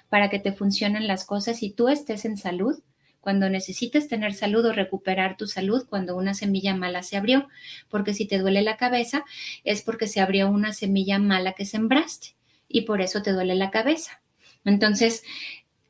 [0.09, 2.81] Para que te funcionen las cosas y tú estés en salud
[3.21, 7.49] cuando necesites tener salud o recuperar tu salud cuando una semilla mala se abrió,
[7.89, 9.25] porque si te duele la cabeza
[9.65, 12.37] es porque se abrió una semilla mala que sembraste
[12.69, 14.23] y por eso te duele la cabeza.
[14.65, 15.25] Entonces,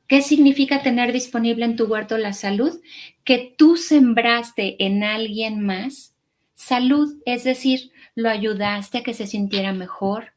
[0.07, 2.81] ¿qué significa tener disponible en tu huerto la salud?
[3.23, 6.15] Que tú sembraste en alguien más
[6.55, 10.33] salud, es decir, lo ayudaste a que se sintiera mejor,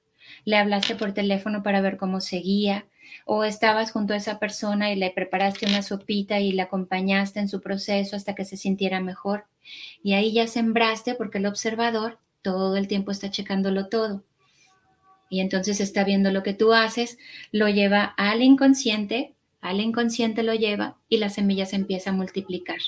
[0.50, 2.88] le hablaste por teléfono para ver cómo seguía,
[3.26, 7.48] o estabas junto a esa persona y le preparaste una sopita y la acompañaste en
[7.48, 9.46] su proceso hasta que se sintiera mejor.
[10.02, 14.24] Y ahí ya sembraste porque el observador todo el tiempo está checándolo todo.
[15.30, 17.20] Y entonces está viendo lo que tú haces,
[17.52, 22.80] lo lleva al inconsciente, al inconsciente lo lleva y la semilla se empieza a multiplicar.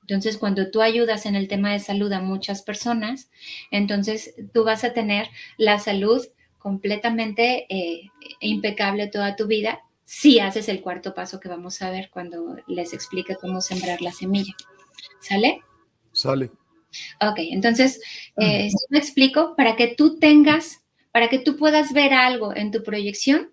[0.00, 3.30] Entonces, cuando tú ayudas en el tema de salud a muchas personas,
[3.70, 5.28] entonces tú vas a tener
[5.58, 6.26] la salud
[6.60, 12.10] completamente eh, impecable toda tu vida si haces el cuarto paso que vamos a ver
[12.10, 14.54] cuando les explique cómo sembrar la semilla.
[15.20, 15.62] ¿Sale?
[16.12, 16.50] Sale.
[17.20, 18.00] Ok, entonces,
[18.36, 20.82] eh, me explico, para que tú tengas,
[21.12, 23.52] para que tú puedas ver algo en tu proyección,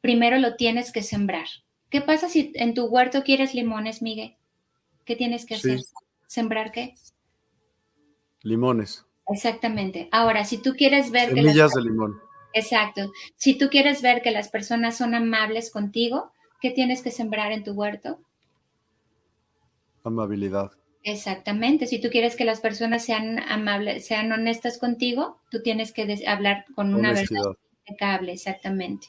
[0.00, 1.46] primero lo tienes que sembrar.
[1.90, 4.36] ¿Qué pasa si en tu huerto quieres limones, Miguel?
[5.04, 5.80] ¿Qué tienes que hacer?
[6.26, 6.94] ¿Sembrar qué?
[8.42, 9.04] Limones.
[9.28, 10.08] Exactamente.
[10.10, 11.34] Ahora, si tú quieres ver...
[11.34, 12.27] Semillas de limón.
[12.58, 13.12] Exacto.
[13.36, 17.64] Si tú quieres ver que las personas son amables contigo, ¿qué tienes que sembrar en
[17.64, 18.18] tu huerto?
[20.04, 20.72] Amabilidad.
[21.02, 21.86] Exactamente.
[21.86, 26.64] Si tú quieres que las personas sean amables, sean honestas contigo, tú tienes que hablar
[26.74, 27.56] con una verdad
[27.86, 29.08] impecable, exactamente.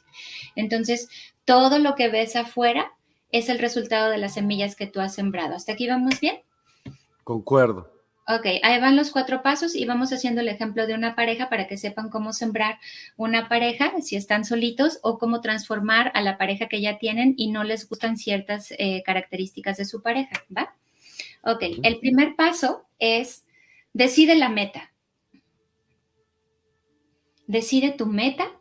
[0.55, 1.09] Entonces,
[1.45, 2.91] todo lo que ves afuera
[3.31, 5.55] es el resultado de las semillas que tú has sembrado.
[5.55, 6.41] ¿Hasta aquí vamos bien?
[7.23, 7.91] Concuerdo.
[8.31, 11.65] Ok, ahí van los cuatro pasos y vamos haciendo el ejemplo de una pareja para
[11.65, 12.77] que sepan cómo sembrar
[13.17, 17.49] una pareja si están solitos o cómo transformar a la pareja que ya tienen y
[17.49, 20.75] no les gustan ciertas eh, características de su pareja, ¿va?
[21.41, 23.47] Ok, el primer paso es
[23.93, 24.93] decide la meta.
[27.47, 28.51] Decide tu meta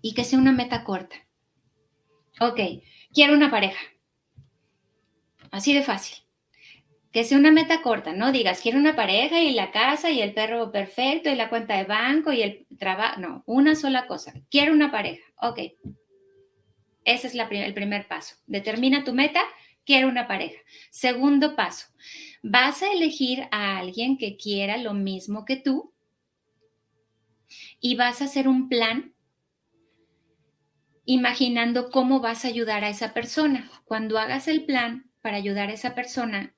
[0.00, 1.16] y que sea una meta corta.
[2.40, 2.60] Ok,
[3.12, 3.80] quiero una pareja.
[5.50, 6.25] Así de fácil
[7.16, 10.34] que sea una meta corta, no digas, quiero una pareja y la casa y el
[10.34, 14.74] perro perfecto y la cuenta de banco y el trabajo, no, una sola cosa, quiero
[14.74, 15.60] una pareja, ok.
[17.04, 18.36] Ese es el primer paso.
[18.46, 19.40] Determina tu meta,
[19.86, 20.60] quiero una pareja.
[20.90, 21.86] Segundo paso,
[22.42, 25.94] vas a elegir a alguien que quiera lo mismo que tú
[27.80, 29.14] y vas a hacer un plan
[31.06, 33.70] imaginando cómo vas a ayudar a esa persona.
[33.86, 36.52] Cuando hagas el plan para ayudar a esa persona,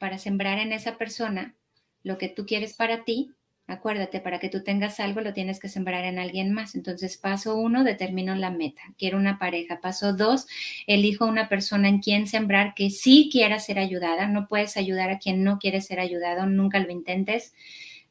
[0.00, 1.54] para sembrar en esa persona
[2.02, 3.32] lo que tú quieres para ti,
[3.70, 6.74] Acuérdate, para que tú tengas algo lo tienes que sembrar en alguien más.
[6.74, 8.82] Entonces, paso uno, determino la meta.
[8.98, 9.80] Quiero una pareja.
[9.80, 10.48] Paso dos,
[10.88, 14.26] elijo una persona en quien sembrar que sí quiera ser ayudada.
[14.26, 16.46] No puedes ayudar a quien no quiere ser ayudado.
[16.46, 17.54] Nunca lo intentes.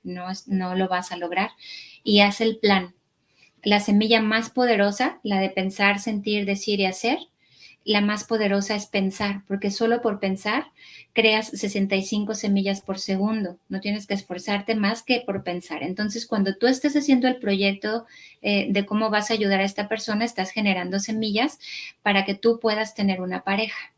[0.01, 1.49] No, no lo vas a lograr.
[2.05, 2.95] Y haz el plan.
[3.61, 7.17] La semilla más poderosa, la de pensar, sentir, decir y hacer,
[7.89, 10.67] la más poderosa es pensar, porque solo por pensar
[11.11, 13.57] creas 65 semillas por segundo.
[13.67, 15.81] No tienes que esforzarte más que por pensar.
[15.81, 18.05] Entonces, cuando tú estés haciendo el proyecto
[18.43, 21.57] eh, de cómo vas a ayudar a esta persona, estás generando semillas
[22.03, 23.91] para que tú puedas tener una pareja.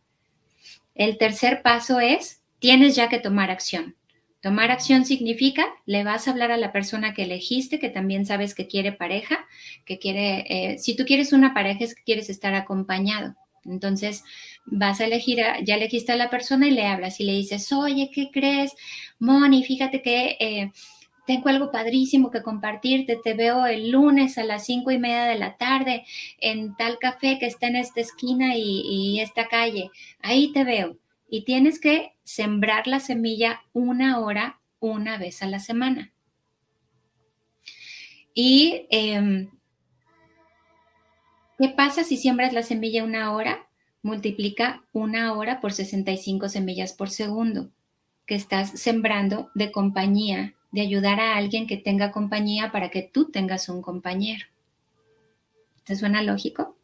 [0.95, 3.97] El tercer paso es, tienes ya que tomar acción.
[4.39, 8.55] Tomar acción significa, le vas a hablar a la persona que elegiste, que también sabes
[8.55, 9.45] que quiere pareja,
[9.83, 13.35] que quiere, eh, si tú quieres una pareja es que quieres estar acompañado.
[13.65, 14.23] Entonces,
[14.65, 18.09] vas a elegir, ya elegiste a la persona y le hablas y le dices, oye,
[18.13, 18.73] ¿qué crees?
[19.19, 20.71] Moni, fíjate que eh,
[21.25, 23.19] tengo algo padrísimo que compartirte.
[23.23, 26.05] Te veo el lunes a las cinco y media de la tarde
[26.39, 29.91] en tal café que está en esta esquina y, esta calle.
[30.21, 30.97] Ahí te veo.
[31.29, 36.11] Y tienes que sembrar la semilla una hora, una vez a la semana.
[38.33, 39.49] Y em,
[41.61, 43.67] ¿Qué pasa si siembras la semilla una hora?
[44.01, 47.69] Multiplica una hora por 65 semillas por segundo
[48.25, 53.29] que estás sembrando de compañía, de ayudar a alguien que tenga compañía para que tú
[53.29, 54.47] tengas un compañero.
[55.83, 56.75] ¿Te suena lógico?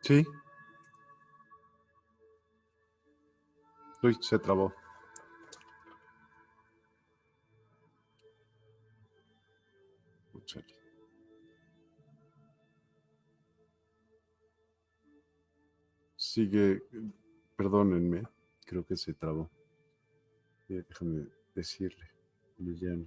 [0.00, 0.26] Sí.
[4.02, 4.74] Uy, se trabó.
[16.36, 16.82] Sigue,
[17.56, 18.24] perdónenme,
[18.66, 19.48] creo que se trabó.
[20.68, 22.10] Déjame decirle,
[22.58, 23.06] Liliana.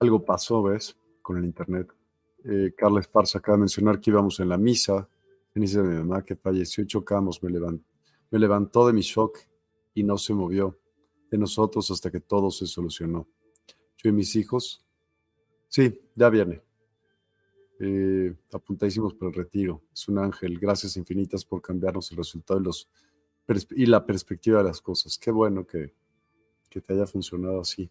[0.00, 0.94] Algo pasó, ¿ves?
[1.22, 1.88] Con el internet.
[2.44, 5.08] Eh, Carla Esparza acaba de mencionar que íbamos en la misa
[5.66, 7.84] dice mi mamá que falleció y chocamos, me levantó,
[8.30, 9.38] me levantó de mi shock
[9.94, 10.78] y no se movió
[11.30, 13.28] de nosotros hasta que todo se solucionó.
[13.96, 14.84] Yo y mis hijos,
[15.68, 16.62] sí, ya viene.
[17.80, 19.82] Eh, apuntadísimos por el retiro.
[19.92, 20.58] Es un ángel.
[20.58, 22.88] Gracias infinitas por cambiarnos el resultado y, los,
[23.70, 25.18] y la perspectiva de las cosas.
[25.18, 25.94] Qué bueno que,
[26.68, 27.90] que te haya funcionado así.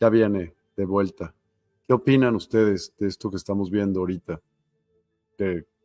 [0.00, 1.34] Ya viene de vuelta.
[1.86, 4.40] ¿Qué opinan ustedes de esto que estamos viendo ahorita?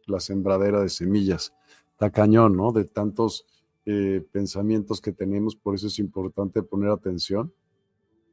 [0.07, 1.53] La sembradera de semillas.
[1.91, 2.71] Está cañón, ¿no?
[2.71, 3.45] De tantos
[3.85, 7.53] eh, pensamientos que tenemos, por eso es importante poner atención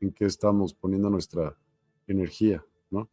[0.01, 1.56] en qué estamos poniendo nuestra
[2.06, 3.09] energía, ¿no?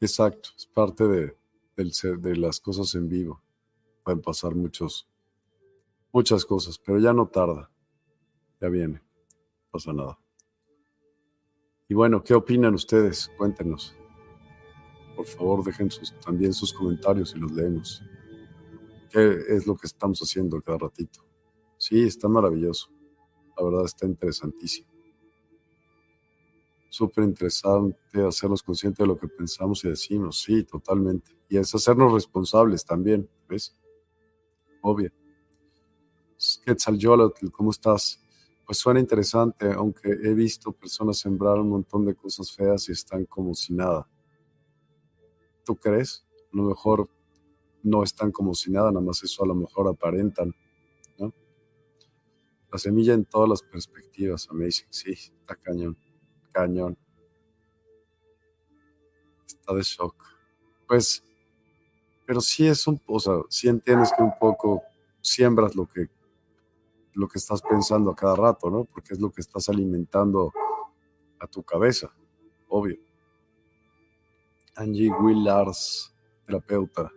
[0.00, 1.36] Exacto, es parte de,
[1.76, 3.42] de las cosas en vivo.
[4.04, 5.08] Pueden pasar muchos,
[6.12, 7.70] muchas cosas, pero ya no tarda.
[8.60, 10.18] Ya viene, no pasa nada.
[11.88, 13.30] Y bueno, ¿qué opinan ustedes?
[13.36, 13.94] Cuéntenos
[15.18, 15.88] por favor dejen
[16.24, 18.04] también sus comentarios y los leemos.
[19.10, 21.26] ¿Qué es lo que estamos haciendo cada ratito?
[21.76, 22.88] Sí, está maravilloso.
[23.56, 24.86] La verdad está interesantísimo.
[26.88, 30.40] Súper interesante hacernos conscientes de lo que pensamos y decimos.
[30.40, 31.36] Sí, totalmente.
[31.48, 33.76] Y es hacernos responsables también, ¿ves?
[34.82, 35.10] Obvio.
[36.64, 38.20] Quetzalcoatl, ¿cómo estás?
[38.64, 43.24] Pues suena interesante, aunque he visto personas sembrar un montón de cosas feas y están
[43.24, 44.08] como si nada
[45.68, 47.10] tú crees, a lo mejor
[47.82, 50.54] no están como si nada, nada más eso a lo mejor aparentan.
[52.70, 55.96] La semilla en todas las perspectivas, amazing, sí, está cañón,
[56.52, 56.98] cañón.
[59.46, 60.14] Está de shock.
[60.86, 61.22] Pues,
[62.26, 64.82] pero sí es un, o sea, sí entiendes que un poco
[65.20, 66.08] siembras lo que,
[67.12, 68.84] lo que estás pensando a cada rato, ¿no?
[68.84, 70.50] Porque es lo que estás alimentando
[71.40, 72.10] a tu cabeza,
[72.68, 73.07] obvio.
[74.78, 76.14] Angie Willars,
[76.46, 77.12] terapeuta.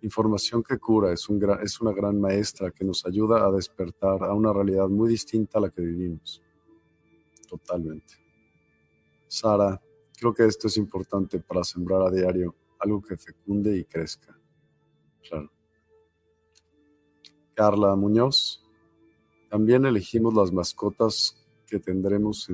[0.00, 4.34] Información que cura es, un es una gran maestra que nos ayuda a despertar a
[4.34, 6.42] una realidad muy distinta a la que vivimos.
[7.48, 8.14] Totalmente.
[9.28, 9.80] Sara,
[10.18, 14.36] creo que esto es importante para sembrar a diario algo que fecunde y crezca.
[15.28, 15.52] Claro.
[17.54, 18.60] Carla Muñoz,
[19.48, 22.50] también elegimos las mascotas que tendremos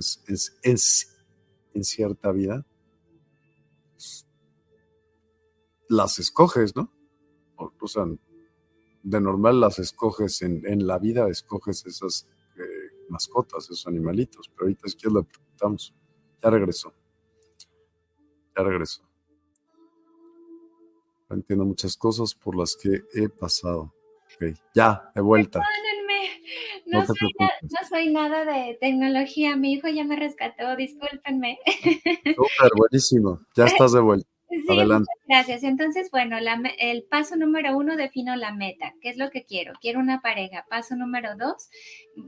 [0.62, 2.66] en cierta vida
[5.88, 6.92] las escoges, ¿no?
[7.56, 8.04] O, sea,
[9.02, 12.28] de normal las escoges en, la vida, escoges esas
[13.08, 14.48] mascotas, esos animalitos.
[14.48, 15.94] Pero ahorita es que le preguntamos.
[16.42, 16.92] Ya regresó.
[18.56, 19.02] Ya regresó.
[21.30, 23.94] Entiendo muchas cosas por las que he pasado.
[24.34, 25.60] Ok, ya, de vuelta.
[26.90, 27.04] No,
[27.88, 29.56] soy nada de tecnología.
[29.56, 31.58] Mi hijo ya me rescató, discúlpenme.
[32.24, 33.40] Súper, buenísimo.
[33.56, 34.28] Ya estás de vuelta.
[34.68, 35.10] Adelante.
[35.26, 35.62] gracias.
[35.62, 36.36] Entonces, bueno,
[36.78, 38.94] el paso número uno defino la meta.
[39.02, 39.74] ¿Qué es lo que quiero?
[39.80, 40.64] Quiero una pareja.
[40.70, 41.68] Paso número dos,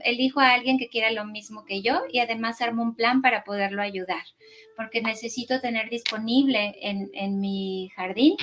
[0.03, 3.43] elijo a alguien que quiera lo mismo que yo y además armo un plan para
[3.43, 4.23] poderlo ayudar
[4.75, 8.35] porque necesito tener disponible en, mi jardín,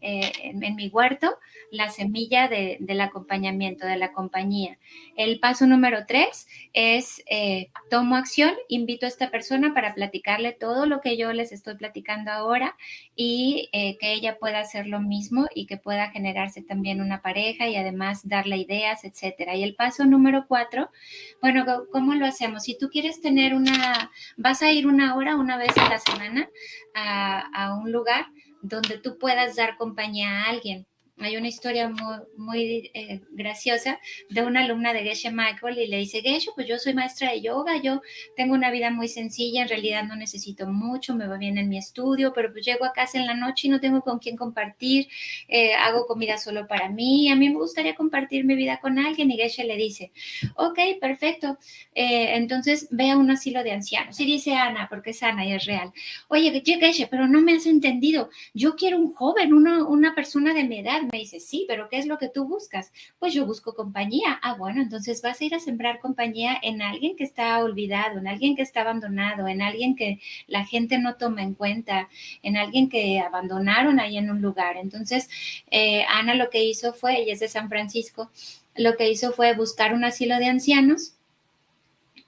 [0.00, 1.36] eh, en, mi huerto,
[1.70, 4.78] la semilla del acompañamiento, de la compañía.
[5.16, 10.86] El paso número tres es eh, tomo acción, invito a esta persona para platicarle todo
[10.86, 12.76] lo que yo les estoy platicando ahora
[13.14, 17.68] y eh, que ella pueda hacer lo mismo y que pueda generarse también una pareja
[17.68, 19.56] y además darle ideas, etcétera.
[19.56, 20.90] Y el paso número cuatro,
[21.40, 22.64] bueno, ¿cómo lo hacemos?
[22.64, 26.48] Si tú quieres tener una, vas a ir una hora una vez a la semana
[26.94, 28.26] a, un lugar
[28.62, 30.86] donde tú puedas dar compañía a alguien.
[31.24, 35.98] Hay una historia muy, muy eh, graciosa de una alumna de Geshe Michael y le
[35.98, 38.02] dice, Geshe, pues yo soy maestra de yoga, yo
[38.36, 41.78] tengo una vida muy sencilla, en realidad no necesito mucho, me va bien en mi
[41.78, 45.08] estudio, pero pues llego a casa en la noche y no tengo con quién compartir,
[45.48, 49.30] eh, hago comida solo para mí, a mí me gustaría compartir mi vida con alguien
[49.30, 50.12] y Geshe le dice,
[50.56, 51.58] ok, perfecto,
[51.94, 54.18] eh, entonces ve a un asilo de ancianos.
[54.20, 55.92] Y dice Ana, porque es Ana y es real,
[56.28, 60.64] oye, Geshe, pero no me has entendido, yo quiero un joven, una, una persona de
[60.64, 62.90] mi edad me dice, sí, pero ¿qué es lo que tú buscas?
[63.18, 64.40] Pues yo busco compañía.
[64.42, 68.26] Ah, bueno, entonces vas a ir a sembrar compañía en alguien que está olvidado, en
[68.26, 72.08] alguien que está abandonado, en alguien que la gente no toma en cuenta,
[72.42, 74.78] en alguien que abandonaron ahí en un lugar.
[74.78, 75.28] Entonces,
[75.70, 78.30] eh, Ana lo que hizo fue, ella es de San Francisco,
[78.74, 81.16] lo que hizo fue buscar un asilo de ancianos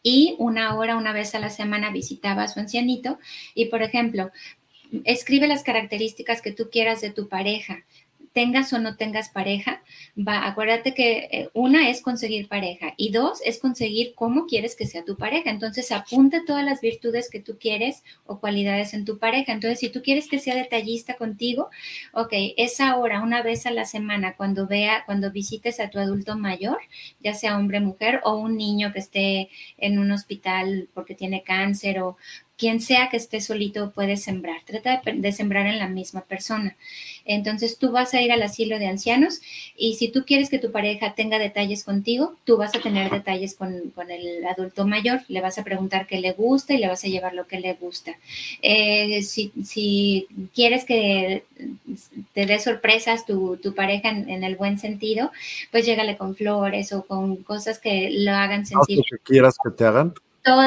[0.03, 3.19] y una hora, una vez a la semana visitaba a su ancianito
[3.55, 4.31] y, por ejemplo,
[5.05, 7.85] escribe las características que tú quieras de tu pareja,
[8.35, 9.83] tengas o no tengas pareja,
[10.17, 14.87] va, acuérdate que eh, una es conseguir pareja y dos es conseguir cómo quieres que
[14.87, 15.51] sea tu pareja.
[15.51, 19.53] Entonces apunta todas las virtudes que tú quieres o cualidades en tu pareja.
[19.53, 21.71] Entonces, si tú quieres que sea detallista contigo,
[22.13, 26.37] ok, esa hora, una vez a la semana, cuando vea, cuando visites a tu adulto
[26.37, 26.79] mayor,
[27.21, 29.49] ya sea hombre, mujer o un niño que esté
[29.79, 32.17] en un hospital porque tiene cáncer o
[32.57, 34.61] quien sea que esté solito puede sembrar.
[34.65, 36.77] Trata de, sembrar en la misma persona.
[37.25, 39.41] Entonces tú vas a ir al asilo de ancianos
[39.77, 43.55] y si tú quieres que tu pareja tenga detalles contigo, tú vas a tener detalles
[43.55, 45.23] con, el adulto mayor.
[45.29, 47.75] Le vas a preguntar qué le gusta y le vas a llevar lo que le
[47.75, 48.17] gusta.
[48.63, 51.45] Eh, si, quieres que
[52.35, 55.33] te dé sorpresas tu, pareja en, el buen sentido,
[55.73, 59.01] pues llégale con flores o con cosas que lo hagan sentir.
[59.11, 60.15] que quieras que te hagan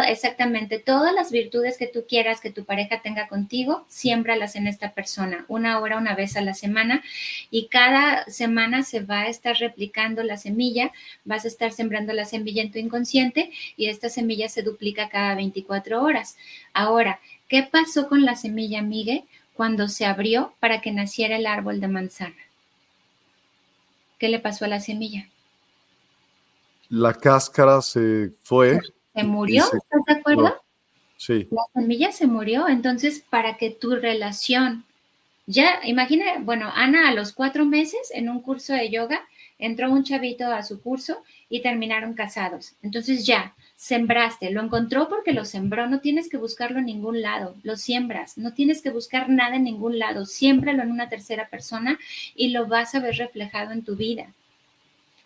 [0.07, 4.93] exactamente, todas las virtudes que tú quieras que tu pareja tenga contigo, siémbralas en esta
[4.93, 7.03] persona, una hora, una vez a la semana,
[7.51, 10.91] y cada semana se va a estar replicando la semilla,
[11.25, 15.35] vas a estar sembrando la semilla en tu inconsciente y esta semilla se duplica cada
[15.35, 16.37] 24 horas.
[16.73, 21.79] Ahora, ¿qué pasó con la semilla, Miguel, cuando se abrió para que naciera el árbol
[21.79, 22.35] de manzana?
[24.17, 25.29] ¿Qué le pasó a la semilla?
[26.89, 28.79] La cáscara se fue
[29.17, 30.61] se murió, ¿estás de acuerdo?
[31.17, 31.47] Sí.
[31.49, 34.85] La semilla se murió, entonces para que tu relación,
[35.47, 39.21] ya, imagina, bueno, Ana a los cuatro meses en un curso de yoga,
[39.57, 42.73] entró un chavito a su curso y terminaron casados.
[42.83, 47.55] Entonces ya, sembraste, lo encontró porque lo sembró, no tienes que buscarlo en ningún lado,
[47.63, 51.97] lo siembras, no tienes que buscar nada en ningún lado, siémbralo en una tercera persona
[52.35, 54.31] y lo vas a ver reflejado en tu vida.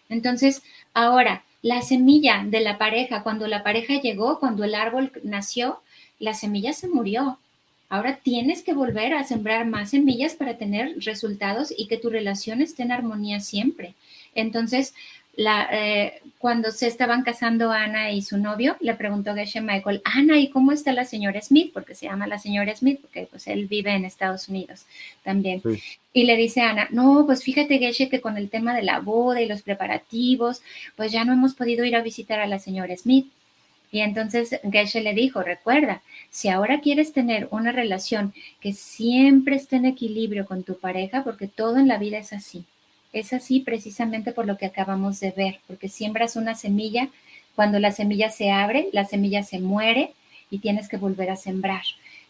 [0.07, 0.63] Entonces,
[0.93, 5.81] ahora, la semilla de la pareja, cuando la pareja llegó, cuando el árbol nació,
[6.19, 7.39] la semilla se murió.
[7.89, 12.61] Ahora tienes que volver a sembrar más semillas para tener resultados y que tu relación
[12.61, 13.95] esté en armonía siempre.
[14.33, 14.93] Entonces,
[15.35, 20.39] la, eh, cuando se estaban casando Ana y su novio, le preguntó Geshe Michael, Ana,
[20.39, 21.71] ¿y cómo está la señora Smith?
[21.73, 24.85] Porque se llama la señora Smith, porque pues él vive en Estados Unidos
[25.23, 25.61] también.
[26.13, 29.41] Y le dice Ana, no, pues fíjate Geshe que con el tema de la boda
[29.41, 30.61] y los preparativos,
[30.95, 33.27] pues ya no hemos podido ir a visitar a la señora Smith.
[33.91, 39.77] Y entonces Geshe le dijo, recuerda, si ahora quieres tener una relación que siempre esté
[39.77, 42.65] en equilibrio con tu pareja, porque todo en la vida es así,
[43.13, 47.09] es así precisamente por lo que acabamos de ver, porque siembras una semilla,
[47.55, 50.13] cuando la semilla se abre, la semilla se muere
[50.49, 51.83] y tienes que volver a sembrar.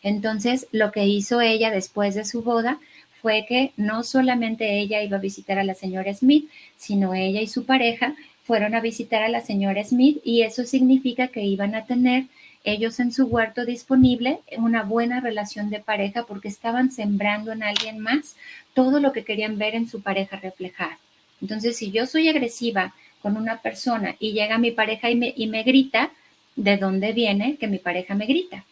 [0.04, 2.80] Entonces, lo que hizo ella después de su boda
[3.22, 7.48] fue que no solamente ella iba a visitar a la señora Smith, sino ella y
[7.48, 11.86] su pareja fueron a visitar a la señora Smith y eso significa que iban a
[11.86, 12.26] tener
[12.64, 18.00] ellos en su huerto disponible una buena relación de pareja porque estaban sembrando en alguien
[18.00, 18.36] más
[18.74, 20.98] todo lo que querían ver en su pareja reflejar.
[21.42, 25.48] Entonces, si yo soy agresiva con una persona y llega mi pareja y me, y
[25.48, 26.12] me grita,
[26.56, 28.66] ¿de dónde viene que mi pareja me grita?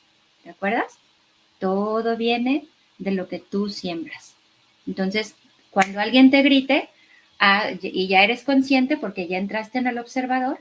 [0.43, 0.99] ¿Te acuerdas?
[1.57, 2.65] Todo viene
[2.99, 4.35] de lo que tú siembras.
[4.85, 5.35] Entonces,
[5.71, 6.89] cuando alguien te grite
[7.39, 10.59] ah, y ya eres consciente porque ya entraste en el observador,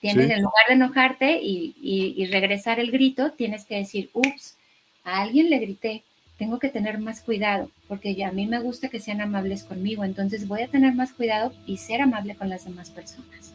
[0.00, 4.56] tienes en lugar de enojarte y, regresar el grito, tienes que decir, ups,
[5.04, 6.02] a alguien le grité,
[6.38, 10.04] tengo que tener más cuidado, porque ya a mí me gusta que sean amables conmigo,
[10.04, 13.54] entonces voy a tener más cuidado y ser amable con las demás personas.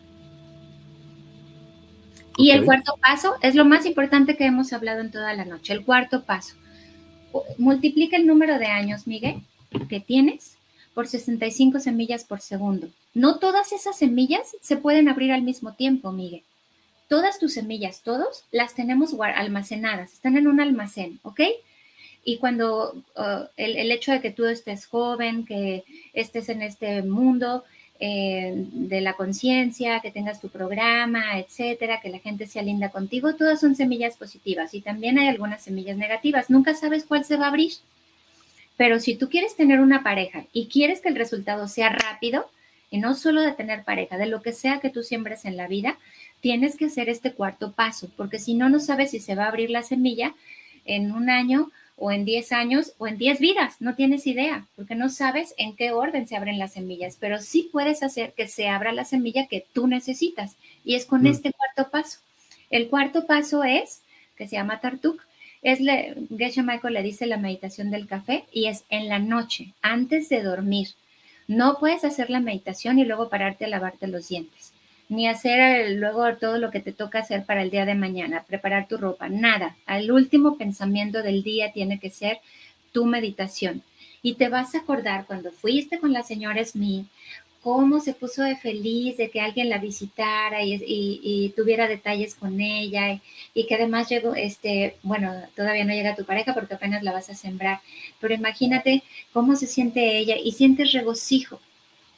[2.38, 5.74] Y el cuarto paso es lo más importante que hemos hablado en toda la noche.
[5.74, 6.56] El cuarto paso.
[7.58, 9.42] Multiplica el número de años, Miguel,
[9.90, 10.57] que tienes
[10.98, 12.90] por 65 semillas por segundo.
[13.14, 16.42] No todas esas semillas se pueden abrir al mismo tiempo, Miguel.
[17.08, 21.42] Todas tus semillas, todos, las tenemos almacenadas, están en un almacén, ¿ok?
[22.26, 25.84] Y cuando uh, el, hecho de que tú estés joven, que
[26.14, 27.64] estés en este mundo
[28.00, 33.36] eh, de la conciencia, que tengas tu programa, etcétera, que la gente sea linda contigo,
[33.36, 36.50] todas son semillas positivas y también hay algunas semillas negativas.
[36.50, 37.74] Nunca sabes cuál se va a abrir.
[38.78, 42.50] Pero si tú quieres tener una pareja y quieres que el resultado sea rápido,
[42.90, 45.68] y no solo de tener pareja, de lo que sea que tú siembres en la
[45.68, 45.98] vida,
[46.40, 49.50] tienes que hacer este cuarto paso, porque si no, no sabes si se va a
[49.50, 50.36] abrir la semilla
[50.86, 54.96] en un año o en 10 años o en 10 vidas, no tienes idea, porque
[54.96, 58.70] no sabes en qué orden se abren las semillas, pero sí puedes hacer que se
[58.70, 60.56] abra la semilla que tú necesitas,
[60.86, 61.28] y es con mm.
[61.28, 62.20] este cuarto paso.
[62.70, 64.02] El cuarto paso es,
[64.38, 65.22] que se llama Tartuk,
[65.62, 69.74] es, le, Geshe Michael le dice la meditación del café y es en la noche,
[69.82, 70.90] antes de dormir.
[71.48, 74.74] No puedes hacer la meditación y luego pararte a lavarte los dientes,
[75.08, 78.88] ni hacer luego todo lo que te toca hacer para el día de mañana, preparar
[78.88, 79.78] tu ropa, nada.
[79.86, 82.40] Al último pensamiento del día tiene que ser
[82.92, 83.82] tu meditación.
[84.22, 87.08] Y te vas a acordar cuando fuiste con la señora Smith
[87.68, 93.20] cómo se puso de feliz de que alguien la visitara y, tuviera detalles con ella
[93.54, 97.30] y, que además llegó, este, bueno, todavía no llega tu pareja porque apenas la vas
[97.30, 97.82] a sembrar,
[98.22, 99.04] pero imagínate
[99.34, 101.60] cómo se siente ella y sientes regocijo.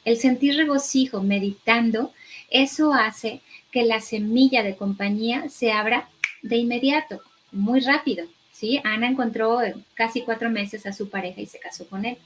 [0.04, 2.12] El sentir regocijo meditando,
[2.48, 3.40] eso hace
[3.72, 6.08] que la semilla de compañía se abra
[6.42, 8.24] de inmediato, muy rápido.
[8.52, 8.80] ¿sí?
[8.84, 9.58] Ana encontró
[9.94, 12.18] casi cuatro meses a su pareja y se casó con él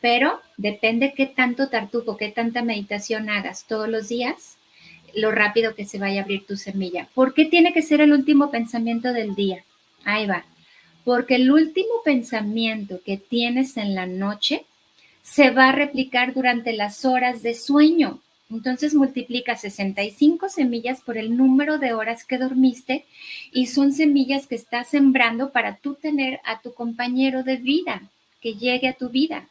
[0.00, 4.56] pero depende qué tanto tartuco, qué tanta meditación hagas todos los días,
[5.14, 7.08] lo rápido que se vaya a abrir tu semilla.
[7.14, 9.64] ¿Por qué tiene que ser el último pensamiento del día?
[10.04, 10.44] Ahí va.
[11.04, 14.64] Porque el último pensamiento que tienes en la noche
[15.22, 18.20] se va a replicar durante las horas de sueño.
[18.50, 23.04] Entonces multiplica 65 semillas por el número de horas que dormiste
[23.52, 28.02] y son semillas que estás sembrando para tú tener a tu compañero de vida,
[28.40, 29.48] que llegue a tu vida.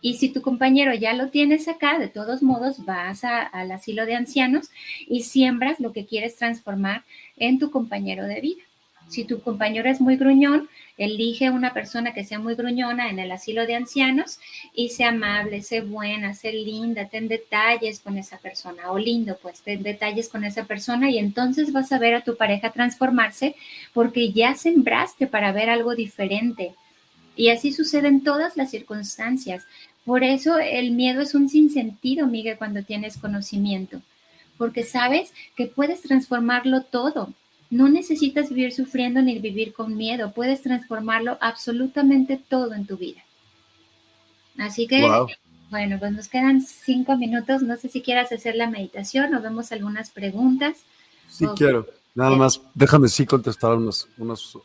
[0.00, 4.14] Y si tu compañero ya lo tienes acá, de todos modos vas al asilo de
[4.14, 4.70] ancianos
[5.08, 7.04] y siembras lo que quieres transformar
[7.36, 8.62] en tu compañero de vida.
[9.08, 10.68] Si tu compañero es muy gruñón,
[10.98, 14.38] elige una persona que sea muy gruñona en el asilo de ancianos
[14.74, 19.62] y sea amable, sé buena, sé linda, ten detalles con esa persona, o lindo, pues
[19.62, 23.56] ten detalles con esa persona y entonces vas a ver a tu pareja transformarse
[23.94, 26.74] porque ya sembraste para ver algo diferente.
[27.38, 29.64] Y así sucede en todas las circunstancias.
[30.04, 34.02] Por eso el miedo es un sinsentido, Miguel, cuando tienes conocimiento,
[34.58, 37.32] porque sabes que puedes transformarlo todo.
[37.70, 43.22] No necesitas vivir sufriendo ni vivir con miedo, puedes transformarlo absolutamente todo en tu vida.
[44.58, 45.06] Así que,
[45.70, 47.62] bueno, pues nos quedan cinco minutos.
[47.62, 50.78] No sé si quieras hacer la meditación o vemos algunas preguntas.
[51.28, 51.86] Sí, quiero.
[52.18, 53.78] Nada más, déjame sí contestar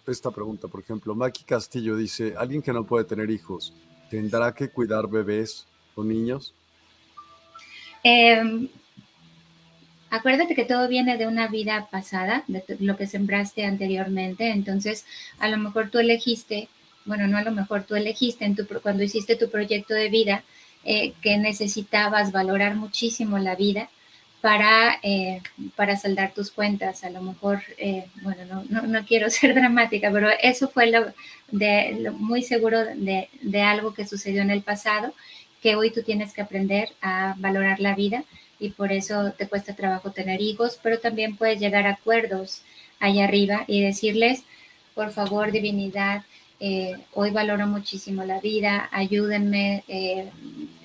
[0.07, 0.67] esta pregunta.
[0.67, 3.71] Por ejemplo, Maki Castillo dice, alguien que no puede tener hijos,
[4.09, 6.53] ¿Tendrá que cuidar bebés o niños?
[8.03, 8.67] Em,
[10.09, 14.49] acuérdate que todo viene de una vida pasada, de lo que sembraste anteriormente.
[14.49, 15.05] Entonces,
[15.37, 16.69] a lo mejor tú elegiste,
[17.05, 20.43] bueno, no a lo mejor tú elegiste en tu, cuando hiciste tu proyecto de vida
[20.83, 23.89] eh, que necesitabas valorar muchísimo la vida
[24.43, 25.41] para, eh,
[25.77, 27.05] para saldar tus cuentas.
[27.05, 31.13] A lo mejor, eh, bueno, no, no, quiero ser dramática, pero eso fue lo,
[31.49, 35.13] de, muy seguro de, de, algo que sucedió en el pasado,
[35.61, 38.25] que hoy tú tienes que aprender a valorar la vida
[38.59, 42.63] y por eso te cuesta trabajo tener hijos, pero también puedes llegar a acuerdos
[42.99, 44.43] allá arriba y decirles,
[44.93, 46.23] por favor, divinidad,
[46.65, 49.83] eh, hoy valoro muchísimo la vida, ayúdenme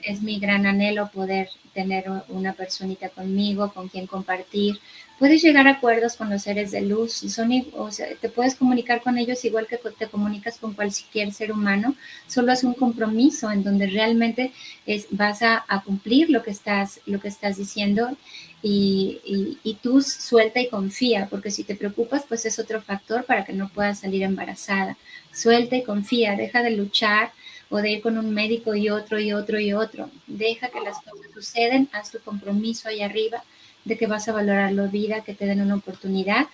[0.03, 4.79] es mi gran anhelo poder tener una personita conmigo, con quien compartir.
[5.19, 7.91] Puedes llegar a acuerdos con los seres de luz, son, o
[8.21, 11.95] te puedes comunicar con ellos igual que te comunicas con cualquier ser humano,
[12.27, 14.53] solo es un compromiso en donde realmente
[14.87, 18.17] es, vas a, cumplir lo que estás, lo que estás diciendo
[18.63, 23.45] y, y, tú suelta y confía, porque si te preocupas, pues es otro factor para
[23.45, 24.97] que no puedas salir embarazada.
[25.33, 27.33] Suelta y confía, deja de luchar
[27.71, 30.11] o de ir con un médico y otro y otro y otro.
[30.27, 33.45] Deja que las cosas suceden, haz tu compromiso ahí arriba
[33.85, 36.47] de que vas a valorar la vida, que te den una oportunidad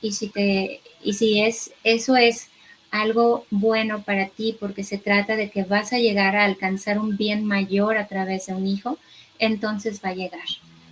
[0.00, 2.48] y si te y si es eso es
[2.90, 7.16] algo bueno para ti porque se trata de que vas a llegar a alcanzar un
[7.16, 8.98] bien mayor a través de un hijo,
[9.38, 10.48] entonces va a llegar.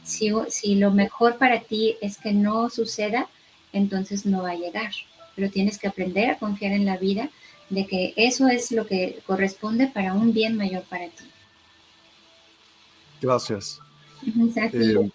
[0.09, 3.29] Si, si lo mejor para ti es que no suceda,
[3.73, 4.91] entonces no va a llegar.
[5.37, 7.29] Pero tienes que aprender a confiar en la vida
[7.69, 11.25] de que eso es lo que corresponde para un bien mayor para ti.
[13.21, 13.81] Gracias.
[14.73, 15.11] Eh,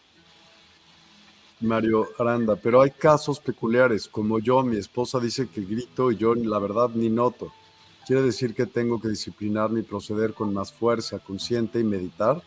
[1.59, 6.35] Mario Aranda, pero hay casos peculiares, como yo, mi esposa dice que grito y yo
[6.35, 7.51] la verdad ni noto.
[8.05, 12.43] ¿Quiere decir que tengo que disciplinarme y proceder con más fuerza, consciente y meditar?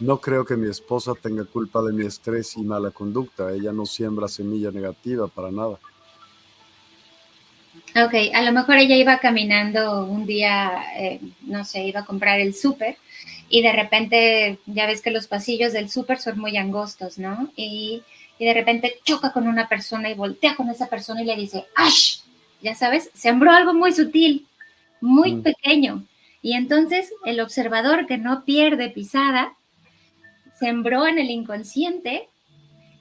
[0.00, 3.52] No creo que mi esposa tenga culpa de mi estrés y mala conducta.
[3.52, 5.78] Ella no siembra semilla negativa para nada.
[8.04, 12.40] Ok, a lo mejor ella iba caminando un día, eh, no sé, iba a comprar
[12.40, 12.96] el súper
[13.48, 17.50] y de repente ya ves que los pasillos del súper son muy angostos, ¿no?
[17.56, 18.02] Y,
[18.38, 22.20] de repente choca con una persona y voltea con esa persona y le dice, ¡ash!
[22.62, 24.46] Ya sabes, sembró algo muy sutil,
[25.02, 25.42] muy mm.
[25.42, 26.06] pequeño.
[26.40, 29.52] Y entonces el observador que no pierde pisada,
[30.60, 32.28] sembró en el inconsciente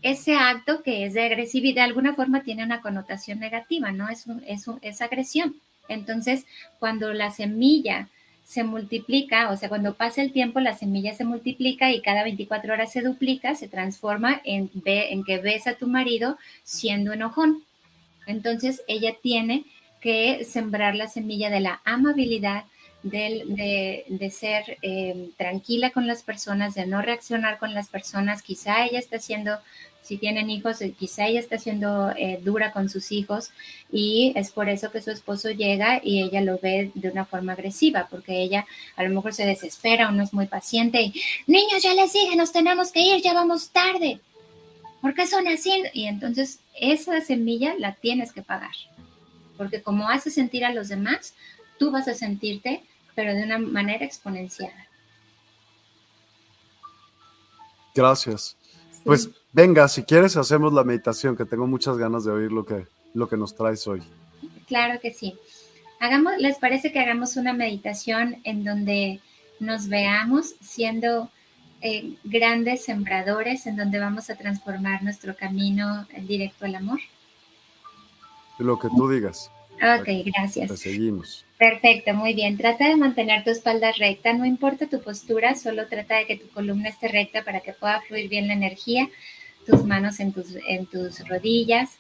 [0.02, 4.08] ese acto que es de agresividad, de alguna forma tiene una connotación negativa, ¿no?
[4.08, 5.56] Es, es, es agresión.
[5.90, 6.46] Entonces,
[6.80, 8.08] cuando la semilla
[8.46, 12.74] se multiplica, o sea, cuando pasa el tiempo, la semilla se multiplica y cada 24
[12.74, 17.64] horas se duplica, se transforma en, en que ves a tu marido siendo enojón.
[18.26, 19.66] Entonces, ella tiene
[20.00, 22.64] que sembrar la semilla de la amabilidad,
[23.04, 28.42] de, de, ser eh, tranquila con las personas, de no reaccionar con las personas.
[28.42, 29.58] Quizá ella está siendo
[30.02, 33.52] si tienen hijos, eh, quizá ella está siendo eh, dura con sus hijos
[33.92, 37.54] y es por eso que su esposo llega y ella lo ve de una forma
[37.54, 38.66] agresiva, porque ella
[38.96, 41.14] a lo mejor se desespera o no es muy paciente y,
[41.48, 44.20] niños, ya les dije, nos tenemos que ir, ya vamos tarde.
[45.02, 45.72] ¿Por qué son así?
[45.94, 48.76] Y entonces esa semilla la tienes que pagar,
[49.58, 51.34] porque como hace sentir a los demás,
[51.78, 52.82] tú vas a sentirte,
[53.20, 54.72] pero de una manera exponencial.
[57.94, 58.56] Gracias.
[59.04, 62.88] Pues venga, si quieres hacemos la meditación, que tengo muchas ganas de oír lo que,
[63.14, 64.02] lo que nos traes hoy.
[64.68, 65.38] Claro que sí.
[66.00, 69.20] Hagamos, ¿Les parece que hagamos una meditación en donde
[69.60, 71.30] nos veamos siendo
[71.82, 77.00] eh, grandes sembradores, en donde vamos a transformar nuestro camino directo al amor?
[78.60, 79.52] Lo que tú digas.
[79.82, 80.70] Ok, gracias.
[80.70, 81.46] Te seguimos.
[81.58, 82.58] Perfecto, muy bien.
[82.58, 86.50] Trata de mantener tu espalda recta, no importa tu postura, solo trata de que tu
[86.50, 89.10] columna esté recta para que pueda fluir bien la energía.
[89.66, 91.98] Tus manos en tus, en tus rodillas,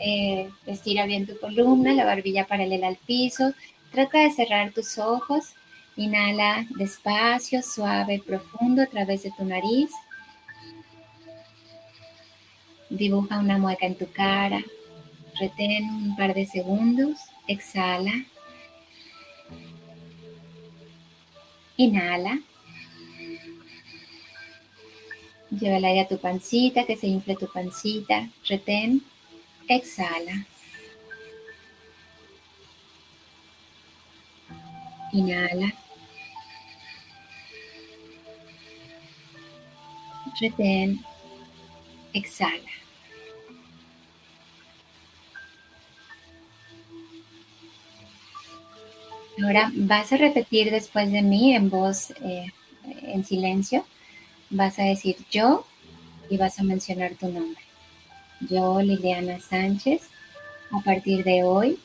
[0.00, 3.52] eh, estira bien tu columna, la barbilla paralela al piso.
[3.92, 5.54] Trata de cerrar tus ojos.
[5.96, 9.90] Inhala despacio, suave, profundo a través de tu nariz.
[12.88, 14.62] Dibuja una mueca en tu cara.
[15.40, 17.18] Retén un par de segundos.
[17.48, 18.12] Exhala.
[21.78, 22.40] Inhala.
[25.50, 28.28] Lleva el aire a tu pancita, que se infle tu pancita.
[28.46, 29.02] Retén.
[29.66, 30.46] Exhala.
[35.12, 35.72] Inhala.
[40.38, 41.02] Retén.
[42.12, 42.79] Exhala.
[49.42, 52.46] Ahora vas a repetir después de mí en voz, eh,
[53.02, 53.86] en silencio.
[54.50, 55.64] Vas a decir yo
[56.28, 57.62] y vas a mencionar tu nombre.
[58.40, 60.02] Yo, Liliana Sánchez,
[60.72, 61.78] a partir de hoy,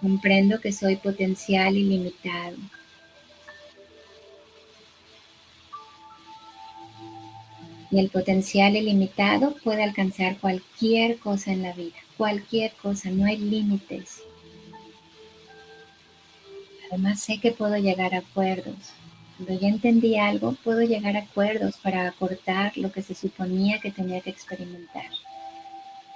[0.00, 2.56] comprendo que soy potencial ilimitado.
[7.90, 13.38] Y el potencial ilimitado puede alcanzar cualquier cosa en la vida, cualquier cosa, no hay
[13.38, 14.22] límites.
[16.90, 18.92] Además sé que puedo llegar a acuerdos.
[19.36, 23.90] Cuando ya entendí algo, puedo llegar a acuerdos para acortar lo que se suponía que
[23.90, 25.10] tenía que experimentar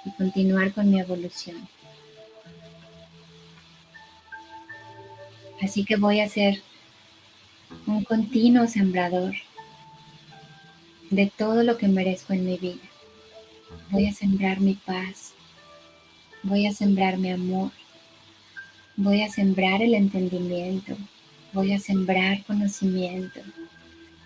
[0.04, 1.68] y continuar con mi evolución.
[5.62, 6.60] Así que voy a hacer
[7.86, 9.34] un continuo sembrador
[11.10, 12.82] de todo lo que merezco en mi vida.
[13.90, 15.34] Voy a sembrar mi paz,
[16.42, 17.70] voy a sembrar mi amor,
[18.96, 20.96] voy a sembrar el entendimiento,
[21.52, 23.40] voy a sembrar conocimiento,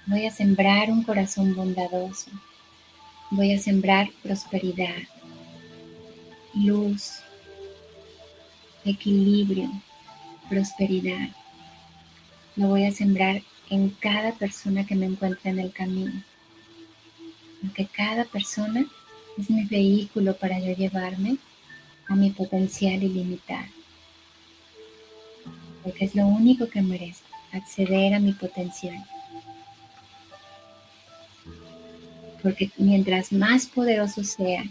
[0.07, 2.31] voy a sembrar un corazón bondadoso,
[3.31, 4.97] voy a sembrar prosperidad,
[6.55, 7.21] luz,
[8.85, 9.71] equilibrio,
[10.49, 11.29] prosperidad.
[12.57, 16.23] Lo voy a sembrar en cada persona que me encuentre en el camino.
[17.61, 18.87] Porque cada persona
[19.39, 21.37] es mi vehículo para yo llevarme
[22.09, 23.76] a mi potencial ilimitado.
[25.87, 29.07] Porque es lo único que merezco, acceder a mi potencial.
[32.43, 34.65] Porque mientras más poderoso sea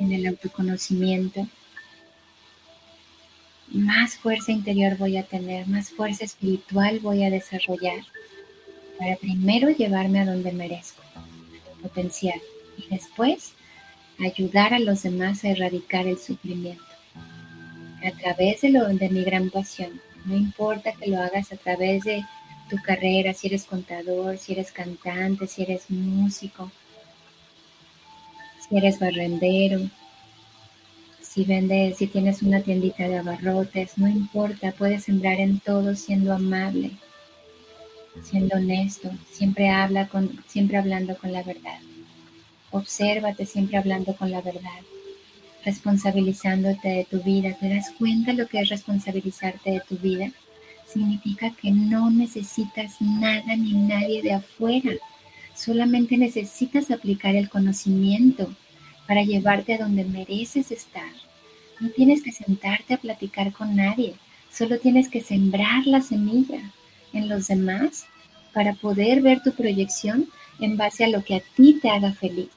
[0.00, 1.46] en el autoconocimiento,
[3.68, 8.00] más fuerza interior voy a tener, más fuerza espiritual voy a desarrollar
[8.98, 11.02] para primero llevarme a donde merezco,
[11.82, 12.40] potencial,
[12.78, 13.52] y después
[14.18, 16.82] ayudar a los demás a erradicar el sufrimiento
[18.02, 20.00] a través de, lo, de mi gran pasión.
[20.26, 22.24] No importa que lo hagas a través de
[22.68, 26.70] tu carrera, si eres contador, si eres cantante, si eres músico,
[28.68, 29.88] si eres barrendero,
[31.22, 36.32] si vendes, si tienes una tiendita de abarrotes, no importa, puedes sembrar en todo siendo
[36.32, 36.90] amable,
[38.24, 41.78] siendo honesto, siempre habla con, siempre hablando con la verdad.
[42.72, 44.80] Obsérvate siempre hablando con la verdad,
[45.66, 47.54] responsabilizándote de tu vida.
[47.60, 50.30] ¿Te das cuenta lo que es responsabilizarte de tu vida?
[50.86, 54.92] Significa que no necesitas nada ni nadie de afuera.
[55.54, 58.48] Solamente necesitas aplicar el conocimiento
[59.08, 61.12] para llevarte a donde mereces estar.
[61.80, 64.14] No tienes que sentarte a platicar con nadie,
[64.50, 66.60] solo tienes que sembrar la semilla
[67.12, 68.06] en los demás
[68.54, 70.28] para poder ver tu proyección
[70.60, 72.55] en base a lo que a ti te haga feliz.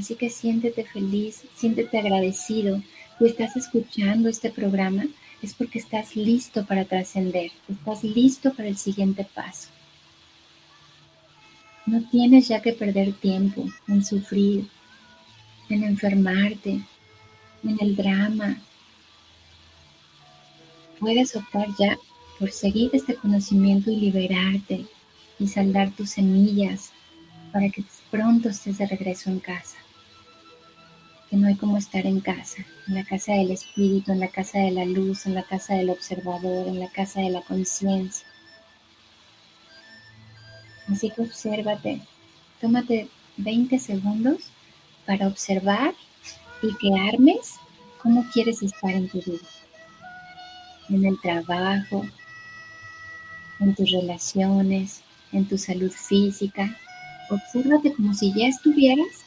[0.00, 2.82] Así que siéntete feliz, siéntete agradecido.
[3.18, 5.04] Si estás escuchando este programa
[5.42, 9.68] es porque estás listo para trascender, estás listo para el siguiente paso.
[11.84, 14.68] No tienes ya que perder tiempo en sufrir,
[15.68, 16.80] en enfermarte,
[17.62, 18.58] en el drama.
[20.98, 21.98] Puedes optar ya
[22.38, 24.86] por seguir este conocimiento y liberarte
[25.38, 26.90] y saldar tus semillas
[27.52, 29.76] para que pronto estés de regreso en casa.
[31.30, 34.58] Que no hay como estar en casa, en la casa del espíritu, en la casa
[34.58, 38.26] de la luz, en la casa del observador, en la casa de la conciencia.
[40.88, 42.02] Así que obsérvate,
[42.60, 44.50] tómate 20 segundos
[45.06, 45.94] para observar
[46.62, 47.54] y que armes
[48.02, 49.46] cómo quieres estar en tu vida.
[50.88, 52.04] En el trabajo,
[53.60, 55.02] en tus relaciones,
[55.32, 56.76] en tu salud física.
[57.30, 59.24] Obsérvate como si ya estuvieras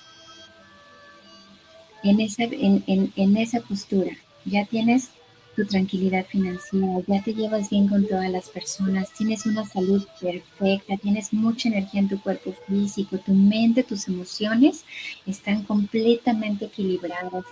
[2.04, 4.12] en esa, en, en esa postura.
[4.46, 5.10] Ya tienes
[5.56, 10.98] tu tranquilidad financiera, ya te llevas bien con todas las personas, tienes una salud perfecta,
[10.98, 14.84] tienes mucha energía en tu cuerpo físico, tu mente, tus emociones
[15.28, 17.46] están completamente equilibradas.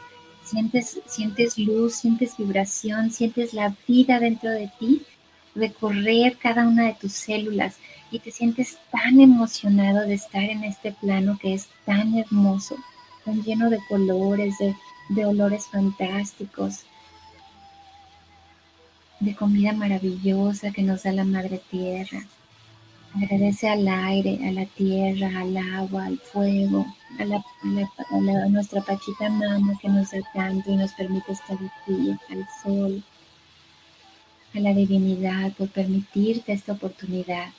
[0.43, 5.03] Sientes, sientes luz, sientes vibración, sientes la vida dentro de ti
[5.53, 7.75] recorrer cada una de tus células
[8.09, 12.75] y te sientes tan emocionado de estar en este plano que es tan hermoso,
[13.25, 14.75] tan lleno de colores, de,
[15.09, 16.85] de olores fantásticos,
[19.19, 22.25] de comida maravillosa que nos da la Madre Tierra.
[23.13, 26.85] Agradece al aire, a la tierra, al agua, al fuego,
[27.19, 32.15] a, la, a, nuestra Pachita Mama que nos da tanto y nos permite estar aquí,
[32.29, 33.03] al sol,
[34.55, 37.49] a la divinidad por permitirte esta oportunidad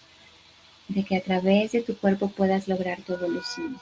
[0.88, 3.78] de que a través de tu cuerpo puedas lograr tu evolución.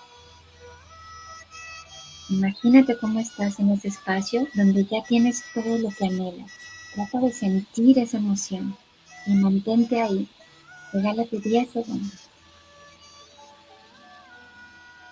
[2.31, 6.51] Imagínate cómo estás en ese espacio donde ya tienes todo lo que anhelas
[6.95, 8.77] Trata de sentir esa emoción
[9.27, 10.29] y mantente ahí.
[10.93, 12.29] Regálate 10 segundos.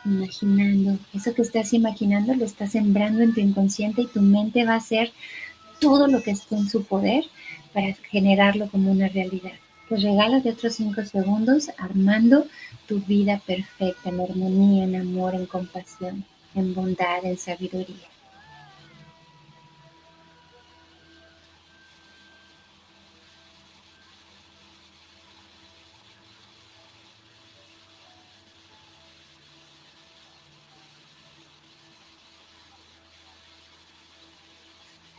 [0.05, 4.74] Imaginando, eso que estás imaginando lo estás sembrando en tu inconsciente y tu mente va
[4.74, 5.12] a hacer
[5.78, 7.24] todo lo que esté en su poder
[7.73, 9.53] para generarlo como una realidad.
[9.89, 12.47] Pues regálate otros 5 segundos armando
[12.89, 16.24] tu vida perfecta en armonía, en amor, en compasión,
[16.59, 18.09] en bondad, en sabiduría.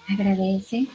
[0.09, 0.87] Agradece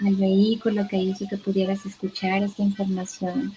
[0.00, 3.54] al vehículo que hizo que pudieras escuchar esta información.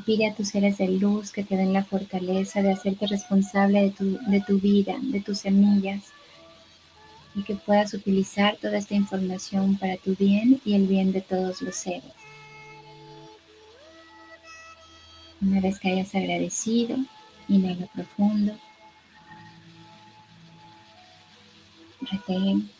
[0.00, 3.90] Pide a tus seres de luz que te den la fortaleza de hacerte responsable de
[3.90, 6.04] tu, de tu vida, de tus semillas,
[7.34, 11.62] y que puedas utilizar toda esta información para tu bien y el bien de todos
[11.62, 12.12] los seres.
[15.40, 16.96] Una vez que hayas agradecido,
[17.48, 18.56] inhala profundo.
[22.00, 22.70] Retén.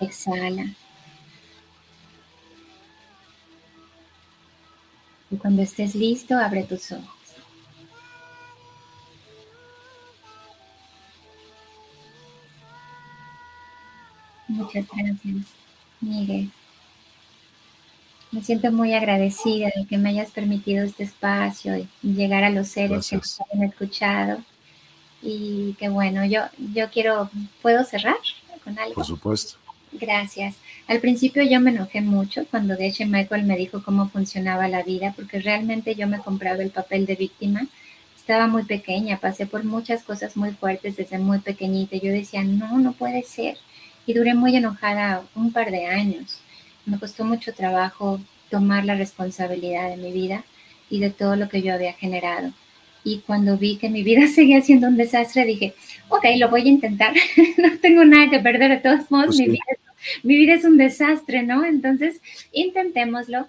[0.00, 0.74] Exhala.
[5.32, 7.08] Y cuando estés listo, abre tus ojos.
[14.46, 15.46] Muchas gracias,
[16.02, 16.50] Miguel.
[18.30, 22.68] Me siento muy agradecida de que me hayas permitido este espacio y llegar a los
[22.68, 24.44] seres que nos han escuchado.
[25.22, 26.42] Y que bueno, yo,
[26.74, 27.30] yo quiero,
[27.62, 28.16] ¿puedo cerrar
[28.64, 28.94] con algo?
[28.94, 29.61] Por supuesto.
[29.92, 30.56] Gracias.
[30.88, 34.82] Al principio yo me enojé mucho cuando de hecho Michael me dijo cómo funcionaba la
[34.82, 37.66] vida, porque realmente yo me compraba el papel de víctima.
[38.16, 41.96] Estaba muy pequeña, pasé por muchas cosas muy fuertes desde muy pequeñita.
[41.96, 43.56] Yo decía, no, no puede ser.
[44.06, 46.42] Y duré muy enojada un par de años
[46.86, 48.20] me costó mucho trabajo
[48.50, 50.44] tomar la responsabilidad de mi vida
[50.90, 52.52] y de todo lo que yo había generado.
[53.04, 55.74] Y cuando vi que mi vida seguía siendo un desastre, dije,
[56.08, 57.14] ok, lo voy a intentar.
[57.58, 59.26] no tengo nada que perder de todos modos.
[59.26, 59.64] Pues mi, vida,
[60.22, 61.64] mi vida es un desastre, ¿no?
[61.64, 62.20] Entonces,
[62.52, 63.46] intentémoslo.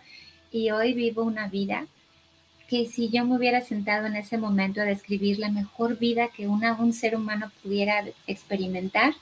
[0.52, 1.88] Y hoy vivo una vida
[2.68, 6.48] que si yo me hubiera sentado en ese momento a describir la mejor vida que
[6.48, 9.14] un ser humano pudiera experimentar,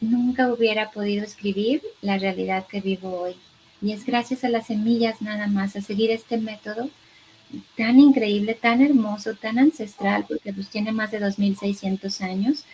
[0.00, 3.34] nunca hubiera podido escribir la realidad que vivo hoy.
[3.80, 6.90] Y es gracias a las semillas nada más, a seguir este método
[7.76, 12.64] tan increíble, tan hermoso, tan ancestral, porque pues tiene más de 2.600 años.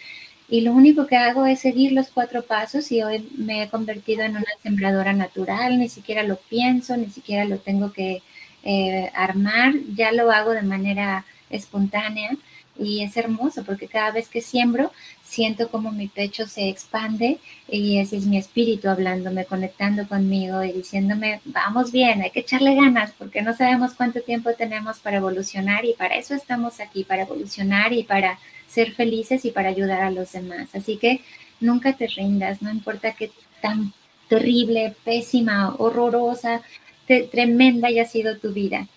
[0.48, 4.22] Y lo único que hago es seguir los cuatro pasos y hoy me he convertido
[4.22, 8.22] en una sembradora natural, ni siquiera lo pienso, ni siquiera lo tengo que
[8.62, 12.30] eh, armar, ya lo hago de manera espontánea
[12.78, 14.90] y es hermoso porque cada vez que siembro
[15.22, 17.38] siento como mi pecho se expande
[17.68, 22.74] y ese es mi espíritu hablándome, conectando conmigo y diciéndome, vamos bien, hay que echarle
[22.74, 27.22] ganas porque no sabemos cuánto tiempo tenemos para evolucionar y para eso estamos aquí, para
[27.22, 28.38] evolucionar y para
[28.74, 30.74] ser felices y para ayudar a los demás.
[30.74, 31.20] Así que
[31.60, 33.30] nunca te rindas, no importa qué
[33.62, 33.92] tan
[34.28, 36.62] terrible, pésima, horrorosa,
[37.06, 38.88] tremenda haya sido tu vida.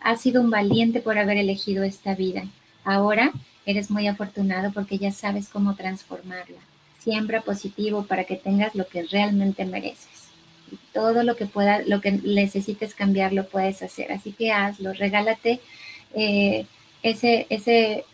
[0.00, 2.44] Has sido un valiente por haber elegido esta vida
[2.84, 3.32] Ahora
[3.64, 6.58] eres muy afortunado porque ya sabes cómo transformarla.
[6.98, 10.28] Siembra positivo para que tengas lo que realmente mereces.
[10.92, 14.12] Todo lo que pueda, lo que necesites cambiar, lo puedes hacer.
[14.12, 15.60] Así que hazlo, regálate
[16.14, 16.66] eh,
[17.02, 18.04] ese, ese,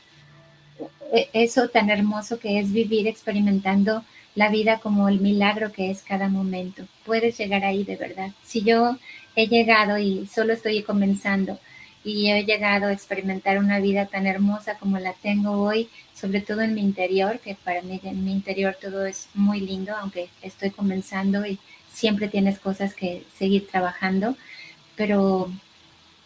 [1.32, 6.28] eso tan hermoso que es vivir experimentando la vida como el milagro que es cada
[6.28, 6.84] momento.
[7.04, 8.30] Puedes llegar ahí de verdad.
[8.44, 8.96] Si yo
[9.34, 11.58] he llegado y solo estoy comenzando
[12.04, 16.62] y he llegado a experimentar una vida tan hermosa como la tengo hoy, sobre todo
[16.62, 20.70] en mi interior, que para mí en mi interior todo es muy lindo, aunque estoy
[20.70, 21.58] comenzando y
[21.92, 24.36] siempre tienes cosas que seguir trabajando,
[24.96, 25.50] pero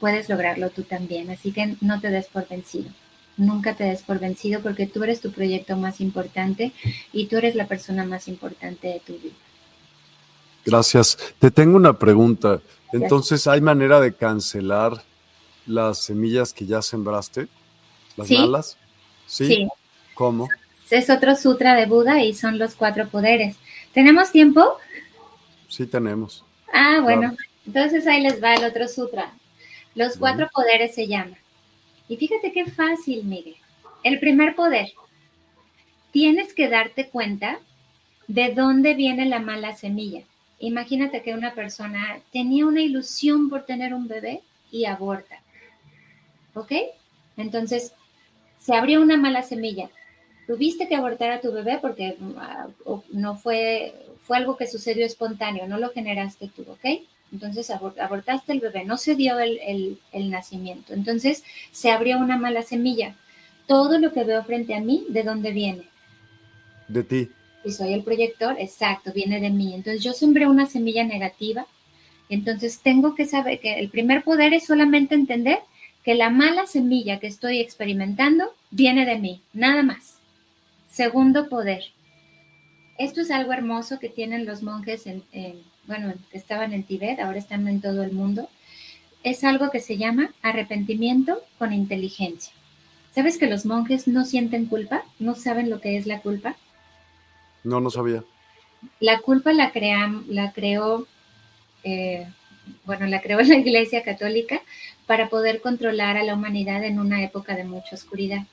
[0.00, 2.90] puedes lograrlo tú también, así que no te des por vencido.
[3.36, 6.72] Nunca te des por vencido porque tú eres tu proyecto más importante
[7.12, 9.34] y tú eres la persona más importante de tu vida.
[10.64, 11.16] Gracias.
[11.38, 12.60] Te tengo una pregunta.
[12.92, 15.02] Entonces, ¿hay manera de cancelar
[15.66, 17.48] las semillas que ya sembraste?
[18.16, 18.76] ¿Las malas?
[19.26, 19.66] ¿Sí?
[20.14, 20.48] ¿Cómo?
[20.90, 23.56] Es otro sutra de Buda y son los cuatro poderes.
[23.94, 24.76] ¿Tenemos tiempo?
[25.68, 26.44] Sí, tenemos.
[26.70, 27.34] Ah, bueno.
[27.66, 29.32] Entonces ahí les va el otro sutra.
[29.94, 31.38] Los cuatro poderes se llaman.
[32.08, 33.56] Y fíjate qué fácil, Miguel.
[34.02, 34.92] El primer poder.
[36.10, 37.60] Tienes que darte cuenta
[38.28, 40.22] de dónde viene la mala semilla.
[40.58, 45.40] Imagínate que una persona tenía una ilusión por tener un bebé y aborta.
[46.54, 46.72] ¿Ok?
[47.36, 47.92] Entonces,
[48.58, 49.90] se abrió una mala semilla.
[50.46, 52.68] Tuviste que abortar a tu bebé porque ah,
[53.10, 57.02] no fue, fue algo que sucedió espontáneo, no lo generaste tú, ¿ok?
[57.32, 60.92] Entonces abortaste el bebé, no se dio el, el nacimiento.
[60.92, 63.16] Entonces se abrió una mala semilla.
[63.66, 65.88] Todo lo que veo frente a mí, ¿de dónde viene?
[66.88, 67.30] De ti.
[67.64, 69.74] Y soy el proyector, exacto, viene de mí.
[69.74, 71.66] Entonces yo sembré una semilla negativa.
[72.28, 75.60] Entonces tengo que saber que el primer poder es solamente entender
[76.04, 80.18] que la mala semilla que estoy experimentando viene de mí, nada más.
[80.90, 81.84] Segundo poder.
[82.98, 85.22] Esto es algo hermoso que tienen los monjes en,
[85.86, 88.48] bueno, que estaban en Tibet, ahora están en todo el mundo.
[89.22, 92.52] Es algo que se llama arrepentimiento con inteligencia.
[93.14, 95.04] ¿Sabes que los monjes no sienten culpa?
[95.18, 96.56] ¿No saben lo que es la culpa?
[97.62, 98.24] No, no sabía.
[99.00, 99.70] La culpa la,
[100.28, 101.06] la creó
[101.84, 102.26] eh,
[102.84, 104.62] bueno, la creó la Iglesia Católica
[105.06, 108.46] para poder controlar a la humanidad en una época de mucha oscuridad.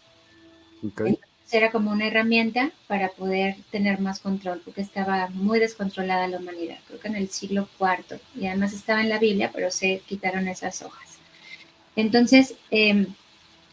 [0.82, 1.20] Entonces
[1.52, 6.78] era como una herramienta para poder tener más control, porque estaba muy descontrolada la humanidad,
[6.88, 10.48] creo que en el siglo IV, y además estaba en la Biblia, pero se quitaron
[10.48, 11.18] esas hojas.
[11.96, 13.08] Entonces, em,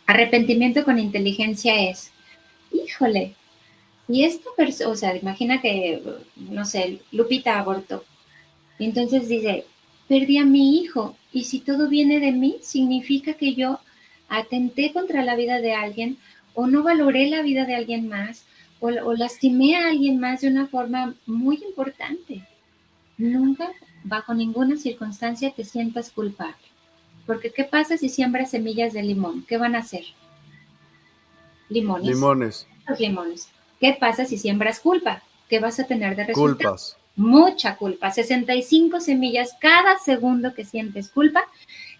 [0.07, 2.12] arrepentimiento con inteligencia es,
[2.73, 3.35] híjole,
[4.09, 6.03] y esta persona, o sea, imagina que,
[6.36, 8.05] no sé, Lupita abortó.
[8.78, 9.65] Y entonces dice,
[10.09, 11.16] perdí a mi hijo.
[11.32, 13.81] Y si todo viene de mí, significa que yo
[14.28, 16.19] atenté contra la vida de alguien
[16.57, 18.45] o no valoré la vida de alguien más
[18.81, 22.43] o, o lastimé a alguien más de una forma muy importante.
[23.16, 23.70] Nunca,
[24.03, 26.57] bajo ninguna circunstancia, te sientas culpable.
[27.27, 29.45] Porque ¿qué pasa si siembras semillas de limón?
[29.47, 30.05] ¿Qué van a hacer?
[31.69, 32.09] Limones.
[32.09, 32.66] Limones.
[32.89, 33.49] Los limones.
[33.81, 35.23] ¿Qué pasa si siembras culpa?
[35.49, 36.57] ¿Qué vas a tener de resultado?
[36.57, 36.97] Culpas.
[37.16, 38.11] Mucha culpa.
[38.11, 41.45] 65 semillas cada segundo que sientes culpa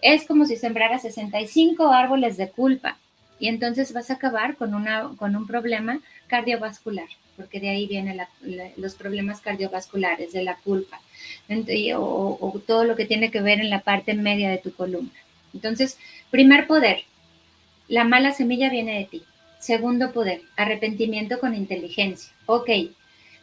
[0.03, 2.99] es como si sembraras 65 árboles de culpa.
[3.39, 8.21] Y entonces vas a acabar con, una, con un problema cardiovascular, porque de ahí vienen
[8.77, 11.01] los problemas cardiovasculares, de la culpa,
[11.97, 15.13] o, o todo lo que tiene que ver en la parte media de tu columna.
[15.53, 15.99] Entonces,
[16.31, 17.05] primer poder,
[17.89, 19.23] la mala semilla viene de ti.
[19.59, 22.33] Segundo poder, arrepentimiento con inteligencia.
[22.47, 22.71] Ok,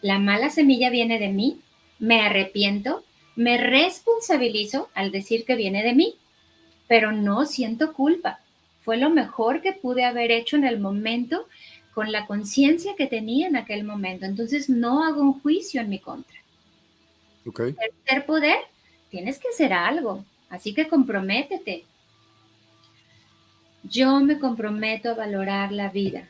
[0.02, 1.60] la mala semilla viene de mí,
[2.00, 3.04] me arrepiento,
[3.36, 6.16] me responsabilizo al decir que viene de mí,
[6.88, 8.40] pero no siento culpa.
[8.84, 11.48] Fue lo mejor que pude haber hecho en el momento
[11.94, 14.26] con la conciencia que tenía en aquel momento.
[14.26, 16.38] Entonces no hago un juicio en mi contra.
[17.46, 17.74] Okay.
[17.74, 18.58] Tercer poder,
[19.10, 21.84] tienes que hacer algo, así que comprométete.
[23.84, 26.30] Yo me comprometo a valorar la vida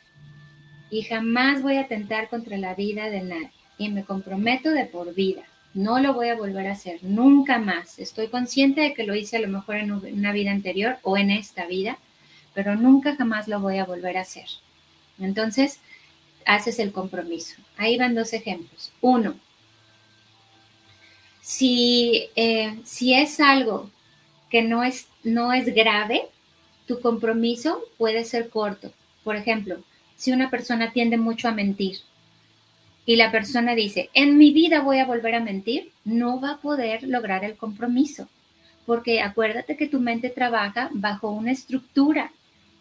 [0.90, 3.52] y jamás voy a atentar contra la vida de nadie.
[3.78, 5.42] Y me comprometo de por vida.
[5.74, 7.98] No lo voy a volver a hacer, nunca más.
[7.98, 11.32] Estoy consciente de que lo hice a lo mejor en una vida anterior o en
[11.32, 11.98] esta vida,
[12.54, 14.46] pero nunca jamás lo voy a volver a hacer.
[15.20, 15.80] Entonces,
[16.46, 17.56] haces el compromiso.
[17.78, 18.92] Ahí van dos ejemplos.
[19.02, 19.36] Uno,
[21.42, 23.90] si, eh, si es algo
[24.50, 26.24] que no es, no es grave,
[26.88, 28.92] tu compromiso puede ser corto.
[29.24, 29.80] Por ejemplo,
[30.16, 31.98] si una persona tiende mucho a mentir
[33.06, 36.62] y la persona dice, en mi vida voy a volver a mentir, no va a
[36.62, 38.30] poder lograr el compromiso,
[38.86, 42.32] porque acuérdate que tu mente trabaja bajo una estructura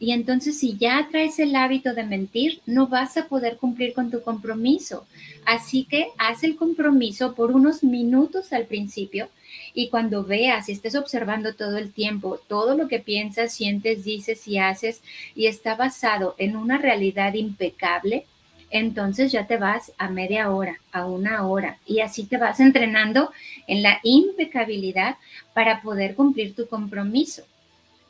[0.02, 4.10] y entonces si ya traes el hábito de mentir, no vas a poder cumplir con
[4.10, 5.06] tu compromiso.
[5.46, 9.28] Así que haz el compromiso por unos minutos al principio
[9.74, 14.48] y cuando veas y estés observando todo el tiempo, todo lo que piensas, sientes, dices
[14.48, 15.02] y haces
[15.36, 18.26] y está basado en una realidad impecable,
[18.70, 23.30] entonces ya te vas a media hora, a una hora, y así te vas entrenando
[23.68, 25.18] en la impecabilidad
[25.54, 27.44] para poder cumplir tu compromiso.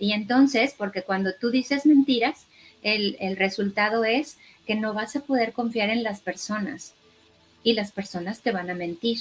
[0.02, 2.48] Y entonces, porque cuando tú dices mentiras,
[2.82, 6.94] el, resultado es que no vas a poder confiar en las personas
[7.62, 9.20] y las personas te van a mentir.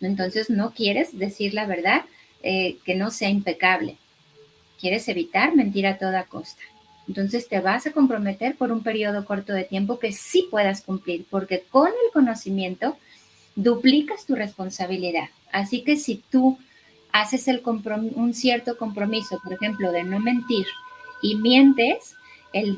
[0.00, 2.04] Entonces no quieres decir la verdad
[2.44, 3.96] eh, que no sea impecable.
[4.80, 6.62] Quieres evitar mentir a toda costa.
[7.08, 11.26] Entonces te vas a comprometer por un periodo corto de tiempo que sí puedas cumplir,
[11.28, 12.96] porque con el conocimiento
[13.56, 15.30] duplicas tu responsabilidad.
[15.50, 16.56] Así que si tú
[17.14, 20.66] haces el un cierto compromiso, por ejemplo, de no mentir
[21.22, 22.16] y mientes,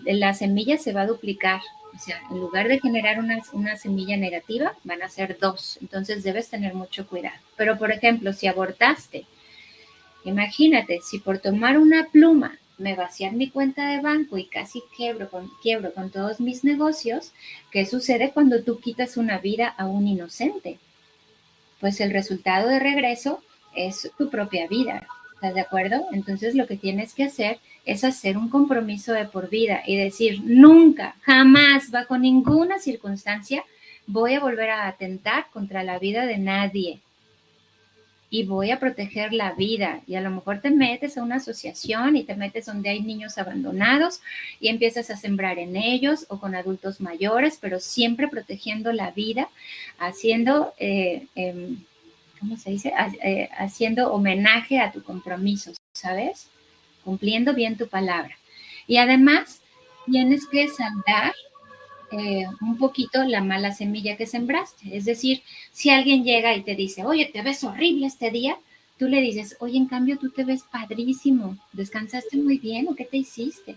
[0.04, 1.62] la semilla se va a duplicar.
[1.94, 5.78] O sea, en lugar de generar una, semilla negativa, van a ser dos.
[5.80, 7.38] Entonces debes tener mucho cuidado.
[7.56, 9.24] Pero, por ejemplo, si abortaste,
[10.24, 14.82] imagínate, si por tomar una pluma me vacian mi cuenta de banco y casi
[15.30, 17.32] con, quiebro con todos mis negocios,
[17.70, 20.78] ¿qué sucede cuando tú quitas una vida a un inocente?
[21.80, 23.40] Pues el resultado de regreso
[23.76, 25.06] es tu propia vida.
[25.34, 26.06] ¿Estás de acuerdo?
[26.12, 30.40] Entonces lo que tienes que hacer es hacer un compromiso de por vida y decir,
[30.42, 33.62] nunca, jamás, bajo ninguna circunstancia,
[34.06, 37.00] voy a volver a atentar contra la vida de nadie.
[38.30, 40.00] Y voy a proteger la vida.
[40.06, 43.38] Y a lo mejor te metes a una asociación y te metes donde hay niños
[43.38, 44.20] abandonados
[44.58, 49.48] y empiezas a sembrar en ellos o con adultos mayores, pero siempre protegiendo la vida,
[49.98, 50.72] haciendo...
[50.78, 51.84] Eh, em,
[52.38, 52.92] ¿cómo se dice?
[53.22, 56.48] Eh, haciendo homenaje a tu compromiso, ¿sabes?
[57.04, 58.36] Cumpliendo bien tu palabra.
[58.86, 59.60] Y además,
[60.06, 61.34] tienes que saldar
[62.12, 64.96] eh, un poquito la mala semilla que sembraste.
[64.96, 65.42] Es decir,
[65.72, 68.56] si alguien llega y te dice, oye, te ves horrible este día,
[68.98, 73.04] tú le dices, oye, en cambio tú te ves padrísimo, descansaste muy bien o qué
[73.04, 73.76] te hiciste.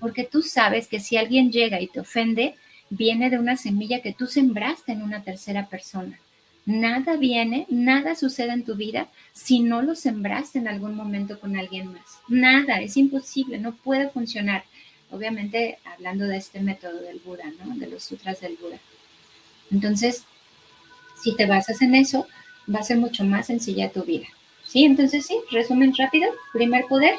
[0.00, 2.56] Porque tú sabes que si alguien llega y te ofende,
[2.90, 6.18] viene de una semilla que tú sembraste en una tercera persona.
[6.66, 11.56] Nada viene, nada sucede en tu vida si no lo sembraste en algún momento con
[11.56, 12.20] alguien más.
[12.28, 14.64] Nada, es imposible, no puede funcionar.
[15.10, 17.76] Obviamente hablando de este método del Buda, ¿no?
[17.76, 18.78] De los sutras del Buda.
[19.70, 20.24] Entonces,
[21.22, 22.26] si te basas en eso,
[22.72, 24.26] va a ser mucho más sencilla tu vida.
[24.66, 24.84] ¿Sí?
[24.84, 26.30] Entonces, sí, resumen rápido.
[26.54, 27.14] Primer poder,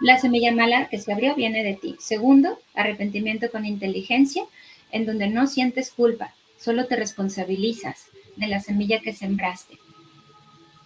[0.00, 1.96] la semilla mala que se abrió viene de ti.
[2.00, 4.44] Segundo, arrepentimiento con inteligencia,
[4.90, 8.06] en donde no sientes culpa, solo te responsabilizas
[8.40, 9.78] de la semilla que sembraste.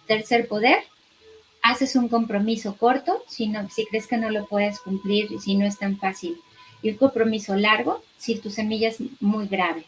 [0.05, 0.83] Tercer poder,
[1.63, 5.65] haces un compromiso corto si, no, si crees que no lo puedes cumplir, si no
[5.65, 6.37] es tan fácil.
[6.83, 9.85] Y un compromiso largo si tu semilla es muy grave.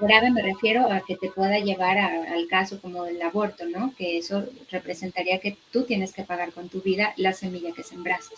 [0.00, 3.94] Grave me refiero a que te pueda llevar al caso como del aborto, ¿no?
[3.96, 8.34] Que eso representaría que tú tienes que pagar con tu vida la semilla que sembraste.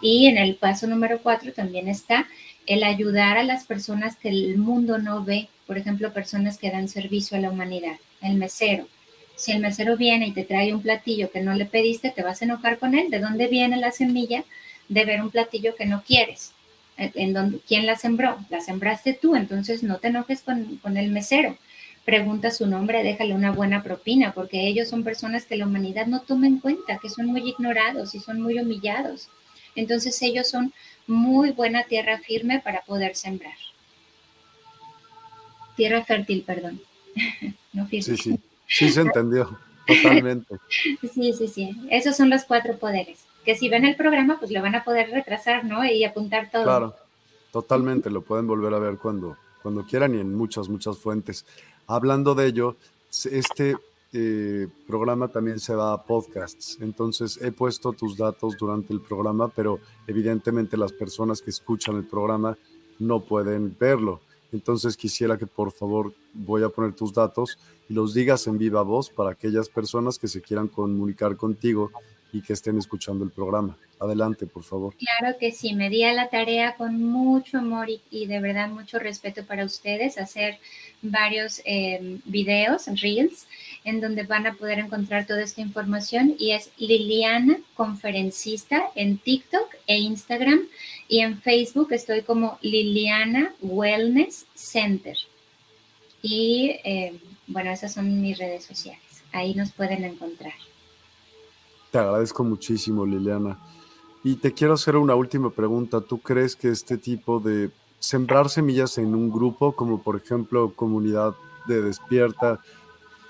[0.00, 2.26] Y en el paso número cuatro también está
[2.66, 6.88] el ayudar a las personas que el mundo no ve, por ejemplo, personas que dan
[6.88, 8.86] servicio a la humanidad, el mesero.
[9.36, 12.40] Si el mesero viene y te trae un platillo que no le pediste, te vas
[12.40, 13.10] a enojar con él.
[13.10, 14.44] ¿De dónde viene la semilla
[14.88, 16.52] de ver un platillo que no quieres?
[16.96, 21.58] en quién la sembró, la sembraste tú, entonces no te enojes con, con el mesero.
[22.04, 26.20] Pregunta su nombre, déjale una buena propina, porque ellos son personas que la humanidad no
[26.20, 29.28] toma en cuenta, que son muy ignorados y son muy humillados.
[29.74, 30.72] Entonces ellos son
[31.06, 33.56] muy buena tierra firme para poder sembrar.
[35.76, 36.80] Tierra fértil, perdón.
[37.72, 37.88] no.
[37.88, 40.56] Sí, sí, sí se entendió, totalmente.
[41.12, 41.70] sí, sí, sí.
[41.90, 45.10] Esos son los cuatro poderes que si ven el programa, pues lo van a poder
[45.10, 45.84] retrasar, ¿no?
[45.84, 46.64] Y apuntar todo.
[46.64, 46.94] Claro,
[47.52, 51.44] totalmente, lo pueden volver a ver cuando, cuando quieran y en muchas, muchas fuentes.
[51.86, 52.76] Hablando de ello,
[53.30, 53.76] este
[54.12, 59.48] eh, programa también se va a podcasts, entonces he puesto tus datos durante el programa,
[59.48, 62.56] pero evidentemente las personas que escuchan el programa
[62.98, 64.20] no pueden verlo.
[64.54, 67.58] Entonces quisiera que por favor voy a poner tus datos
[67.88, 71.90] y los digas en viva voz para aquellas personas que se quieran comunicar contigo
[72.34, 73.78] y que estén escuchando el programa.
[74.00, 74.92] Adelante, por favor.
[74.96, 78.98] Claro que sí, me di a la tarea con mucho amor y, de verdad mucho
[78.98, 80.58] respeto para ustedes, hacer
[81.00, 83.46] varios eh, videos, reels,
[83.84, 89.68] en donde van a poder encontrar toda esta información y es Liliana Conferencista en TikTok
[89.86, 90.66] e Instagram
[91.06, 95.16] y en Facebook estoy como Liliana Wellness Center.
[96.20, 97.14] Y eh,
[97.46, 100.54] bueno, esas son mis redes sociales, ahí nos pueden encontrar.
[101.94, 103.56] Te agradezco muchísimo, Liliana.
[104.24, 106.00] Y te quiero hacer una última pregunta.
[106.00, 111.36] ¿Tú crees que este tipo de sembrar semillas en un grupo, como por ejemplo comunidad
[111.68, 112.58] de despierta,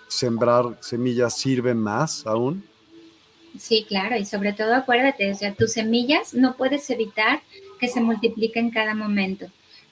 [0.09, 2.65] sembrar semillas sirve más aún?
[3.59, 7.43] Sí, claro, y sobre todo acuérdate, o sea, tus semillas no puedes evitar
[7.79, 9.45] que se multipliquen en cada momento.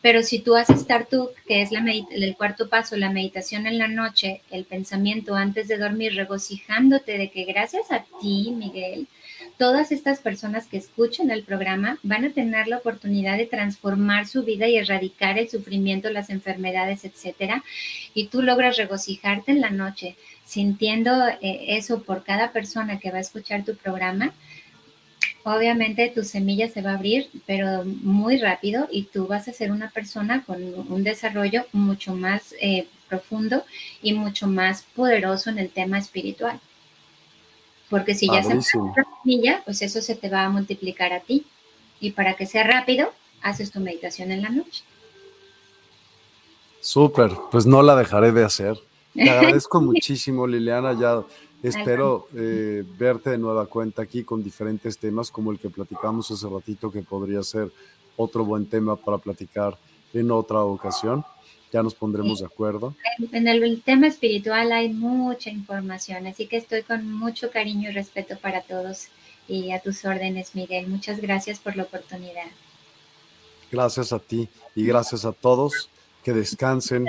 [0.03, 3.87] Pero si tú haces tú, que es la el cuarto paso, la meditación en la
[3.87, 9.07] noche, el pensamiento antes de dormir, regocijándote de que gracias a ti, Miguel,
[9.59, 14.43] todas estas personas que escuchan el programa van a tener la oportunidad de transformar su
[14.43, 17.62] vida y erradicar el sufrimiento, las enfermedades, etcétera.
[18.12, 23.19] Y tú logras regocijarte en la noche, sintiendo eh, eso por cada persona que va
[23.19, 24.35] a escuchar tu programa
[25.45, 29.73] obviamente tu semilla se va a abrir, pero muy rápido y tú vas a ser
[29.73, 33.65] una persona con un desarrollo mucho más eh, profundo
[34.03, 36.61] y mucho más poderoso en el tema espiritual.
[37.91, 38.62] Porque si ya se la
[39.23, 41.45] semilla, pues eso se te va a multiplicar a ti.
[42.01, 43.12] Y para que sea rápido,
[43.43, 44.83] haces tu meditación en la noche.
[46.81, 48.79] Súper, pues no la dejaré de hacer.
[49.12, 50.99] Te agradezco muchísimo, Liliana.
[50.99, 51.23] Ya
[51.62, 56.49] Espero eh, verte de nueva cuenta aquí con diferentes temas como el que platicamos hace
[56.49, 57.70] ratito, que podría ser
[58.16, 59.78] otro buen tema para platicar
[60.12, 61.24] en otra ocasión.
[61.73, 62.94] Ya nos pondremos de acuerdo.
[63.31, 68.36] En el, tema espiritual hay mucha información, así que estoy con mucho cariño y respeto
[68.39, 69.07] para todos
[69.49, 70.89] y a tus órdenes, Miguel.
[70.89, 72.50] Muchas gracias por la oportunidad.
[73.70, 75.89] Gracias a ti y gracias a todos.
[76.23, 77.08] Que descansen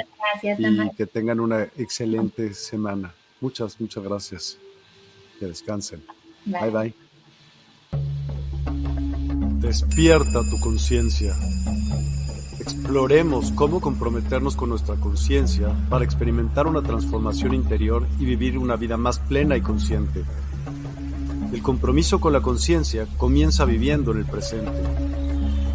[0.58, 3.14] y que tengan una excelente semana.
[3.44, 4.58] Muchas, muchas gracias.
[5.38, 6.02] Que descansen.
[6.46, 6.96] Bye bye.
[9.60, 11.36] Despierta tu conciencia.
[12.62, 18.96] Exploremos cómo comprometernos con nuestra conciencia para experimentar una transformación interior y vivir una vida
[18.96, 20.24] más plena y consciente.
[21.52, 24.72] El compromiso con la conciencia comienza viviendo en el presente.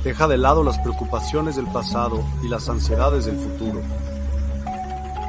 [0.04, 3.82] Deja de lado las preocupaciones del pasado y las ansiedades del futuro